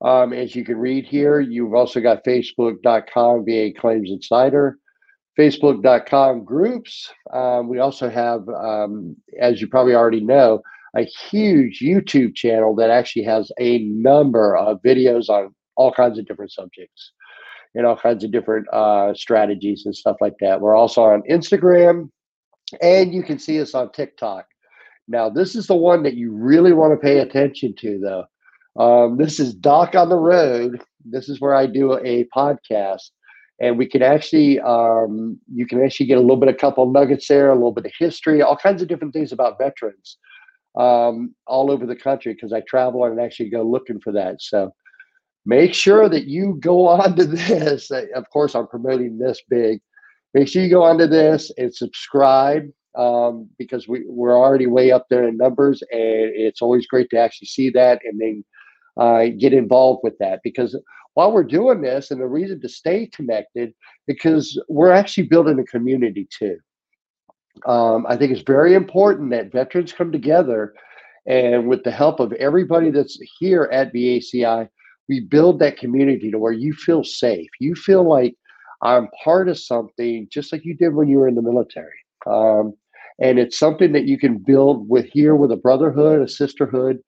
um, 0.00 0.32
as 0.32 0.54
you 0.54 0.64
can 0.64 0.76
read 0.78 1.04
here. 1.04 1.40
You've 1.40 1.74
also 1.74 2.00
got 2.00 2.24
Facebook.com 2.24 3.44
VA 3.44 3.70
Claims 3.78 4.10
Insider, 4.10 4.78
Facebook.com 5.38 6.44
groups. 6.44 7.10
Um, 7.32 7.68
we 7.68 7.78
also 7.78 8.10
have, 8.10 8.48
um, 8.48 9.16
as 9.40 9.60
you 9.60 9.68
probably 9.68 9.94
already 9.94 10.20
know, 10.20 10.62
a 10.96 11.02
huge 11.02 11.80
YouTube 11.80 12.34
channel 12.34 12.74
that 12.76 12.90
actually 12.90 13.22
has 13.24 13.52
a 13.60 13.78
number 13.84 14.56
of 14.56 14.82
videos 14.82 15.28
on 15.28 15.54
all 15.76 15.92
kinds 15.92 16.18
of 16.18 16.26
different 16.26 16.50
subjects 16.50 17.12
and 17.74 17.86
all 17.86 17.96
kinds 17.96 18.24
of 18.24 18.32
different 18.32 18.66
uh, 18.72 19.14
strategies 19.14 19.86
and 19.86 19.94
stuff 19.94 20.16
like 20.20 20.34
that. 20.40 20.60
We're 20.60 20.74
also 20.74 21.02
on 21.02 21.22
Instagram, 21.30 22.10
and 22.82 23.14
you 23.14 23.22
can 23.22 23.38
see 23.38 23.60
us 23.60 23.74
on 23.74 23.92
TikTok. 23.92 24.46
Now, 25.06 25.30
this 25.30 25.54
is 25.54 25.66
the 25.66 25.76
one 25.76 26.02
that 26.02 26.14
you 26.14 26.32
really 26.32 26.72
want 26.72 26.92
to 26.92 27.06
pay 27.06 27.20
attention 27.20 27.74
to, 27.76 27.98
though. 27.98 28.24
Um, 28.82 29.16
this 29.16 29.38
is 29.38 29.54
Doc 29.54 29.94
on 29.94 30.08
the 30.08 30.16
Road. 30.16 30.82
This 31.04 31.28
is 31.28 31.40
where 31.40 31.54
I 31.54 31.66
do 31.66 31.98
a 31.98 32.24
podcast, 32.36 33.10
and 33.60 33.76
we 33.76 33.86
can 33.86 34.02
actually, 34.02 34.60
um, 34.60 35.38
you 35.52 35.66
can 35.66 35.82
actually 35.82 36.06
get 36.06 36.18
a 36.18 36.20
little 36.20 36.36
bit, 36.36 36.48
a 36.48 36.54
couple 36.54 36.90
nuggets 36.90 37.26
there, 37.26 37.50
a 37.50 37.54
little 37.54 37.72
bit 37.72 37.86
of 37.86 37.92
history, 37.98 38.40
all 38.40 38.56
kinds 38.56 38.82
of 38.82 38.88
different 38.88 39.12
things 39.12 39.32
about 39.32 39.58
veterans 39.58 40.16
um, 40.76 41.34
all 41.46 41.70
over 41.70 41.84
the 41.84 41.96
country 41.96 42.34
because 42.34 42.52
I 42.52 42.60
travel 42.60 43.04
and 43.04 43.20
actually 43.20 43.50
go 43.50 43.62
looking 43.62 44.00
for 44.00 44.12
that. 44.12 44.40
So 44.40 44.72
make 45.44 45.74
sure 45.74 46.08
that 46.08 46.26
you 46.26 46.58
go 46.60 46.86
on 46.86 47.16
to 47.16 47.24
this. 47.26 47.90
Of 47.90 48.30
course, 48.30 48.54
I'm 48.54 48.68
promoting 48.68 49.18
this 49.18 49.42
big. 49.48 49.80
Make 50.34 50.48
sure 50.48 50.62
you 50.62 50.70
go 50.70 50.84
onto 50.84 51.06
this 51.06 51.50
and 51.58 51.74
subscribe 51.74 52.68
um, 52.96 53.48
because 53.58 53.88
we, 53.88 54.04
we're 54.06 54.36
already 54.36 54.66
way 54.66 54.92
up 54.92 55.06
there 55.08 55.26
in 55.26 55.36
numbers, 55.36 55.82
and 55.90 56.00
it's 56.34 56.62
always 56.62 56.86
great 56.86 57.08
to 57.10 57.18
actually 57.18 57.46
see 57.46 57.70
that 57.70 58.00
and 58.04 58.20
then 58.20 58.44
uh, 58.98 59.26
get 59.38 59.52
involved 59.52 60.00
with 60.04 60.16
that. 60.18 60.40
Because 60.44 60.78
while 61.18 61.32
we're 61.32 61.42
doing 61.42 61.80
this, 61.80 62.12
and 62.12 62.20
the 62.20 62.26
reason 62.28 62.60
to 62.60 62.68
stay 62.68 63.04
connected, 63.08 63.74
because 64.06 64.56
we're 64.68 64.92
actually 64.92 65.26
building 65.26 65.58
a 65.58 65.64
community 65.64 66.28
too. 66.30 66.56
Um, 67.66 68.06
I 68.08 68.16
think 68.16 68.30
it's 68.30 68.42
very 68.42 68.74
important 68.74 69.32
that 69.32 69.50
veterans 69.50 69.92
come 69.92 70.12
together 70.12 70.74
and 71.26 71.66
with 71.66 71.82
the 71.82 71.90
help 71.90 72.20
of 72.20 72.32
everybody 72.34 72.92
that's 72.92 73.18
here 73.40 73.68
at 73.72 73.92
VACI, 73.92 74.68
we 75.08 75.18
build 75.18 75.58
that 75.58 75.76
community 75.76 76.30
to 76.30 76.38
where 76.38 76.52
you 76.52 76.72
feel 76.72 77.02
safe. 77.02 77.50
You 77.58 77.74
feel 77.74 78.08
like 78.08 78.36
I'm 78.82 79.08
part 79.24 79.48
of 79.48 79.58
something, 79.58 80.28
just 80.30 80.52
like 80.52 80.64
you 80.64 80.76
did 80.76 80.94
when 80.94 81.08
you 81.08 81.18
were 81.18 81.26
in 81.26 81.34
the 81.34 81.42
military. 81.42 81.98
Um, 82.28 82.74
and 83.20 83.40
it's 83.40 83.58
something 83.58 83.90
that 83.90 84.04
you 84.04 84.18
can 84.18 84.38
build 84.38 84.88
with 84.88 85.06
here 85.06 85.34
with 85.34 85.50
a 85.50 85.56
brotherhood, 85.56 86.22
a 86.22 86.28
sisterhood, 86.28 87.00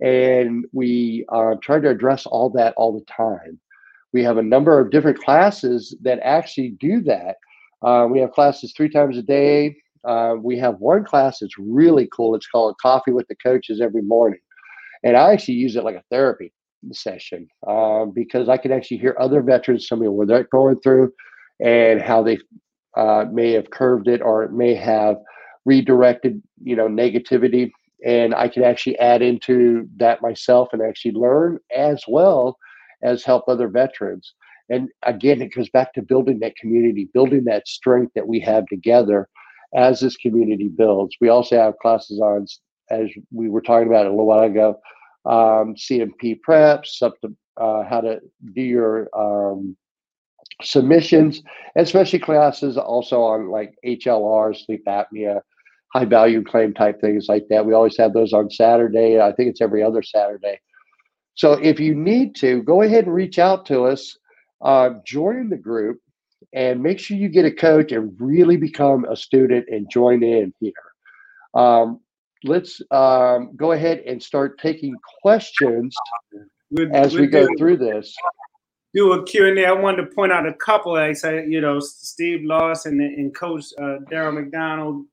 and 0.00 0.64
we 0.72 1.24
are 1.28 1.56
trying 1.56 1.82
to 1.82 1.90
address 1.90 2.26
all 2.26 2.50
that 2.50 2.74
all 2.76 2.92
the 2.92 3.04
time. 3.06 3.58
We 4.12 4.22
have 4.24 4.38
a 4.38 4.42
number 4.42 4.78
of 4.78 4.90
different 4.90 5.18
classes 5.18 5.96
that 6.02 6.20
actually 6.22 6.70
do 6.80 7.00
that. 7.02 7.36
Uh, 7.82 8.06
we 8.10 8.18
have 8.20 8.32
classes 8.32 8.72
three 8.76 8.88
times 8.88 9.18
a 9.18 9.22
day. 9.22 9.76
Uh, 10.04 10.36
we 10.40 10.56
have 10.58 10.78
one 10.78 11.04
class 11.04 11.40
that's 11.40 11.58
really 11.58 12.08
cool. 12.12 12.34
It's 12.34 12.46
called 12.46 12.76
Coffee 12.80 13.12
with 13.12 13.26
the 13.28 13.36
Coaches 13.36 13.80
every 13.80 14.02
morning. 14.02 14.38
And 15.02 15.16
I 15.16 15.32
actually 15.32 15.54
use 15.54 15.76
it 15.76 15.84
like 15.84 15.96
a 15.96 16.04
therapy 16.10 16.52
session 16.92 17.48
um, 17.66 18.12
because 18.14 18.48
I 18.48 18.56
can 18.56 18.72
actually 18.72 18.98
hear 18.98 19.16
other 19.18 19.42
veterans 19.42 19.86
tell 19.86 19.98
me 19.98 20.08
what 20.08 20.28
they're 20.28 20.44
going 20.44 20.80
through 20.80 21.12
and 21.60 22.00
how 22.00 22.22
they 22.22 22.38
uh, 22.96 23.26
may 23.30 23.52
have 23.52 23.70
curved 23.70 24.08
it 24.08 24.22
or 24.22 24.44
it 24.44 24.52
may 24.52 24.74
have 24.74 25.16
redirected, 25.64 26.42
you 26.62 26.76
know, 26.76 26.88
negativity. 26.88 27.70
And 28.06 28.34
I 28.34 28.46
can 28.48 28.62
actually 28.62 28.96
add 29.00 29.20
into 29.20 29.88
that 29.96 30.22
myself 30.22 30.68
and 30.72 30.80
actually 30.80 31.12
learn 31.12 31.58
as 31.74 32.04
well 32.06 32.56
as 33.02 33.24
help 33.24 33.48
other 33.48 33.68
veterans. 33.68 34.32
And 34.70 34.88
again, 35.02 35.42
it 35.42 35.52
goes 35.54 35.68
back 35.70 35.92
to 35.94 36.02
building 36.02 36.38
that 36.38 36.56
community, 36.56 37.10
building 37.12 37.44
that 37.44 37.66
strength 37.66 38.12
that 38.14 38.28
we 38.28 38.38
have 38.40 38.66
together 38.66 39.28
as 39.74 40.00
this 40.00 40.16
community 40.16 40.68
builds. 40.68 41.16
We 41.20 41.28
also 41.28 41.56
have 41.56 41.78
classes 41.78 42.20
on, 42.20 42.46
as 42.90 43.08
we 43.32 43.48
were 43.48 43.60
talking 43.60 43.88
about 43.88 44.06
a 44.06 44.10
little 44.10 44.26
while 44.26 44.44
ago, 44.44 44.80
um, 45.24 45.76
C&P 45.76 46.40
preps, 46.48 47.02
up 47.02 47.20
to, 47.22 47.34
uh, 47.60 47.82
how 47.88 48.00
to 48.00 48.20
do 48.54 48.62
your 48.62 49.08
um, 49.18 49.76
submissions, 50.62 51.42
especially 51.76 52.20
classes 52.20 52.76
also 52.76 53.22
on 53.22 53.48
like 53.48 53.74
HLR, 53.84 54.56
sleep 54.56 54.84
apnea, 54.86 55.40
high 55.98 56.04
value 56.04 56.42
claim 56.42 56.74
type 56.74 57.00
things 57.00 57.26
like 57.28 57.46
that. 57.48 57.64
We 57.64 57.72
always 57.72 57.96
have 57.96 58.12
those 58.12 58.32
on 58.32 58.50
Saturday. 58.50 59.20
I 59.20 59.32
think 59.32 59.50
it's 59.50 59.60
every 59.60 59.82
other 59.82 60.02
Saturday. 60.02 60.60
So 61.34 61.52
if 61.52 61.78
you 61.80 61.94
need 61.94 62.34
to, 62.36 62.62
go 62.62 62.82
ahead 62.82 63.04
and 63.04 63.14
reach 63.14 63.38
out 63.38 63.66
to 63.66 63.84
us, 63.84 64.16
uh, 64.62 64.90
join 65.06 65.48
the 65.48 65.56
group, 65.56 66.00
and 66.52 66.82
make 66.82 66.98
sure 66.98 67.16
you 67.16 67.28
get 67.28 67.44
a 67.44 67.50
coach 67.50 67.92
and 67.92 68.14
really 68.18 68.56
become 68.56 69.04
a 69.04 69.16
student 69.16 69.66
and 69.68 69.90
join 69.90 70.22
in 70.22 70.52
here. 70.60 70.72
Um, 71.54 72.00
let's 72.44 72.80
um, 72.90 73.54
go 73.56 73.72
ahead 73.72 74.00
and 74.00 74.22
start 74.22 74.58
taking 74.58 74.94
questions 75.22 75.94
we'll, 76.70 76.94
as 76.94 77.12
we'll 77.12 77.22
we 77.22 77.28
go 77.28 77.46
do, 77.46 77.54
through 77.58 77.76
this. 77.78 78.14
Do 78.94 79.12
a 79.12 79.24
Q&A. 79.24 79.66
I 79.66 79.72
wanted 79.72 80.08
to 80.08 80.14
point 80.14 80.32
out 80.32 80.46
a 80.46 80.54
couple. 80.54 80.94
I 80.94 81.12
said, 81.12 81.50
you 81.50 81.60
know, 81.60 81.80
Steve 81.80 82.44
Lawson 82.44 83.00
and, 83.00 83.18
and 83.18 83.34
Coach 83.34 83.66
uh, 83.78 83.98
Daryl 84.10 84.34
McDonald, 84.34 85.04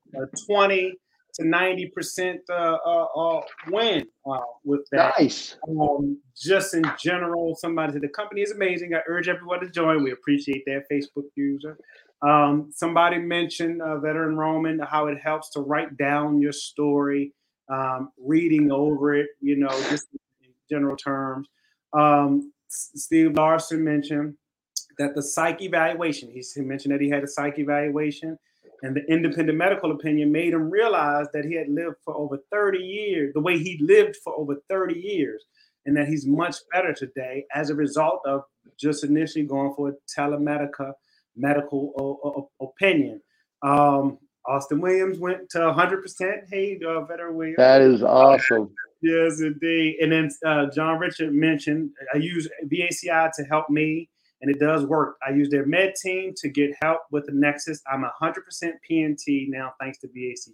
20 0.45 0.93
to 1.36 1.47
90 1.47 1.88
percent 1.88 2.41
uh, 2.49 2.78
uh, 2.86 3.05
uh, 3.16 3.41
win 3.70 4.05
uh, 4.30 4.39
with 4.64 4.88
that. 4.91 5.14
Nice. 5.20 5.55
Um, 5.68 6.20
just 6.39 6.74
in 6.74 6.84
general, 6.99 7.55
somebody 7.55 7.93
said 7.93 8.01
the 8.01 8.09
company 8.09 8.41
is 8.41 8.51
amazing. 8.51 8.93
I 8.93 8.99
urge 9.07 9.28
everyone 9.28 9.59
to 9.61 9.70
join. 9.70 10.03
We 10.03 10.11
appreciate 10.11 10.64
that 10.66 10.84
Facebook 10.91 11.26
user. 11.36 11.78
Um, 12.22 12.72
somebody 12.74 13.18
mentioned 13.18 13.82
uh, 13.82 13.99
veteran 13.99 14.38
Roman, 14.38 14.80
how 14.80 15.07
it 15.07 15.18
helps 15.22 15.49
to 15.51 15.61
write 15.61 15.97
down 15.97 16.39
your 16.39 16.53
story, 16.53 17.34
um, 17.70 18.11
reading 18.18 18.72
over 18.72 19.14
it, 19.16 19.28
you 19.41 19.57
know, 19.57 19.70
just 19.89 20.07
in 20.41 20.51
general 20.70 20.95
terms. 20.95 21.47
Um, 21.93 22.53
Steve 22.70 23.34
Larson 23.34 23.84
mentioned 23.84 24.36
that 24.97 25.16
the 25.16 25.22
psych 25.22 25.61
evaluation, 25.61 26.30
he 26.30 26.43
mentioned 26.61 26.93
that 26.93 27.01
he 27.01 27.09
had 27.09 27.24
a 27.24 27.28
psych 27.28 27.59
evaluation 27.59 28.38
and 28.84 28.95
the 28.95 29.03
independent 29.11 29.57
medical 29.57 29.91
opinion 29.93 30.31
made 30.31 30.53
him 30.53 30.69
realize 30.69 31.27
that 31.34 31.45
he 31.45 31.55
had 31.55 31.69
lived 31.69 31.95
for 32.03 32.15
over 32.15 32.38
30 32.51 32.79
years, 32.79 33.34
the 33.34 33.39
way 33.39 33.57
he 33.57 33.79
lived 33.81 34.17
for 34.23 34.38
over 34.38 34.57
30 34.69 34.99
years, 34.99 35.43
and 35.86 35.95
that 35.95 36.07
he's 36.07 36.27
much 36.27 36.57
better 36.71 36.93
today 36.93 37.45
as 37.55 37.69
a 37.69 37.75
result 37.75 38.19
of 38.25 38.41
just 38.77 39.05
initially 39.05 39.45
going 39.45 39.73
for 39.73 39.89
a 39.89 39.93
Telemedica 40.19 40.91
medical 41.36 41.93
o- 41.97 42.49
o- 42.61 42.65
opinion. 42.67 43.21
Um, 43.61 44.19
Austin 44.45 44.81
Williams 44.81 45.17
went 45.17 45.49
to 45.51 45.59
100%. 45.59 46.41
Hey, 46.51 46.77
uh, 46.86 47.05
veteran 47.05 47.36
Williams. 47.36 47.57
That 47.57 47.81
is 47.81 48.03
awesome. 48.03 48.69
Yes, 49.01 49.39
indeed. 49.39 49.97
And 50.01 50.11
then 50.11 50.29
uh, 50.45 50.65
John 50.75 50.99
Richard 50.99 51.34
mentioned 51.34 51.91
I 52.13 52.17
use 52.17 52.49
VACI 52.65 53.31
to 53.38 53.43
help 53.45 53.69
me 53.69 54.09
and 54.43 54.53
it 54.53 54.59
does 54.59 54.85
work. 54.85 55.15
I 55.25 55.31
use 55.31 55.49
their 55.49 55.65
med 55.65 55.95
team 55.95 56.33
to 56.35 56.49
get 56.49 56.71
help 56.83 56.99
with 57.11 57.25
the 57.25 57.31
Nexus. 57.31 57.81
I'm 57.91 58.03
100% 58.21 58.33
P&T 58.85 59.47
now, 59.49 59.71
thanks 59.79 59.99
to 59.99 60.07
VACI. 60.07 60.49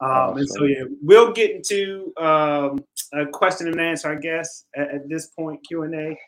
Um, 0.00 0.10
awesome. 0.10 0.38
And 0.38 0.48
so, 0.48 0.64
yeah, 0.64 0.82
we'll 1.00 1.32
get 1.32 1.52
into 1.52 2.12
um, 2.20 2.84
a 3.14 3.24
question 3.26 3.68
and 3.68 3.80
answer, 3.80 4.10
I 4.10 4.16
guess, 4.16 4.64
at, 4.76 4.90
at 4.92 5.08
this 5.08 5.28
point, 5.28 5.60
Q 5.66 5.84
and 5.84 5.94
A. 5.94 6.18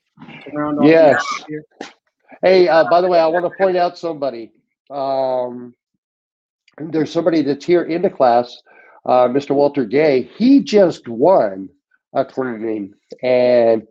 Yes. 0.85 1.25
Hey, 2.43 2.69
uh, 2.69 2.89
by 2.89 3.01
the 3.01 3.09
way, 3.09 3.19
I 3.19 3.27
want 3.27 3.45
to 3.45 3.59
point 3.59 3.77
out 3.77 3.99
somebody. 3.99 4.53
Um, 4.91 5.75
there's 6.79 7.13
somebody 7.13 7.43
that's 7.43 7.65
here 7.65 7.83
in 7.83 8.03
the 8.03 8.11
class, 8.11 8.57
uh, 9.07 9.27
Mr. 9.27 9.57
Walter 9.57 9.85
Gay. 9.85 10.31
He 10.37 10.61
just 10.61 11.09
won 11.09 11.69
a 12.15 12.25
training, 12.25 12.95
and 13.23 13.83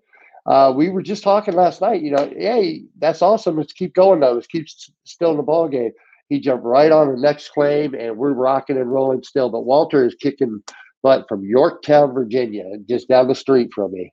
uh, 0.49 0.73
we 0.75 0.89
were 0.89 1.03
just 1.03 1.23
talking 1.23 1.53
last 1.53 1.79
night. 1.79 2.01
You 2.01 2.11
know, 2.11 2.31
hey, 2.35 2.83
that's 2.97 3.21
awesome. 3.21 3.55
Let's 3.55 3.71
keep 3.73 3.93
going 3.93 4.19
though. 4.19 4.33
Let's 4.33 4.47
keep 4.47 4.67
still 5.05 5.31
in 5.31 5.37
the 5.37 5.43
ball 5.43 5.69
game. 5.69 5.91
He 6.27 6.39
jumped 6.39 6.65
right 6.65 6.91
on 6.91 7.09
the 7.09 7.21
next 7.21 7.49
claim, 7.49 7.93
and 7.93 8.17
we're 8.17 8.33
rocking 8.33 8.77
and 8.77 8.91
rolling 8.91 9.23
still. 9.23 9.49
But 9.49 9.61
Walter 9.65 10.05
is 10.05 10.15
kicking 10.15 10.61
butt 11.03 11.27
from 11.29 11.45
Yorktown, 11.45 12.13
Virginia, 12.13 12.65
just 12.87 13.07
down 13.07 13.27
the 13.27 13.35
street 13.35 13.69
from 13.73 13.91
me. 13.93 14.11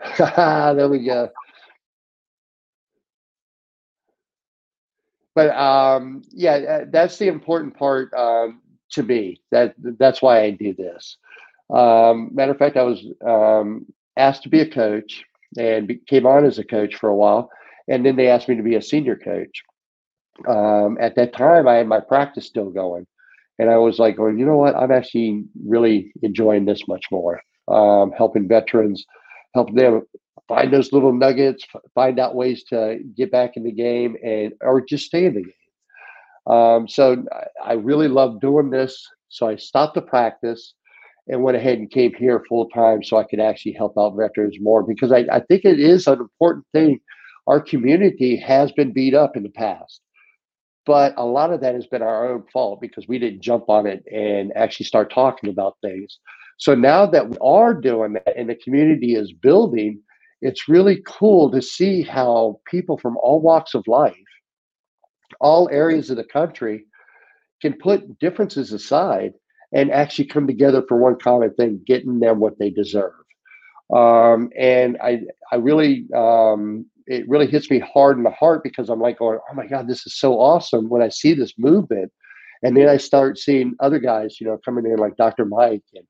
there 0.18 0.88
we 0.88 1.04
go. 1.04 1.30
But 5.36 5.50
um, 5.56 6.22
yeah, 6.30 6.84
that's 6.90 7.18
the 7.18 7.28
important 7.28 7.76
part 7.76 8.12
um, 8.14 8.62
to 8.92 9.04
me. 9.04 9.40
That 9.52 9.74
that's 9.78 10.20
why 10.20 10.42
I 10.42 10.50
do 10.50 10.74
this. 10.74 11.18
Um, 11.72 12.30
matter 12.34 12.50
of 12.52 12.58
fact, 12.58 12.76
I 12.76 12.82
was 12.82 13.04
um, 13.24 13.86
asked 14.18 14.42
to 14.42 14.48
be 14.48 14.60
a 14.60 14.68
coach 14.68 15.24
and 15.56 15.98
came 16.06 16.26
on 16.26 16.44
as 16.44 16.58
a 16.58 16.64
coach 16.64 16.94
for 16.96 17.08
a 17.08 17.16
while, 17.16 17.50
and 17.88 18.04
then 18.04 18.16
they 18.16 18.28
asked 18.28 18.48
me 18.48 18.56
to 18.56 18.62
be 18.62 18.74
a 18.74 18.82
senior 18.82 19.16
coach. 19.16 19.62
Um, 20.46 20.98
at 21.00 21.16
that 21.16 21.32
time, 21.32 21.66
I 21.66 21.74
had 21.76 21.88
my 21.88 22.00
practice 22.00 22.46
still 22.46 22.70
going, 22.70 23.06
and 23.58 23.70
I 23.70 23.78
was 23.78 23.98
like, 23.98 24.18
"Well, 24.18 24.32
you 24.32 24.44
know 24.44 24.58
what? 24.58 24.76
I'm 24.76 24.92
actually 24.92 25.44
really 25.66 26.12
enjoying 26.22 26.64
this 26.64 26.86
much 26.86 27.06
more, 27.10 27.40
um, 27.68 28.12
helping 28.12 28.46
veterans, 28.46 29.04
helping 29.54 29.76
them 29.76 30.02
find 30.46 30.72
those 30.72 30.92
little 30.92 31.12
nuggets, 31.12 31.66
find 31.94 32.18
out 32.18 32.34
ways 32.34 32.64
to 32.64 33.00
get 33.16 33.30
back 33.32 33.56
in 33.56 33.64
the 33.64 33.72
game, 33.72 34.16
and 34.22 34.52
or 34.60 34.80
just 34.80 35.06
stay 35.06 35.24
in 35.26 35.34
the 35.34 35.42
game." 35.42 35.52
Um, 36.54 36.88
so 36.88 37.24
I 37.62 37.74
really 37.74 38.08
love 38.08 38.40
doing 38.40 38.70
this. 38.70 39.06
So 39.28 39.46
I 39.46 39.56
stopped 39.56 39.94
the 39.94 40.02
practice 40.02 40.74
and 41.28 41.42
went 41.42 41.56
ahead 41.56 41.78
and 41.78 41.90
came 41.90 42.14
here 42.14 42.44
full 42.48 42.68
time 42.70 43.02
so 43.02 43.16
I 43.16 43.24
could 43.24 43.40
actually 43.40 43.72
help 43.72 43.98
out 43.98 44.16
veterans 44.16 44.56
more 44.60 44.82
because 44.82 45.12
I, 45.12 45.26
I 45.30 45.40
think 45.40 45.64
it 45.64 45.78
is 45.78 46.06
an 46.06 46.20
important 46.20 46.66
thing. 46.72 47.00
Our 47.46 47.60
community 47.60 48.36
has 48.36 48.72
been 48.72 48.92
beat 48.92 49.14
up 49.14 49.36
in 49.36 49.42
the 49.42 49.50
past, 49.50 50.00
but 50.86 51.14
a 51.16 51.24
lot 51.24 51.52
of 51.52 51.60
that 51.60 51.74
has 51.74 51.86
been 51.86 52.02
our 52.02 52.30
own 52.30 52.44
fault 52.52 52.80
because 52.80 53.06
we 53.08 53.18
didn't 53.18 53.42
jump 53.42 53.68
on 53.68 53.86
it 53.86 54.04
and 54.10 54.52
actually 54.56 54.86
start 54.86 55.12
talking 55.12 55.50
about 55.50 55.76
things. 55.82 56.18
So 56.58 56.74
now 56.74 57.06
that 57.06 57.28
we 57.28 57.36
are 57.40 57.74
doing 57.74 58.14
that 58.14 58.36
and 58.36 58.50
the 58.50 58.56
community 58.56 59.14
is 59.14 59.32
building, 59.32 60.00
it's 60.40 60.68
really 60.68 61.02
cool 61.06 61.50
to 61.50 61.62
see 61.62 62.02
how 62.02 62.60
people 62.66 62.98
from 62.98 63.16
all 63.18 63.40
walks 63.40 63.74
of 63.74 63.86
life, 63.86 64.14
all 65.40 65.68
areas 65.70 66.10
of 66.10 66.16
the 66.16 66.24
country, 66.24 66.86
can 67.60 67.74
put 67.74 68.18
differences 68.18 68.72
aside 68.72 69.32
and 69.72 69.90
actually 69.90 70.26
come 70.26 70.46
together 70.46 70.82
for 70.88 70.96
one 70.96 71.18
common 71.18 71.52
thing, 71.54 71.80
getting 71.86 72.20
them 72.20 72.40
what 72.40 72.58
they 72.58 72.70
deserve. 72.70 73.12
Um, 73.94 74.50
and 74.58 74.98
I, 75.02 75.22
I 75.52 75.56
really, 75.56 76.06
um, 76.14 76.86
it 77.06 77.28
really 77.28 77.46
hits 77.46 77.70
me 77.70 77.78
hard 77.78 78.18
in 78.18 78.22
the 78.22 78.30
heart 78.30 78.62
because 78.62 78.88
I'm 78.90 79.00
like, 79.00 79.18
going, 79.18 79.38
oh 79.50 79.54
my 79.54 79.66
God, 79.66 79.88
this 79.88 80.06
is 80.06 80.18
so 80.18 80.38
awesome 80.38 80.88
when 80.88 81.02
I 81.02 81.08
see 81.08 81.34
this 81.34 81.54
movement. 81.58 82.12
And 82.62 82.76
then 82.76 82.88
I 82.88 82.96
start 82.96 83.38
seeing 83.38 83.74
other 83.80 83.98
guys, 83.98 84.40
you 84.40 84.46
know, 84.46 84.58
coming 84.64 84.84
in 84.84 84.96
like 84.96 85.16
Dr. 85.16 85.44
Mike 85.44 85.84
and, 85.94 86.04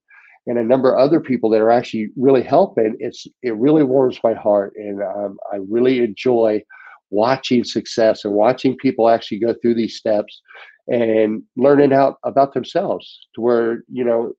and 0.47 0.59
a 0.59 0.65
number 0.65 0.95
of 0.95 0.99
other 0.99 1.21
people 1.21 1.51
that 1.51 1.61
are 1.61 1.71
actually 1.71 2.09
really 2.17 2.43
helping. 2.43 2.97
It's 3.01 3.27
it 3.43 3.55
really 3.57 3.85
warms 3.85 4.19
my 4.25 4.33
heart, 4.33 4.73
and 4.77 5.03
um, 5.03 5.39
I 5.53 5.59
really 5.69 5.99
enjoy 5.99 6.63
watching 7.11 7.65
success 7.65 8.25
and 8.25 8.33
watching 8.33 8.77
people 8.77 9.09
actually 9.11 9.41
go 9.41 9.55
through 9.61 9.75
these 9.75 9.97
steps 9.97 10.41
and 10.89 11.43
learning 11.57 11.93
out 11.93 12.19
about 12.25 12.55
themselves 12.55 13.29
to 13.35 13.41
where 13.41 13.85
you 13.91 14.05
know 14.05 14.33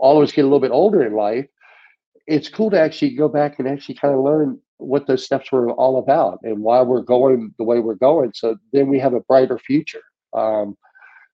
all 0.00 0.18
of 0.18 0.22
us 0.22 0.32
get 0.32 0.42
a 0.42 0.48
little 0.48 0.60
bit 0.60 0.70
older 0.70 1.02
in 1.02 1.14
life 1.14 1.46
it's 2.26 2.48
cool 2.48 2.70
to 2.70 2.80
actually 2.80 3.14
go 3.14 3.28
back 3.28 3.58
and 3.58 3.68
actually 3.68 3.94
kind 3.94 4.14
of 4.14 4.20
learn 4.20 4.58
what 4.78 5.06
those 5.06 5.24
steps 5.24 5.50
were 5.52 5.70
all 5.72 5.98
about 5.98 6.38
and 6.42 6.60
why 6.60 6.82
we're 6.82 7.02
going 7.02 7.54
the 7.58 7.64
way 7.64 7.78
we're 7.78 7.94
going 7.94 8.32
so 8.34 8.56
then 8.72 8.88
we 8.88 8.98
have 8.98 9.14
a 9.14 9.20
brighter 9.20 9.58
future. 9.58 10.02
Um, 10.36 10.76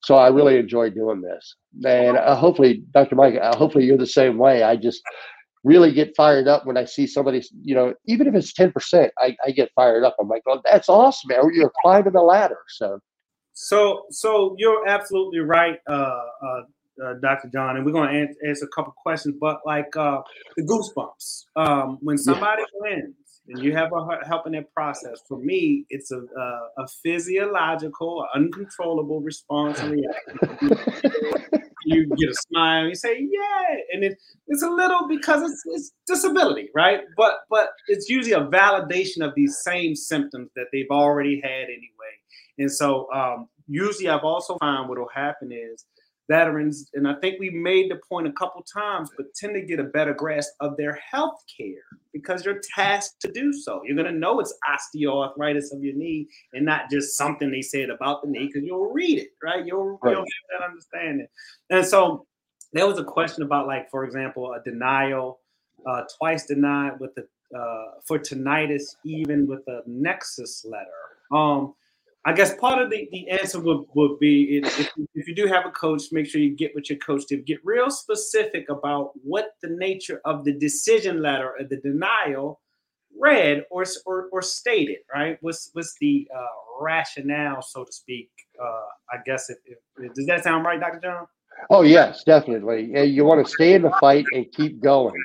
so 0.02 0.14
i 0.14 0.28
really 0.28 0.58
enjoy 0.58 0.90
doing 0.90 1.20
this. 1.20 1.56
And 1.84 2.16
uh, 2.16 2.36
hopefully 2.36 2.82
dr 2.92 3.14
mike 3.14 3.36
uh, 3.40 3.56
hopefully 3.56 3.84
you're 3.84 3.98
the 3.98 4.06
same 4.06 4.38
way. 4.38 4.62
I 4.62 4.76
just 4.76 5.02
really 5.64 5.92
get 5.92 6.14
fired 6.16 6.46
up 6.46 6.66
when 6.66 6.76
i 6.76 6.84
see 6.84 7.06
somebody 7.06 7.42
you 7.62 7.74
know 7.74 7.92
even 8.06 8.28
if 8.28 8.34
it's 8.34 8.52
10% 8.52 9.10
i, 9.18 9.36
I 9.44 9.50
get 9.50 9.72
fired 9.74 10.04
up. 10.04 10.16
I'm 10.20 10.28
like 10.28 10.42
well 10.46 10.62
that's 10.64 10.88
awesome 10.88 11.28
man. 11.28 11.50
You're 11.52 11.72
climbing 11.82 12.12
the 12.12 12.22
ladder. 12.22 12.58
So 12.68 13.00
so, 13.60 14.04
so 14.10 14.54
you're 14.56 14.86
absolutely 14.86 15.40
right, 15.40 15.80
uh, 15.88 15.92
uh, 15.92 16.60
uh, 17.04 17.14
Dr. 17.20 17.48
John, 17.48 17.76
and 17.76 17.84
we're 17.84 17.90
going 17.90 18.08
to 18.08 18.20
answer, 18.20 18.38
answer, 18.46 18.64
a 18.66 18.68
couple 18.68 18.92
questions. 18.96 19.34
But 19.40 19.58
like 19.66 19.96
uh, 19.96 20.20
the 20.56 20.62
goosebumps, 20.62 21.46
um, 21.56 21.98
when 22.00 22.18
somebody 22.18 22.62
yeah. 22.62 22.92
wins 22.96 23.14
and 23.48 23.60
you 23.60 23.74
have 23.74 23.90
a 23.92 24.24
help 24.28 24.46
in 24.46 24.52
that 24.52 24.72
process, 24.72 25.22
for 25.26 25.38
me, 25.38 25.84
it's 25.90 26.12
a, 26.12 26.18
a, 26.18 26.68
a 26.78 26.88
physiological, 27.02 28.24
uncontrollable 28.32 29.20
response 29.22 29.80
and 29.80 29.90
reaction. 29.90 30.78
you 31.84 32.06
get 32.16 32.30
a 32.30 32.34
smile, 32.34 32.86
you 32.86 32.94
say 32.94 33.28
"yeah," 33.28 33.76
and 33.92 34.04
it, 34.04 34.18
it's 34.46 34.62
a 34.62 34.70
little 34.70 35.08
because 35.08 35.42
it's, 35.42 35.62
it's 35.66 35.92
disability, 36.06 36.68
right? 36.76 37.00
But 37.16 37.40
but 37.50 37.70
it's 37.88 38.08
usually 38.08 38.34
a 38.34 38.46
validation 38.46 39.26
of 39.26 39.34
these 39.34 39.58
same 39.64 39.96
symptoms 39.96 40.50
that 40.54 40.66
they've 40.72 40.90
already 40.92 41.40
had 41.40 41.64
anyway 41.64 42.18
and 42.58 42.70
so 42.70 43.10
um, 43.12 43.48
usually 43.66 44.08
I've 44.08 44.24
also 44.24 44.56
found 44.58 44.88
what 44.88 44.98
will 44.98 45.08
happen 45.14 45.50
is 45.52 45.84
veterans, 46.28 46.90
and 46.92 47.08
I 47.08 47.14
think 47.14 47.40
we 47.40 47.50
made 47.50 47.90
the 47.90 48.00
point 48.08 48.26
a 48.26 48.32
couple 48.32 48.62
times, 48.62 49.10
but 49.16 49.34
tend 49.34 49.54
to 49.54 49.62
get 49.62 49.80
a 49.80 49.84
better 49.84 50.12
grasp 50.12 50.52
of 50.60 50.76
their 50.76 51.00
health 51.10 51.42
care 51.56 51.82
because 52.12 52.44
you're 52.44 52.60
tasked 52.74 53.20
to 53.22 53.32
do 53.32 53.52
so. 53.52 53.80
You're 53.84 53.96
going 53.96 54.12
to 54.12 54.18
know 54.18 54.38
it's 54.40 54.54
osteoarthritis 54.68 55.72
of 55.72 55.82
your 55.82 55.94
knee 55.94 56.28
and 56.52 56.66
not 56.66 56.90
just 56.90 57.16
something 57.16 57.50
they 57.50 57.62
said 57.62 57.88
about 57.88 58.22
the 58.22 58.28
knee 58.28 58.46
because 58.46 58.62
you'll 58.62 58.92
read 58.92 59.18
it, 59.18 59.28
right? 59.42 59.64
You'll, 59.64 59.98
right. 60.02 60.10
you'll 60.10 60.20
have 60.20 60.60
that 60.60 60.66
understanding. 60.66 61.26
And 61.70 61.86
so 61.86 62.26
there 62.74 62.86
was 62.86 62.98
a 62.98 63.04
question 63.04 63.42
about, 63.42 63.66
like, 63.66 63.90
for 63.90 64.04
example, 64.04 64.52
a 64.52 64.62
denial, 64.62 65.40
uh, 65.86 66.02
twice 66.18 66.44
denied 66.44 67.00
with 67.00 67.14
the 67.14 67.26
uh, 67.56 68.00
for 68.06 68.18
tinnitus, 68.18 68.96
even 69.06 69.46
with 69.46 69.66
a 69.68 69.80
nexus 69.86 70.66
letter. 70.68 70.86
Um, 71.32 71.74
I 72.24 72.32
guess 72.32 72.54
part 72.56 72.82
of 72.82 72.90
the, 72.90 73.08
the 73.12 73.28
answer 73.30 73.60
would, 73.60 73.84
would 73.94 74.18
be 74.18 74.58
if, 74.58 74.90
if 75.14 75.28
you 75.28 75.34
do 75.34 75.46
have 75.46 75.64
a 75.66 75.70
coach, 75.70 76.02
make 76.12 76.26
sure 76.26 76.40
you 76.40 76.54
get 76.54 76.74
with 76.74 76.90
your 76.90 76.98
coach 76.98 77.26
to 77.28 77.36
get 77.36 77.58
real 77.64 77.90
specific 77.90 78.68
about 78.68 79.12
what 79.22 79.54
the 79.62 79.70
nature 79.70 80.20
of 80.24 80.44
the 80.44 80.52
decision 80.52 81.22
letter 81.22 81.54
or 81.58 81.64
the 81.64 81.76
denial 81.76 82.60
read 83.18 83.64
or, 83.70 83.84
or, 84.04 84.28
or 84.32 84.42
stated, 84.42 84.98
right? 85.14 85.38
What's, 85.40 85.70
what's 85.72 85.96
the 86.00 86.28
uh, 86.36 86.44
rationale, 86.80 87.62
so 87.62 87.84
to 87.84 87.92
speak? 87.92 88.30
Uh, 88.60 88.86
I 89.12 89.18
guess, 89.24 89.48
if, 89.48 89.58
if, 89.96 90.14
does 90.14 90.26
that 90.26 90.44
sound 90.44 90.64
right, 90.64 90.80
Dr. 90.80 91.00
John? 91.00 91.26
Oh, 91.70 91.82
yes, 91.82 92.24
definitely. 92.24 92.92
You 93.06 93.24
want 93.24 93.44
to 93.44 93.50
stay 93.50 93.74
in 93.74 93.82
the 93.82 93.92
fight 94.00 94.24
and 94.32 94.50
keep 94.52 94.80
going. 94.80 95.20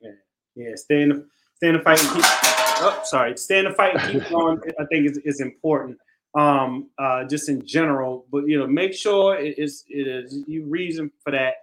Yeah, 0.00 0.10
yeah 0.54 0.74
stay 0.74 1.02
in 1.02 1.08
the, 1.08 1.26
stay 1.56 1.68
in 1.68 1.76
the 1.76 1.82
fight 1.82 2.02
and 2.02 2.14
keep 2.14 2.55
oh, 2.80 3.00
sorry, 3.04 3.36
stay 3.36 3.58
in 3.58 3.64
the 3.66 3.72
fight 3.72 3.98
keep 4.10 4.28
going. 4.30 4.60
I 4.78 4.84
think 4.86 5.10
is, 5.10 5.18
is 5.18 5.40
important. 5.40 5.98
Um, 6.34 6.90
uh, 6.98 7.24
just 7.24 7.48
in 7.48 7.66
general, 7.66 8.26
but 8.30 8.46
you 8.46 8.58
know, 8.58 8.66
make 8.66 8.92
sure 8.92 9.38
it 9.38 9.58
is 9.58 9.84
it 9.88 10.06
is 10.06 10.44
you 10.46 10.66
reason 10.66 11.10
for 11.24 11.32
that, 11.32 11.54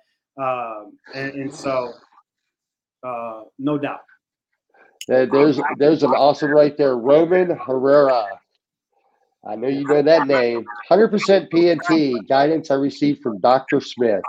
um, 0.42 0.98
and, 1.14 1.34
and 1.34 1.54
so 1.54 1.94
uh, 3.06 3.44
no 3.60 3.78
doubt. 3.78 4.00
there's 5.08 5.60
there's 5.78 6.02
an 6.02 6.12
awesome 6.12 6.50
right 6.50 6.76
there, 6.78 6.98
Roman 6.98 7.52
Herrera. 7.52 8.26
I 9.46 9.56
know 9.56 9.68
you 9.68 9.84
know 9.84 10.02
that 10.02 10.26
name. 10.28 10.66
100% 10.90 11.50
P&T 11.50 12.20
guidance 12.30 12.72
I 12.72 12.76
received 12.76 13.22
from 13.22 13.40
Dr. 13.40 13.82
Smith. 13.82 14.22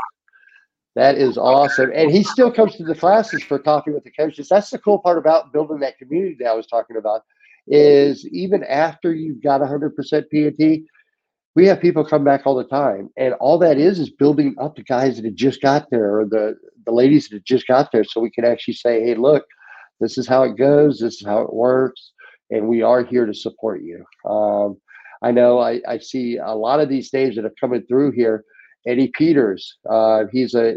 That 0.95 1.19
is 1.19 1.37
awesome. 1.37 1.91
And 1.93 2.11
he 2.11 2.23
still 2.23 2.53
comes 2.53 2.77
to 2.77 2.85
the 2.85 2.95
classes 2.95 3.43
for 3.43 3.59
coffee 3.59 3.91
with 3.91 4.05
the 4.05 4.13
coaches. 4.13 4.49
That's 4.49 4.71
the 4.71 4.79
cool 4.79 5.01
part 5.01 5.19
about 5.19 5.53
building 5.53 5.81
that 5.81 5.99
community 5.99 6.37
that 6.41 6.49
I 6.49 6.55
was 6.55 6.67
talking 6.67 6.97
about 6.97 7.23
is 7.67 8.27
even 8.29 8.63
after 8.65 9.13
you've 9.13 9.43
got 9.43 9.61
100% 9.61 10.31
P&T, 10.31 10.85
we 11.57 11.67
have 11.67 11.81
people 11.81 12.05
come 12.05 12.23
back 12.23 12.43
all 12.45 12.55
the 12.55 12.65
time. 12.65 13.11
And 13.17 13.35
all 13.35 13.59
that 13.59 13.79
is 13.79 13.99
is 13.99 14.11
building 14.11 14.55
up 14.61 14.77
the 14.77 14.83
guys 14.83 15.17
that 15.17 15.25
have 15.25 15.35
just 15.35 15.61
got 15.63 15.91
there 15.91 16.21
or 16.21 16.27
the, 16.27 16.57
the 16.85 16.93
ladies 16.93 17.29
that 17.29 17.37
have 17.37 17.45
just 17.45 17.67
got 17.67 17.91
there 17.91 18.05
so 18.05 18.21
we 18.21 18.31
can 18.31 18.45
actually 18.45 18.75
say, 18.75 19.03
hey, 19.03 19.15
look, 19.15 19.45
this 20.01 20.17
is 20.19 20.29
how 20.29 20.45
it 20.45 20.57
goes. 20.57 20.99
This 20.99 21.15
is 21.15 21.27
how 21.27 21.39
it 21.43 21.53
works. 21.53 22.13
And 22.51 22.69
we 22.69 22.83
are 22.83 23.05
here 23.05 23.27
to 23.27 23.35
support 23.35 23.83
you. 23.83 24.05
Um, 24.29 24.77
I 25.23 25.33
know 25.33 25.59
I, 25.59 25.81
I 25.89 25.99
see 25.99 26.37
a 26.37 26.55
lot 26.55 26.81
of 26.81 26.89
these 26.89 27.13
names 27.13 27.37
that 27.37 27.47
are 27.47 27.55
coming 27.59 27.83
through 27.89 28.13
here 28.13 28.45
Eddie 28.87 29.13
Peters. 29.15 29.79
Uh, 29.89 30.25
he's 30.33 30.55
a 30.55 30.77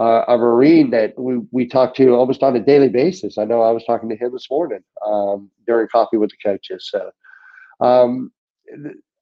uh, 0.00 0.24
a 0.28 0.38
Marine 0.38 0.90
that 0.90 1.18
we, 1.18 1.40
we 1.50 1.66
talk 1.66 1.94
to 1.96 2.14
almost 2.14 2.42
on 2.42 2.56
a 2.56 2.60
daily 2.60 2.88
basis. 2.88 3.36
I 3.36 3.44
know 3.44 3.60
I 3.60 3.70
was 3.70 3.84
talking 3.84 4.08
to 4.08 4.16
him 4.16 4.32
this 4.32 4.50
morning 4.50 4.82
um, 5.04 5.50
during 5.66 5.88
coffee 5.88 6.16
with 6.16 6.30
the 6.30 6.36
coaches. 6.48 6.88
So, 6.90 7.10
um, 7.84 8.32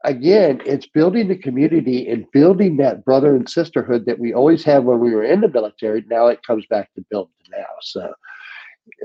again, 0.05 0.61
it's 0.65 0.87
building 0.87 1.29
the 1.29 1.37
community 1.37 2.09
and 2.09 2.31
building 2.33 2.77
that 2.77 3.05
brother 3.05 3.35
and 3.35 3.49
sisterhood 3.49 4.05
that 4.07 4.19
we 4.19 4.35
always 4.35 4.63
had 4.63 4.85
when 4.85 5.01
we 5.01 5.15
were 5.15 5.25
in 5.25 5.41
the 5.41 5.49
military. 5.49 6.05
Now 6.09 6.29
it 6.29 6.47
comes 6.47 6.65
back 6.69 6.93
to 6.95 7.05
building 7.11 7.33
now. 7.51 7.67
So, 7.81 8.15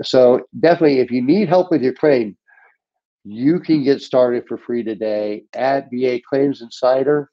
so 0.03 0.41
definitely, 0.59 0.99
if 0.99 1.11
you 1.11 1.21
need 1.21 1.49
help 1.49 1.71
with 1.71 1.81
your 1.81 1.93
claim, 1.93 2.37
you 3.23 3.59
can 3.59 3.83
get 3.83 4.01
started 4.01 4.43
for 4.47 4.57
free 4.57 4.83
today 4.83 5.45
at 5.53 5.89
VA 5.91 6.19
Claims 6.29 6.61
Insider 6.61 7.31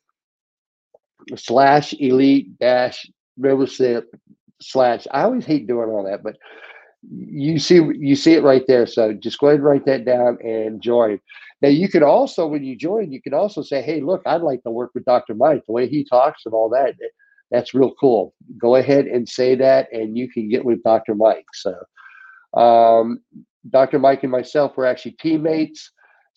slash 1.37 1.95
elite 1.99 2.59
dash 2.59 3.11
membership 3.37 4.15
slash. 4.61 5.07
I 5.11 5.23
always 5.23 5.45
hate 5.45 5.67
doing 5.67 5.89
all 5.89 6.05
that, 6.05 6.23
but 6.23 6.37
you 7.09 7.59
see 7.59 7.81
you 7.99 8.15
see 8.15 8.35
it 8.35 8.43
right 8.43 8.65
there. 8.67 8.87
So 8.87 9.13
just 9.13 9.39
go 9.39 9.49
ahead 9.49 9.61
and 9.61 9.65
write 9.65 9.87
that 9.87 10.05
down 10.05 10.39
and 10.43 10.83
join. 10.83 11.21
Now 11.63 11.69
you 11.69 11.89
can 11.89 12.03
also, 12.03 12.47
when 12.47 12.65
you 12.65 12.77
join, 12.77 13.13
you 13.13 13.21
can 13.21 13.35
also 13.35 13.63
say, 13.63 13.83
"Hey, 13.83 14.01
look, 14.01 14.23
I'd 14.27 14.43
like 14.43 14.63
to 14.65 14.71
work 14.71 14.91
with 14.95 15.05
Dr. 15.05 15.35
Mike. 15.35 15.65
The 15.67 15.73
way 15.73 15.89
he 15.89 16.05
talks 16.05 16.43
and 16.45 16.55
all 16.55 16.69
that, 16.71 16.95
that's 17.51 17.75
real 17.75 17.95
cool." 18.01 18.35
Go 18.59 18.77
ahead 18.77 19.07
and 19.07 19.29
say 19.29 19.55
that, 19.57 19.89
and 19.93 20.17
you 20.17 20.31
can 20.31 20.49
get 20.49 20.65
with 20.65 20.83
Dr. 20.83 21.15
Mike. 21.15 21.47
So, 21.55 21.75
um, 22.61 23.21
Dr. 23.69 23.99
Mike 23.99 24.23
and 24.23 24.33
myself 24.33 24.77
were 24.77 24.87
actually 24.87 25.13
teammates, 25.13 25.91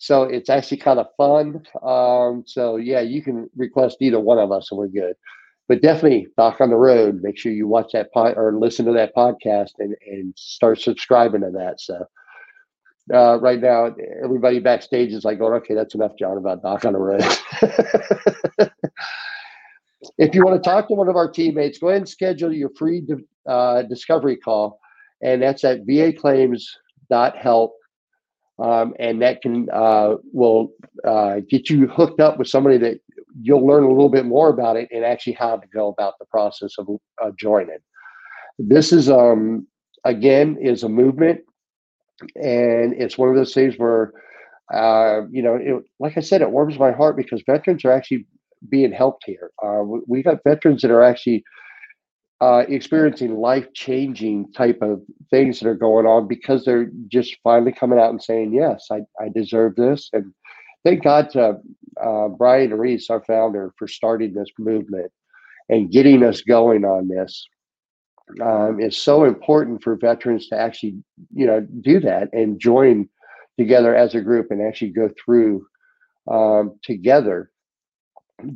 so 0.04 0.24
it's 0.24 0.50
actually 0.50 0.78
kind 0.78 0.98
of 0.98 1.06
fun. 1.16 1.64
Um, 1.82 2.44
so 2.46 2.76
yeah, 2.76 3.00
you 3.00 3.22
can 3.22 3.48
request 3.56 3.98
either 4.00 4.20
one 4.20 4.38
of 4.38 4.52
us, 4.52 4.70
and 4.70 4.78
we're 4.78 4.88
good 4.88 5.16
but 5.68 5.82
definitely 5.82 6.28
Doc 6.36 6.60
on 6.60 6.70
the 6.70 6.76
Road. 6.76 7.22
Make 7.22 7.38
sure 7.38 7.52
you 7.52 7.66
watch 7.66 7.92
that 7.92 8.12
pod 8.12 8.34
or 8.36 8.58
listen 8.58 8.84
to 8.86 8.92
that 8.92 9.14
podcast 9.14 9.70
and, 9.78 9.96
and 10.06 10.34
start 10.36 10.80
subscribing 10.80 11.40
to 11.40 11.50
that. 11.52 11.80
So 11.80 12.06
uh, 13.12 13.38
right 13.40 13.60
now, 13.60 13.94
everybody 14.22 14.60
backstage 14.60 15.12
is 15.12 15.24
like 15.24 15.38
going, 15.38 15.54
okay, 15.54 15.74
that's 15.74 15.94
enough, 15.94 16.12
John, 16.18 16.36
about 16.36 16.62
Doc 16.62 16.84
on 16.84 16.92
the 16.92 16.98
Road. 16.98 17.22
if 20.18 20.34
you 20.34 20.44
want 20.44 20.62
to 20.62 20.68
talk 20.68 20.88
to 20.88 20.94
one 20.94 21.08
of 21.08 21.16
our 21.16 21.30
teammates, 21.30 21.78
go 21.78 21.88
ahead 21.88 22.02
and 22.02 22.08
schedule 22.08 22.52
your 22.52 22.70
free 22.76 23.02
uh, 23.48 23.82
discovery 23.82 24.36
call. 24.36 24.80
And 25.22 25.42
that's 25.42 25.64
at 25.64 25.86
vaclaims.help. 25.86 27.76
Um, 28.58 28.94
and 29.00 29.20
that 29.22 29.42
can 29.42 29.68
uh, 29.72 30.14
will 30.32 30.72
uh, 31.04 31.40
get 31.48 31.68
you 31.68 31.88
hooked 31.88 32.20
up 32.20 32.38
with 32.38 32.46
somebody 32.46 32.78
that 32.78 33.00
you'll 33.40 33.66
learn 33.66 33.82
a 33.82 33.88
little 33.88 34.08
bit 34.08 34.26
more 34.26 34.48
about 34.48 34.76
it 34.76 34.88
and 34.92 35.04
actually 35.04 35.32
how 35.32 35.56
to 35.56 35.66
go 35.68 35.88
about 35.88 36.14
the 36.20 36.26
process 36.26 36.74
of 36.78 36.88
uh, 37.22 37.30
joining. 37.36 37.78
This 38.58 38.92
is 38.92 39.10
um, 39.10 39.66
again 40.04 40.56
is 40.60 40.84
a 40.84 40.88
movement, 40.88 41.40
and 42.36 42.94
it's 42.94 43.18
one 43.18 43.28
of 43.28 43.34
those 43.34 43.52
things 43.52 43.74
where 43.76 44.12
uh, 44.72 45.22
you 45.30 45.42
know, 45.42 45.56
it, 45.56 45.84
like 45.98 46.16
I 46.16 46.20
said, 46.20 46.40
it 46.40 46.50
warms 46.50 46.78
my 46.78 46.92
heart 46.92 47.16
because 47.16 47.42
veterans 47.46 47.84
are 47.84 47.92
actually 47.92 48.26
being 48.68 48.92
helped 48.92 49.24
here. 49.26 49.50
Uh, 49.62 49.82
we 50.06 50.22
got 50.22 50.38
veterans 50.44 50.82
that 50.82 50.90
are 50.90 51.02
actually 51.02 51.44
uh, 52.40 52.64
experiencing 52.68 53.36
life 53.36 53.72
changing 53.72 54.52
type 54.52 54.78
of 54.82 55.02
things 55.30 55.60
that 55.60 55.68
are 55.68 55.74
going 55.74 56.06
on 56.06 56.28
because 56.28 56.64
they're 56.64 56.90
just 57.08 57.36
finally 57.42 57.72
coming 57.72 57.98
out 57.98 58.10
and 58.10 58.22
saying, 58.22 58.52
yes, 58.52 58.88
I, 58.90 59.02
I 59.20 59.28
deserve 59.28 59.76
this. 59.76 60.10
And 60.12 60.32
thank 60.84 61.02
God 61.02 61.30
to 61.30 61.58
uh, 62.02 62.28
Brian 62.28 62.74
Reese, 62.74 63.08
our 63.10 63.22
founder, 63.24 63.72
for 63.78 63.88
starting 63.88 64.34
this 64.34 64.50
movement 64.58 65.10
and 65.68 65.90
getting 65.90 66.22
us 66.22 66.42
going 66.42 66.84
on 66.84 67.08
this. 67.08 67.46
Um, 68.42 68.80
it's 68.80 68.96
so 68.96 69.24
important 69.24 69.82
for 69.82 69.96
veterans 69.96 70.48
to 70.48 70.58
actually, 70.58 70.96
you 71.32 71.46
know, 71.46 71.60
do 71.60 72.00
that 72.00 72.32
and 72.32 72.58
join 72.58 73.08
together 73.58 73.94
as 73.94 74.14
a 74.14 74.20
group 74.20 74.50
and 74.50 74.62
actually 74.62 74.90
go 74.90 75.10
through 75.22 75.66
um, 76.30 76.78
together, 76.82 77.50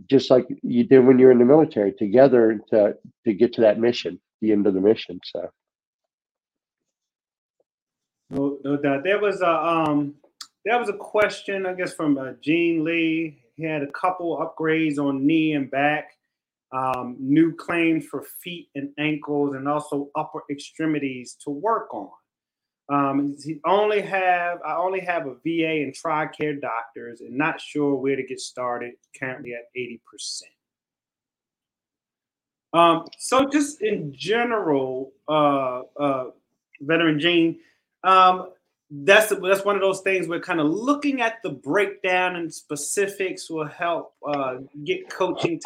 just 0.09 0.31
like 0.31 0.47
you 0.63 0.85
did 0.85 1.01
when 1.01 1.19
you're 1.19 1.31
in 1.31 1.39
the 1.39 1.45
military, 1.45 1.93
together 1.93 2.61
to 2.71 2.97
to 3.25 3.33
get 3.33 3.53
to 3.55 3.61
that 3.63 3.79
mission, 3.79 4.21
the 4.41 4.53
end 4.53 4.67
of 4.67 4.75
the 4.75 4.81
mission. 4.81 5.21
So. 5.25 5.51
No, 8.31 8.59
no 8.63 8.77
doubt. 8.77 9.05
There 9.05 9.21
was 9.21 9.41
a 9.41 9.51
um, 9.51 10.15
was 10.65 10.89
a 10.89 10.95
question, 10.95 11.67
I 11.67 11.75
guess, 11.75 11.95
from 11.95 12.19
uh, 12.19 12.33
Gene 12.43 12.85
Lee. 12.85 13.39
He 13.57 13.65
had 13.65 13.83
a 13.83 13.91
couple 13.93 14.37
upgrades 14.39 14.99
on 14.99 15.27
knee 15.27 15.55
and 15.55 15.71
back, 15.71 16.11
um, 16.73 17.17
new 17.19 17.55
claims 17.55 18.07
for 18.07 18.23
feet 18.23 18.69
and 18.75 18.91
ankles, 18.99 19.55
and 19.55 19.67
also 19.67 20.11
upper 20.15 20.43
extremities 20.51 21.37
to 21.45 21.51
work 21.51 21.93
on. 21.95 22.11
Um, 22.91 23.37
he 23.45 23.61
only 23.67 24.01
have 24.01 24.61
I 24.67 24.77
only 24.77 25.01
have 25.01 25.27
a 25.27 25.35
VA 25.45 25.83
and 25.83 25.95
TRICARE 25.95 26.61
doctors, 26.61 27.21
and 27.21 27.37
not 27.37 27.61
sure 27.61 27.95
where 27.95 28.17
to 28.17 28.23
get 28.23 28.41
started. 28.41 28.95
Currently 29.19 29.55
at 29.55 29.69
eighty 29.75 30.01
percent. 30.11 30.53
Um, 32.73 33.07
so 33.19 33.49
just 33.49 33.83
in 33.83 34.13
general, 34.15 35.13
uh, 35.29 35.83
uh, 35.99 36.31
veteran 36.81 37.19
Gene, 37.19 37.59
um, 38.05 38.51
that's 38.91 39.33
that's 39.43 39.65
one 39.65 39.75
of 39.75 39.83
those 39.83 40.01
things 40.01 40.29
where 40.29 40.41
kind 40.41 40.61
of 40.61 40.67
looking 40.67 41.21
at 41.21 41.43
the 41.43 41.51
breakdown 41.51 42.37
and 42.37 42.53
specifics 42.53 43.51
will 43.51 43.67
help 43.67 44.15
uh, 44.27 44.57
get 44.85 45.11
coaching. 45.11 45.61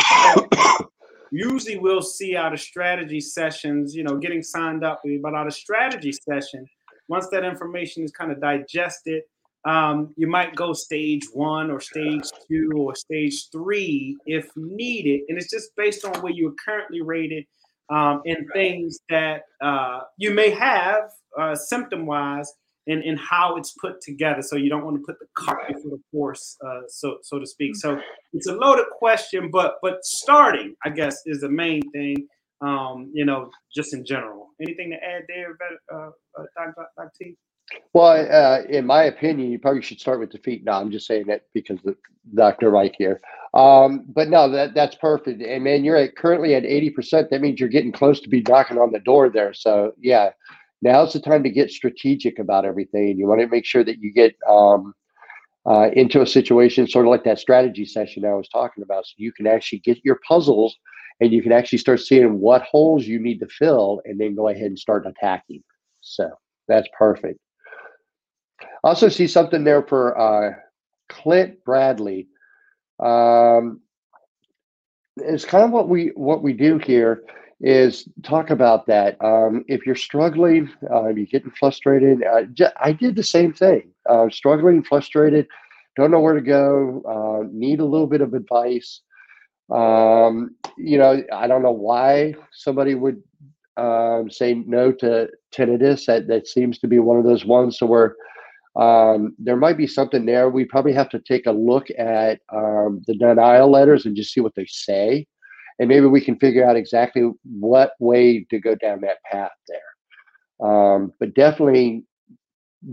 Usually, 1.31 1.79
we'll 1.79 2.03
see 2.03 2.37
out 2.37 2.53
of 2.53 2.61
strategy 2.61 3.21
sessions, 3.21 3.95
you 3.95 4.03
know, 4.03 4.19
getting 4.19 4.43
signed 4.43 4.85
up, 4.85 5.03
but 5.23 5.35
out 5.35 5.47
of 5.47 5.55
strategy 5.55 6.13
session, 6.13 6.69
once 7.13 7.29
that 7.29 7.45
information 7.45 8.03
is 8.03 8.11
kind 8.11 8.33
of 8.33 8.41
digested, 8.41 9.21
um, 9.67 10.15
you 10.17 10.27
might 10.27 10.57
go 10.57 10.73
stage 10.73 11.25
one 11.35 11.71
or 11.71 11.79
stage 11.79 12.25
two 12.49 12.71
or 12.75 12.95
stage 12.97 13.51
three 13.53 14.17
if 14.25 14.47
needed, 14.57 15.21
and 15.29 15.37
it's 15.39 15.51
just 15.51 15.69
based 15.77 16.07
on 16.07 16.15
where 16.23 16.33
you're 16.33 16.57
currently 16.65 17.03
rated 17.03 17.45
um, 17.91 18.23
and 18.25 18.47
things 18.55 18.99
that 19.11 19.43
uh, 19.61 20.01
you 20.17 20.31
may 20.33 20.51
have 20.51 21.03
uh, 21.39 21.55
symptom 21.55 22.07
wise 22.07 22.51
and, 22.87 23.05
and 23.05 23.19
how 23.19 23.57
it's 23.57 23.73
put 23.85 24.01
together. 24.01 24.41
So 24.41 24.57
you 24.57 24.71
don't 24.71 24.85
want 24.85 24.97
to 24.97 25.05
put 25.07 25.19
the 25.21 25.27
cart 25.35 25.69
before 25.69 25.91
the 25.97 26.03
horse, 26.13 26.57
uh, 26.67 26.81
so 26.89 27.19
so 27.23 27.39
to 27.39 27.47
speak. 27.47 27.77
So 27.77 28.01
it's 28.33 28.49
a 28.49 28.55
loaded 28.55 28.87
question, 28.99 29.51
but 29.53 29.75
but 29.83 29.97
starting, 30.03 30.75
I 30.83 30.89
guess, 30.89 31.17
is 31.27 31.41
the 31.43 31.51
main 31.51 31.83
thing. 31.93 32.17
Um, 32.63 33.11
you 33.13 33.25
know, 33.25 33.51
just 33.75 33.93
in 33.93 34.05
general. 34.05 34.51
Anything 34.61 34.91
to 34.91 34.97
add 34.97 35.23
there, 35.29 35.57
uh, 35.93 36.11
uh, 36.39 36.45
Dr. 36.57 37.11
T? 37.21 37.37
Well, 37.95 38.27
uh, 38.31 38.63
in 38.69 38.87
my 38.87 39.05
opinion, 39.05 39.51
you 39.51 39.59
probably 39.59 39.83
should 39.83 40.01
start 40.01 40.21
with 40.21 40.31
the 40.31 40.39
feet. 40.39 40.65
No, 40.65 40.73
I'm 40.73 40.91
just 40.91 41.07
saying 41.07 41.27
that 41.27 41.43
because 41.55 41.79
the 41.85 41.97
Dr. 42.35 42.71
Mike 42.71 42.95
here. 42.97 43.21
Um, 43.55 44.07
but 44.09 44.29
no, 44.29 44.49
that 44.51 44.75
that's 44.75 44.97
perfect. 44.97 45.43
And 45.43 45.65
man, 45.65 45.85
you're 45.85 45.97
at 45.97 46.17
currently 46.17 46.55
at 46.55 46.63
80%. 46.63 47.31
That 47.31 47.41
means 47.41 47.61
you're 47.61 47.69
getting 47.69 47.93
close 47.93 48.21
to 48.21 48.29
be 48.29 48.43
knocking 48.43 48.79
on 48.79 48.93
the 48.93 49.01
door 49.01 49.29
there. 49.29 49.53
So 49.53 49.93
yeah, 50.01 50.31
now's 50.81 51.13
the 51.13 51.21
time 51.21 51.43
to 51.43 51.51
get 51.51 51.71
strategic 51.71 52.39
about 52.39 52.65
everything. 52.65 53.19
You 53.19 53.27
want 53.27 53.41
to 53.41 53.49
make 53.49 53.65
sure 53.67 53.85
that 53.85 53.99
you 53.99 54.13
get 54.13 54.35
um, 54.49 54.95
uh, 55.67 55.91
into 55.93 56.23
a 56.23 56.27
situation 56.27 56.89
sort 56.89 57.07
of 57.07 57.11
like 57.11 57.25
that 57.25 57.39
strategy 57.39 57.85
session 57.85 58.25
I 58.25 58.35
was 58.35 58.49
talking 58.49 58.83
about, 58.83 59.07
so 59.07 59.13
you 59.17 59.33
can 59.33 59.47
actually 59.47 59.81
get 59.81 60.05
your 60.05 60.19
puzzles 60.27 60.77
and 61.21 61.33
you 61.33 61.43
can 61.43 61.53
actually 61.53 61.79
start 61.79 62.01
seeing 62.01 62.41
what 62.41 62.63
holes 62.63 63.07
you 63.07 63.19
need 63.19 63.41
to 63.41 63.49
fill, 63.49 64.01
and 64.05 64.21
then 64.21 64.35
go 64.35 64.49
ahead 64.49 64.67
and 64.67 64.79
start 64.79 65.07
attacking. 65.07 65.63
So 66.01 66.31
that's 66.69 66.89
perfect. 66.97 67.39
Also, 68.85 69.09
see 69.09 69.27
something 69.27 69.65
there 69.65 69.83
for 69.83 70.19
uh, 70.19 70.55
Clint 71.09 71.65
Bradley. 71.65 72.29
Um, 72.99 73.81
it's 75.17 75.45
kind 75.45 75.65
of 75.65 75.71
what 75.71 75.89
we 75.89 76.09
what 76.15 76.43
we 76.43 76.53
do 76.53 76.79
here 76.79 77.23
is 77.61 78.09
talk 78.25 78.51
about 78.51 78.87
that. 78.87 79.17
Um, 79.23 79.65
if 79.69 79.87
you're 79.87 79.95
struggling, 79.95 80.69
uh, 80.91 81.09
you're 81.09 81.27
getting 81.27 81.53
frustrated. 81.53 82.25
Uh, 82.25 82.71
I 82.81 82.93
did 82.93 83.15
the 83.15 83.23
same 83.23 83.53
thing. 83.53 83.93
Uh, 84.09 84.29
struggling, 84.31 84.83
frustrated, 84.83 85.47
don't 85.97 86.11
know 86.11 86.21
where 86.21 86.35
to 86.35 86.41
go, 86.41 87.03
uh, 87.07 87.49
need 87.53 87.79
a 87.79 87.85
little 87.85 88.09
bit 88.09 88.21
of 88.21 88.35
advice. 88.35 89.03
Um, 89.71 90.57
you 90.77 90.99
know, 90.99 91.23
I 91.33 91.47
don't 91.47 91.63
know 91.63 91.73
why 91.73 92.35
somebody 92.53 92.95
would 92.95 93.23
um, 93.77 94.31
say 94.31 94.55
no 94.55 94.93
to 94.93 95.29
tinnitus. 95.55 96.07
That 96.07 96.29
that 96.29 96.47
seems 96.47 96.79
to 96.81 96.89
be 96.89 96.99
one 96.99 97.19
of 97.19 97.25
those 97.25 97.45
ones. 97.45 97.81
Where 97.81 98.17
um, 98.77 99.35
there 99.39 99.57
might 99.57 99.77
be 99.77 99.87
something 99.87 100.27
there. 100.27 100.49
We 100.49 100.65
probably 100.65 100.93
have 100.93 101.09
to 101.11 101.21
take 101.21 101.47
a 101.47 101.53
look 101.53 101.89
at 101.99 102.41
um, 102.55 103.03
the 103.07 103.15
denial 103.15 103.71
letters 103.71 104.07
and 104.07 104.17
just 104.17 104.33
see 104.33 104.41
what 104.41 104.55
they 104.55 104.67
say 104.67 105.27
and 105.79 105.89
maybe 105.89 106.07
we 106.07 106.21
can 106.21 106.39
figure 106.39 106.65
out 106.65 106.77
exactly 106.77 107.29
what 107.43 107.95
way 107.99 108.47
to 108.51 108.61
go 108.61 108.75
down 108.75 109.01
that 109.01 109.23
path 109.25 109.51
there. 109.69 110.69
Um, 110.69 111.13
but 111.19 111.35
definitely, 111.35 112.05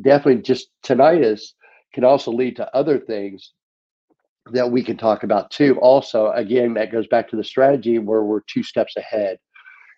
definitely, 0.01 0.41
just 0.41 0.69
tinnitus 0.83 1.53
can 1.93 2.03
also 2.03 2.31
lead 2.31 2.55
to 2.55 2.75
other 2.75 2.99
things 2.99 3.53
that 4.53 4.69
we 4.69 4.83
can 4.83 4.97
talk 4.97 5.23
about 5.23 5.51
too. 5.51 5.79
Also, 5.79 6.31
again, 6.31 6.73
that 6.75 6.91
goes 6.91 7.07
back 7.07 7.29
to 7.29 7.35
the 7.35 7.43
strategy 7.43 7.99
where 7.99 8.23
we're 8.23 8.41
two 8.41 8.63
steps 8.63 8.95
ahead 8.97 9.37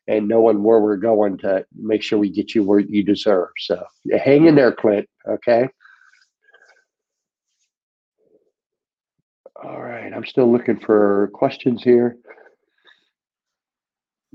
and 0.08 0.28
knowing 0.28 0.64
where 0.64 0.80
we're 0.80 0.98
going 0.98 1.38
to 1.40 1.66
make 1.76 2.02
sure 2.04 2.20
we 2.20 2.30
get 2.30 2.56
you 2.56 2.64
where 2.64 2.80
you 2.80 3.04
deserve. 3.04 3.50
So 3.60 3.84
hang 4.12 4.48
in 4.48 4.56
there, 4.56 4.72
Clint. 4.72 5.08
Okay. 5.28 5.68
All 9.64 9.82
right. 9.82 10.12
I'm 10.14 10.26
still 10.26 10.52
looking 10.52 10.80
for 10.80 11.30
questions 11.34 11.84
here. 11.84 12.18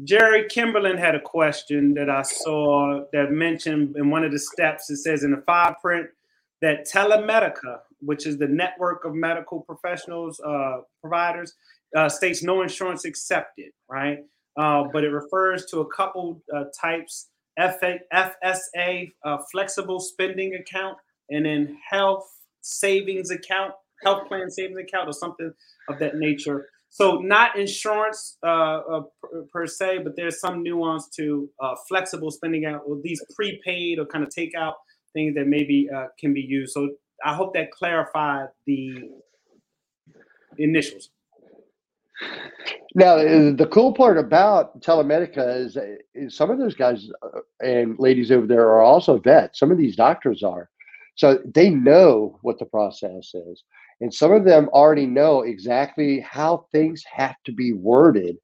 Jerry 0.04 0.46
Kimberlin 0.48 0.98
had 0.98 1.14
a 1.14 1.20
question 1.20 1.94
that 1.94 2.10
I 2.10 2.22
saw 2.22 3.04
that 3.12 3.32
mentioned 3.32 3.96
in 3.96 4.10
one 4.10 4.24
of 4.24 4.30
the 4.30 4.38
steps. 4.38 4.90
It 4.90 4.98
says 4.98 5.24
in 5.24 5.30
the 5.30 5.42
five 5.46 5.74
print 5.80 6.08
that 6.62 6.86
Telemedica, 6.90 7.78
which 8.00 8.26
is 8.26 8.38
the 8.38 8.48
network 8.48 9.04
of 9.04 9.14
medical 9.14 9.61
professionals 9.61 10.40
uh, 10.40 10.78
providers, 11.00 11.54
uh, 11.96 12.09
states 12.09 12.42
no 12.42 12.62
insurance 12.62 13.04
accepted, 13.04 13.70
right? 13.90 14.18
Uh, 14.59 14.84
but 14.92 15.04
it 15.04 15.11
refers 15.11 15.66
to 15.66 15.80
a 15.80 15.86
couple 15.94 16.42
uh, 16.54 16.64
types 16.80 17.28
FSA, 17.59 19.12
uh, 19.24 19.38
flexible 19.50 20.00
spending 20.00 20.54
account, 20.54 20.96
and 21.30 21.46
then 21.46 21.78
health 21.90 22.26
savings 22.62 23.30
account, 23.30 23.72
health 24.02 24.28
plan 24.28 24.50
savings 24.50 24.78
account, 24.80 25.09
or 25.09 25.12
something 25.12 25.52
of 25.88 25.98
that 25.98 26.16
nature. 26.16 26.68
So 26.90 27.16
not 27.16 27.59
insurance 27.59 28.38
uh, 28.42 28.80
per, 29.22 29.44
per, 29.52 29.66
se, 29.66 29.98
but 30.04 30.16
there's 30.16 30.40
some 30.40 30.62
nuance 30.62 31.09
to 31.16 31.50
flexible 31.88 32.30
spending 32.30 32.64
out, 32.64 32.82
or 32.86 32.98
these 33.02 33.22
prepaid 33.34 33.98
or 33.98 34.07
kind 34.07 34.24
of 34.24 34.30
take 34.30 34.54
out 34.54 34.74
things 35.16 35.34
that 35.34 35.46
maybe 35.46 35.88
uh, 35.90 36.08
can 36.20 36.34
be 36.34 36.42
used. 36.42 36.72
So 36.72 36.90
I 37.24 37.34
hope 37.34 37.54
that 37.54 37.70
clarified 37.70 38.48
the 38.66 39.10
initials. 40.58 41.08
Now, 42.94 43.16
the 43.16 43.68
cool 43.70 43.92
part 43.92 44.18
about 44.18 44.80
Telemedica 44.80 45.58
is, 45.64 45.76
is 46.14 46.36
some 46.36 46.50
of 46.50 46.58
those 46.58 46.74
guys 46.74 47.08
uh, 47.22 47.40
and 47.60 47.98
ladies 47.98 48.30
over 48.30 48.46
there 48.46 48.68
are 48.68 48.80
also 48.80 49.18
vets. 49.18 49.58
Some 49.58 49.70
of 49.70 49.78
these 49.78 49.96
doctors 49.96 50.42
are. 50.42 50.70
So 51.14 51.38
they 51.44 51.70
know 51.70 52.38
what 52.42 52.58
the 52.58 52.66
process 52.66 53.34
is. 53.34 53.64
And 54.00 54.12
some 54.12 54.32
of 54.32 54.44
them 54.44 54.68
already 54.72 55.06
know 55.06 55.42
exactly 55.42 56.20
how 56.20 56.66
things 56.72 57.02
have 57.10 57.36
to 57.44 57.52
be 57.52 57.72
worded. 57.72 58.36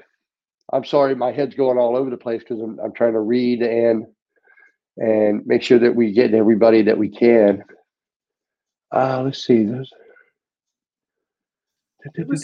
I'm 0.73 0.87
sorry, 0.87 1.15
my 1.15 1.31
head's 1.31 1.55
going 1.55 1.77
all 1.77 1.95
over 1.95 2.09
the 2.09 2.17
place 2.17 2.41
because 2.41 2.63
I'm, 2.63 2.81
I'm 2.81 2.95
trying 2.95 3.13
to 3.13 3.21
read 3.21 3.61
and 3.61 4.07
and 4.97 5.47
make 5.47 5.63
sure 5.63 5.79
that 5.79 5.95
we 5.95 6.13
get 6.13 6.35
everybody 6.35 6.83
that 6.83 6.97
we 6.97 7.09
can. 7.09 7.65
Uh, 8.93 9.23
let's 9.25 9.45
see. 9.45 9.65
There's, 9.65 9.91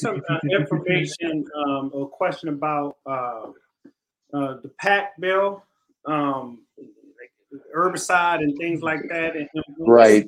some 0.00 0.22
uh, 0.28 0.38
information 0.50 1.44
um, 1.66 1.90
or 1.92 2.08
question 2.08 2.48
about 2.48 2.96
uh, 3.06 3.46
uh, 4.32 4.56
the 4.62 4.70
PACT 4.80 5.20
bill, 5.20 5.62
um, 6.06 6.60
herbicide 7.76 8.38
and 8.38 8.56
things 8.56 8.80
like 8.80 9.02
that. 9.10 9.36
And, 9.36 9.48
and 9.54 9.64
right. 9.78 10.24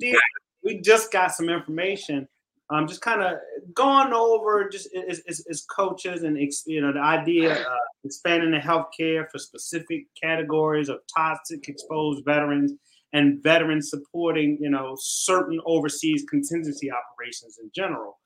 We 0.62 0.81
just 0.81 1.11
got 1.11 1.33
some 1.33 1.49
information 1.49 2.29
um, 2.73 2.89
just 2.89 3.03
kind 3.03 3.23
of 3.23 3.39
gone 3.75 4.14
over 4.14 4.68
just 4.68 4.89
as, 5.09 5.20
as, 5.29 5.45
as, 5.51 5.62
coaches 5.62 6.23
and 6.23 6.39
you 6.66 6.81
know 6.81 6.93
the 6.93 7.01
idea 7.01 7.53
of 7.53 7.66
expanding 8.05 8.51
the 8.51 8.59
healthcare 8.59 9.31
for 9.31 9.39
specific 9.39 10.07
categories 10.20 10.89
of 10.89 11.01
toxic 11.14 11.68
exposed 11.68 12.25
veterans 12.25 12.73
and 13.12 13.43
veterans 13.43 13.91
supporting 13.91 14.57
you 14.61 14.70
know 14.70 14.97
certain 14.99 15.61
overseas 15.66 16.25
contingency 16.29 16.91
operations 16.91 17.59
in 17.62 17.70
general. 17.75 18.18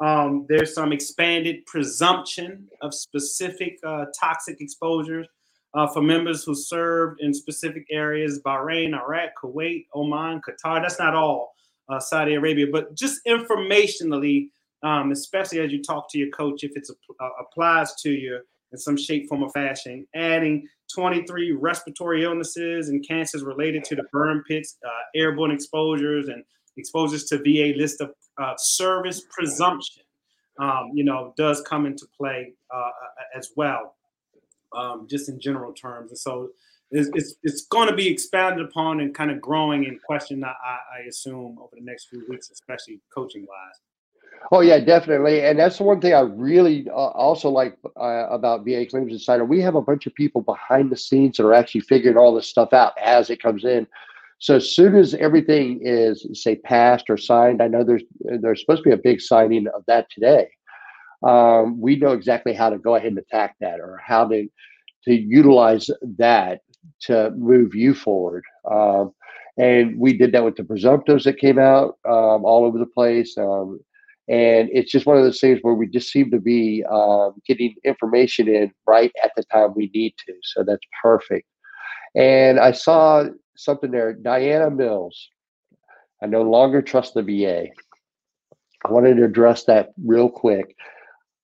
Um, 0.00 0.44
there's 0.48 0.74
some 0.74 0.92
expanded 0.92 1.64
presumption 1.66 2.68
of 2.82 2.92
specific 2.92 3.78
uh, 3.86 4.06
toxic 4.20 4.60
exposures 4.60 5.26
uh, 5.72 5.86
for 5.86 6.02
members 6.02 6.44
who 6.44 6.54
served 6.54 7.20
in 7.22 7.32
specific 7.32 7.86
areas: 7.90 8.40
Bahrain, 8.44 8.92
Iraq, 8.92 9.30
Kuwait, 9.42 9.86
Oman, 9.94 10.42
Qatar. 10.46 10.82
That's 10.82 10.98
not 10.98 11.14
all 11.14 11.53
uh, 11.88 12.00
Saudi 12.00 12.34
Arabia. 12.34 12.66
But 12.70 12.94
just 12.94 13.20
informationally, 13.26 14.48
um, 14.82 15.12
especially 15.12 15.60
as 15.60 15.72
you 15.72 15.82
talk 15.82 16.10
to 16.10 16.18
your 16.18 16.30
coach, 16.30 16.64
if 16.64 16.76
it 16.76 16.86
uh, 17.20 17.28
applies 17.40 17.94
to 18.02 18.10
you 18.10 18.40
in 18.72 18.78
some 18.78 18.96
shape, 18.96 19.28
form, 19.28 19.42
or 19.42 19.50
fashion, 19.50 20.06
adding 20.14 20.68
23 20.94 21.52
respiratory 21.52 22.24
illnesses 22.24 22.88
and 22.88 23.06
cancers 23.06 23.42
related 23.42 23.84
to 23.84 23.96
the 23.96 24.04
burn 24.12 24.42
pits, 24.46 24.76
uh, 24.84 24.90
airborne 25.14 25.50
exposures, 25.50 26.28
and 26.28 26.44
exposures 26.76 27.24
to 27.24 27.38
VA 27.38 27.76
list 27.78 28.00
of 28.00 28.12
uh, 28.38 28.54
service 28.56 29.22
presumption, 29.30 30.02
um, 30.58 30.90
you 30.92 31.04
know, 31.04 31.32
does 31.36 31.62
come 31.62 31.86
into 31.86 32.06
play 32.16 32.52
uh, 32.74 32.90
as 33.34 33.50
well, 33.56 33.94
um, 34.76 35.06
just 35.08 35.28
in 35.28 35.40
general 35.40 35.72
terms. 35.72 36.10
And 36.10 36.18
so 36.18 36.50
it's, 36.94 37.10
it's, 37.14 37.34
it's 37.42 37.66
going 37.66 37.88
to 37.88 37.94
be 37.94 38.08
expanded 38.08 38.64
upon 38.64 39.00
and 39.00 39.14
kind 39.14 39.30
of 39.30 39.40
growing 39.40 39.84
in 39.84 39.98
question, 40.06 40.44
I, 40.44 40.48
I 40.48 41.08
assume, 41.08 41.58
over 41.60 41.74
the 41.74 41.84
next 41.84 42.08
few 42.08 42.24
weeks, 42.28 42.50
especially 42.50 43.00
coaching 43.12 43.42
wise. 43.48 43.80
Oh 44.52 44.60
yeah, 44.60 44.78
definitely, 44.78 45.40
and 45.40 45.58
that's 45.58 45.78
the 45.78 45.84
one 45.84 46.00
thing 46.00 46.12
I 46.12 46.20
really 46.20 46.86
uh, 46.90 46.92
also 46.92 47.48
like 47.48 47.78
uh, 47.98 48.26
about 48.28 48.64
VA 48.64 48.84
Claims 48.84 49.12
Insider. 49.12 49.44
We 49.44 49.60
have 49.62 49.74
a 49.74 49.80
bunch 49.80 50.06
of 50.06 50.14
people 50.14 50.42
behind 50.42 50.90
the 50.92 50.96
scenes 50.96 51.38
that 51.38 51.46
are 51.46 51.54
actually 51.54 51.80
figuring 51.82 52.18
all 52.18 52.34
this 52.34 52.48
stuff 52.48 52.72
out 52.74 52.92
as 53.02 53.30
it 53.30 53.40
comes 53.40 53.64
in. 53.64 53.86
So 54.40 54.56
as 54.56 54.74
soon 54.74 54.96
as 54.96 55.14
everything 55.14 55.80
is 55.82 56.26
say 56.34 56.56
passed 56.56 57.08
or 57.08 57.16
signed, 57.16 57.62
I 57.62 57.68
know 57.68 57.84
there's 57.84 58.02
there's 58.20 58.60
supposed 58.60 58.82
to 58.82 58.90
be 58.90 58.94
a 58.94 58.98
big 58.98 59.22
signing 59.22 59.66
of 59.68 59.82
that 59.86 60.10
today. 60.10 60.50
Um, 61.26 61.80
we 61.80 61.96
know 61.96 62.12
exactly 62.12 62.52
how 62.52 62.68
to 62.68 62.78
go 62.78 62.96
ahead 62.96 63.08
and 63.08 63.18
attack 63.18 63.56
that 63.60 63.80
or 63.80 63.98
how 64.04 64.28
to 64.28 64.46
to 65.04 65.14
utilize 65.14 65.88
that 66.18 66.60
to 67.02 67.30
move 67.32 67.74
you 67.74 67.94
forward. 67.94 68.44
Um, 68.70 69.12
and 69.56 69.98
we 69.98 70.16
did 70.16 70.32
that 70.32 70.44
with 70.44 70.56
the 70.56 70.62
presumptives 70.62 71.24
that 71.24 71.38
came 71.38 71.58
out 71.58 71.98
um, 72.08 72.44
all 72.44 72.64
over 72.64 72.78
the 72.78 72.86
place. 72.86 73.36
Um, 73.38 73.78
and 74.28 74.70
it's 74.72 74.90
just 74.90 75.06
one 75.06 75.16
of 75.16 75.22
those 75.22 75.40
things 75.40 75.58
where 75.62 75.74
we 75.74 75.86
just 75.86 76.10
seem 76.10 76.30
to 76.30 76.40
be 76.40 76.82
um, 76.90 77.34
getting 77.46 77.74
information 77.84 78.48
in 78.48 78.72
right 78.86 79.12
at 79.22 79.32
the 79.36 79.44
time 79.44 79.74
we 79.76 79.90
need 79.94 80.14
to. 80.26 80.32
So 80.42 80.64
that's 80.64 80.84
perfect. 81.02 81.46
And 82.14 82.58
I 82.58 82.72
saw 82.72 83.24
something 83.56 83.90
there, 83.90 84.14
Diana 84.14 84.70
Mills. 84.70 85.28
I 86.22 86.26
no 86.26 86.42
longer 86.42 86.80
trust 86.80 87.14
the 87.14 87.22
VA. 87.22 87.66
I 88.84 88.90
wanted 88.92 89.16
to 89.16 89.24
address 89.24 89.64
that 89.64 89.90
real 90.02 90.30
quick. 90.30 90.74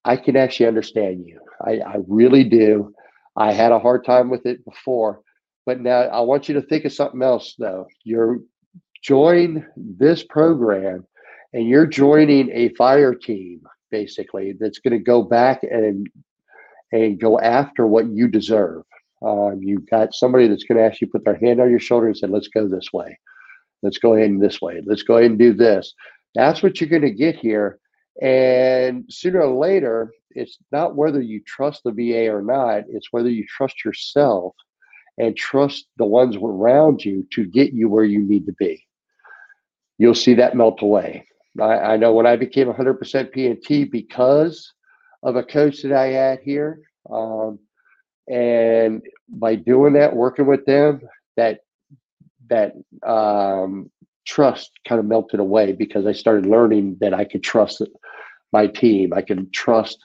I 0.04 0.16
can 0.16 0.36
actually 0.36 0.66
understand 0.66 1.26
you. 1.26 1.40
I, 1.64 1.80
I 1.80 1.96
really 2.08 2.44
do. 2.44 2.94
I 3.36 3.52
had 3.52 3.72
a 3.72 3.78
hard 3.78 4.04
time 4.04 4.30
with 4.30 4.46
it 4.46 4.64
before, 4.64 5.20
but 5.66 5.80
now 5.80 6.00
I 6.02 6.20
want 6.20 6.48
you 6.48 6.54
to 6.54 6.62
think 6.62 6.84
of 6.84 6.92
something 6.92 7.22
else 7.22 7.54
though. 7.58 7.86
You're 8.04 8.40
join 9.02 9.66
this 9.76 10.22
program 10.22 11.06
and 11.52 11.66
you're 11.66 11.86
joining 11.86 12.50
a 12.52 12.68
fire 12.74 13.14
team 13.14 13.62
basically 13.90 14.54
that's 14.58 14.78
going 14.78 14.92
to 14.92 15.02
go 15.02 15.22
back 15.22 15.62
and 15.62 16.08
and 16.92 17.20
go 17.20 17.38
after 17.38 17.86
what 17.86 18.08
you 18.08 18.26
deserve. 18.26 18.82
Um, 19.22 19.60
you've 19.62 19.88
got 19.88 20.14
somebody 20.14 20.48
that's 20.48 20.64
going 20.64 20.78
to 20.78 20.84
actually 20.84 21.08
put 21.08 21.24
their 21.24 21.36
hand 21.36 21.60
on 21.60 21.70
your 21.70 21.78
shoulder 21.78 22.06
and 22.06 22.16
say, 22.16 22.26
"Let's 22.26 22.48
go 22.48 22.66
this 22.66 22.92
way. 22.92 23.18
Let's 23.82 23.98
go 23.98 24.14
ahead 24.14 24.30
and 24.30 24.42
this 24.42 24.60
way. 24.60 24.80
Let's 24.84 25.02
go 25.02 25.18
ahead 25.18 25.30
and 25.30 25.38
do 25.38 25.52
this." 25.52 25.94
That's 26.34 26.62
what 26.62 26.80
you're 26.80 26.90
going 26.90 27.02
to 27.02 27.10
get 27.10 27.36
here. 27.36 27.78
And 28.22 29.04
sooner 29.08 29.42
or 29.42 29.56
later, 29.56 30.12
it's 30.30 30.58
not 30.72 30.96
whether 30.96 31.20
you 31.20 31.42
trust 31.46 31.82
the 31.84 31.92
VA 31.92 32.32
or 32.32 32.42
not; 32.42 32.84
it's 32.88 33.12
whether 33.12 33.28
you 33.30 33.44
trust 33.46 33.84
yourself 33.84 34.54
and 35.18 35.36
trust 35.36 35.86
the 35.96 36.04
ones 36.04 36.36
around 36.36 37.04
you 37.04 37.26
to 37.32 37.44
get 37.44 37.72
you 37.72 37.88
where 37.88 38.04
you 38.04 38.20
need 38.20 38.46
to 38.46 38.52
be. 38.58 38.86
you'll 39.98 40.14
see 40.14 40.34
that 40.34 40.56
melt 40.56 40.80
away. 40.82 41.26
I, 41.60 41.92
I 41.92 41.96
know 41.98 42.12
when 42.14 42.26
I 42.26 42.36
became 42.36 42.68
100% 42.72 43.32
P&T 43.32 43.84
because 43.84 44.72
of 45.22 45.36
a 45.36 45.42
coach 45.42 45.82
that 45.82 45.92
I 45.92 46.06
had 46.06 46.40
here. 46.40 46.80
Um, 47.10 47.58
and 48.28 49.02
by 49.28 49.56
doing 49.56 49.92
that, 49.94 50.16
working 50.16 50.46
with 50.46 50.64
them, 50.64 51.02
that 51.36 51.60
that 52.48 52.74
um, 53.06 53.90
trust 54.26 54.70
kind 54.88 54.98
of 54.98 55.04
melted 55.06 55.40
away 55.40 55.72
because 55.72 56.06
I 56.06 56.12
started 56.12 56.46
learning 56.46 56.96
that 57.00 57.14
I 57.14 57.24
could 57.24 57.42
trust 57.42 57.82
my 58.52 58.66
team. 58.66 59.12
I 59.12 59.22
can 59.22 59.50
trust 59.52 59.98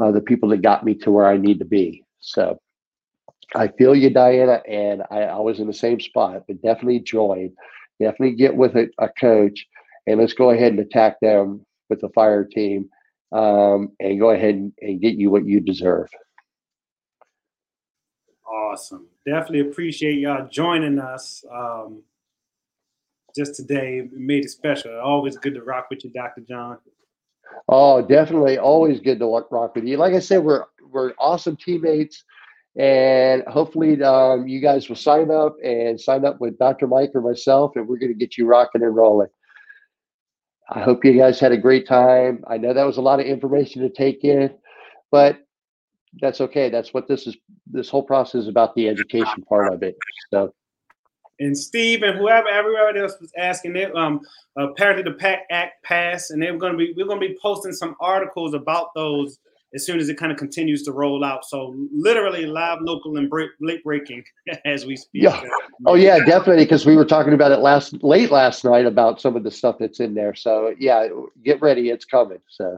uh, 0.00 0.10
the 0.10 0.20
people 0.20 0.48
that 0.50 0.62
got 0.62 0.84
me 0.84 0.94
to 0.96 1.10
where 1.10 1.26
I 1.26 1.36
need 1.36 1.58
to 1.60 1.64
be. 1.64 2.04
So 2.20 2.58
I 3.54 3.68
feel 3.68 3.94
you, 3.94 4.10
Diana, 4.10 4.62
and 4.68 5.02
I, 5.10 5.22
I 5.22 5.38
was 5.38 5.60
in 5.60 5.66
the 5.66 5.72
same 5.72 6.00
spot, 6.00 6.44
but 6.46 6.62
definitely 6.62 7.00
join. 7.00 7.52
Definitely 8.00 8.36
get 8.36 8.56
with 8.56 8.74
a, 8.76 8.88
a 8.98 9.08
coach 9.08 9.66
and 10.06 10.20
let's 10.20 10.32
go 10.32 10.50
ahead 10.50 10.72
and 10.72 10.80
attack 10.80 11.20
them 11.20 11.64
with 11.88 12.00
the 12.00 12.08
fire 12.10 12.44
team 12.44 12.88
um, 13.32 13.92
and 14.00 14.18
go 14.20 14.30
ahead 14.30 14.54
and, 14.54 14.72
and 14.80 15.00
get 15.00 15.14
you 15.14 15.30
what 15.30 15.46
you 15.46 15.60
deserve. 15.60 16.08
Awesome. 18.46 19.06
Definitely 19.26 19.60
appreciate 19.60 20.18
y'all 20.18 20.48
joining 20.48 20.98
us 20.98 21.44
um, 21.52 22.02
just 23.36 23.54
today. 23.54 23.98
It 23.98 24.12
made 24.12 24.44
it 24.44 24.50
special. 24.50 24.98
Always 25.00 25.36
good 25.36 25.54
to 25.54 25.62
rock 25.62 25.86
with 25.90 26.04
you, 26.04 26.10
Dr. 26.10 26.42
John. 26.42 26.78
Oh, 27.68 28.02
definitely. 28.02 28.58
Always 28.58 29.00
good 29.00 29.18
to 29.20 29.44
rock 29.50 29.74
with 29.74 29.84
you. 29.84 29.96
Like 29.96 30.14
I 30.14 30.18
said, 30.18 30.42
we're 30.44 30.64
we're 30.90 31.12
awesome 31.18 31.56
teammates, 31.56 32.24
and 32.76 33.44
hopefully, 33.46 34.02
um, 34.02 34.48
you 34.48 34.60
guys 34.60 34.88
will 34.88 34.96
sign 34.96 35.30
up 35.30 35.56
and 35.62 36.00
sign 36.00 36.24
up 36.24 36.40
with 36.40 36.58
Dr. 36.58 36.86
Mike 36.86 37.12
or 37.14 37.20
myself, 37.20 37.72
and 37.76 37.86
we're 37.86 37.98
going 37.98 38.12
to 38.12 38.18
get 38.18 38.36
you 38.36 38.46
rocking 38.46 38.82
and 38.82 38.94
rolling. 38.94 39.28
I 40.68 40.80
hope 40.80 41.04
you 41.04 41.16
guys 41.16 41.38
had 41.38 41.52
a 41.52 41.58
great 41.58 41.86
time. 41.86 42.42
I 42.48 42.56
know 42.56 42.72
that 42.72 42.86
was 42.86 42.96
a 42.96 43.02
lot 43.02 43.20
of 43.20 43.26
information 43.26 43.82
to 43.82 43.90
take 43.90 44.24
in, 44.24 44.50
but 45.10 45.38
that's 46.20 46.40
okay. 46.40 46.70
That's 46.70 46.94
what 46.94 47.06
this 47.06 47.26
is. 47.26 47.36
This 47.66 47.88
whole 47.88 48.02
process 48.02 48.42
is 48.42 48.48
about 48.48 48.74
the 48.74 48.88
education 48.88 49.42
part 49.48 49.72
of 49.72 49.82
it. 49.82 49.96
So 50.30 50.52
and 51.40 51.56
Steve 51.56 52.02
and 52.02 52.18
whoever 52.18 52.48
everybody 52.48 53.00
else 53.00 53.14
was 53.20 53.32
asking 53.36 53.76
it. 53.76 53.94
Um, 53.96 54.20
apparently 54.56 55.02
the 55.02 55.18
PACT 55.18 55.46
Act 55.50 55.82
passed, 55.82 56.30
and 56.30 56.42
they're 56.42 56.56
going 56.56 56.72
to 56.72 56.78
be 56.78 56.94
we're 56.96 57.06
going 57.06 57.20
to 57.20 57.28
be 57.28 57.36
posting 57.40 57.72
some 57.72 57.96
articles 58.00 58.54
about 58.54 58.88
those 58.94 59.38
as 59.74 59.84
soon 59.84 59.98
as 59.98 60.08
it 60.08 60.16
kind 60.16 60.30
of 60.30 60.38
continues 60.38 60.82
to 60.84 60.92
roll 60.92 61.24
out. 61.24 61.44
So 61.44 61.74
literally 61.92 62.46
live, 62.46 62.78
local, 62.80 63.16
and 63.16 63.28
break, 63.28 63.50
late 63.60 63.82
breaking 63.82 64.24
as 64.64 64.86
we 64.86 64.96
speak. 64.96 65.22
Yeah. 65.22 65.42
Oh 65.86 65.94
yeah, 65.94 66.18
definitely. 66.18 66.64
Because 66.64 66.86
we 66.86 66.96
were 66.96 67.04
talking 67.04 67.32
about 67.32 67.52
it 67.52 67.58
last 67.58 68.02
late 68.02 68.30
last 68.30 68.64
night 68.64 68.86
about 68.86 69.20
some 69.20 69.36
of 69.36 69.42
the 69.42 69.50
stuff 69.50 69.76
that's 69.78 70.00
in 70.00 70.14
there. 70.14 70.34
So 70.34 70.74
yeah, 70.78 71.08
get 71.44 71.60
ready, 71.60 71.90
it's 71.90 72.04
coming. 72.04 72.40
So. 72.48 72.76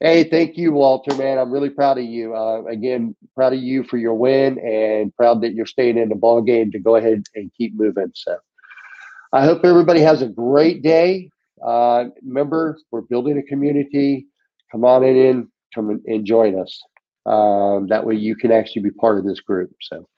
Hey, 0.00 0.22
thank 0.22 0.56
you, 0.56 0.70
Walter, 0.70 1.12
man. 1.16 1.38
I'm 1.38 1.50
really 1.50 1.70
proud 1.70 1.98
of 1.98 2.04
you. 2.04 2.32
Uh, 2.32 2.62
again, 2.66 3.16
proud 3.34 3.52
of 3.52 3.58
you 3.58 3.82
for 3.82 3.96
your 3.96 4.14
win 4.14 4.56
and 4.60 5.12
proud 5.16 5.42
that 5.42 5.54
you're 5.54 5.66
staying 5.66 5.98
in 5.98 6.08
the 6.08 6.14
ball 6.14 6.40
game 6.40 6.70
to 6.70 6.78
go 6.78 6.94
ahead 6.94 7.24
and 7.34 7.50
keep 7.58 7.74
moving. 7.74 8.12
So 8.14 8.38
I 9.32 9.44
hope 9.44 9.64
everybody 9.64 10.00
has 10.02 10.22
a 10.22 10.28
great 10.28 10.82
day. 10.82 11.30
Uh, 11.60 12.04
remember, 12.24 12.78
we're 12.92 13.00
building 13.00 13.38
a 13.38 13.42
community. 13.42 14.28
Come 14.70 14.84
on 14.84 15.02
in, 15.02 15.48
come 15.74 16.00
and 16.06 16.24
join 16.24 16.58
us. 16.58 16.80
Um, 17.26 17.88
that 17.88 18.06
way 18.06 18.14
you 18.14 18.36
can 18.36 18.52
actually 18.52 18.82
be 18.82 18.90
part 18.90 19.18
of 19.18 19.24
this 19.24 19.40
group. 19.40 19.70
So 19.82 20.08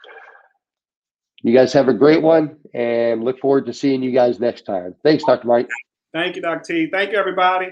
you 1.43 1.55
guys 1.55 1.73
have 1.73 1.89
a 1.89 1.95
great 1.95 2.23
one 2.23 2.57
and 2.75 3.25
look 3.25 3.41
forward 3.41 3.67
to 3.67 3.73
seeing 3.73 4.03
you 4.03 4.13
guys 4.13 4.39
next 4.39 4.63
time. 4.63 4.95
Thanks, 5.03 5.25
Dr. 5.25 5.49
Mike. 5.49 5.69
Thank 6.13 6.37
you, 6.37 6.43
Dr. 6.43 6.63
T. 6.67 6.91
Thank 6.91 7.13
you, 7.13 7.19
everybody. 7.19 7.69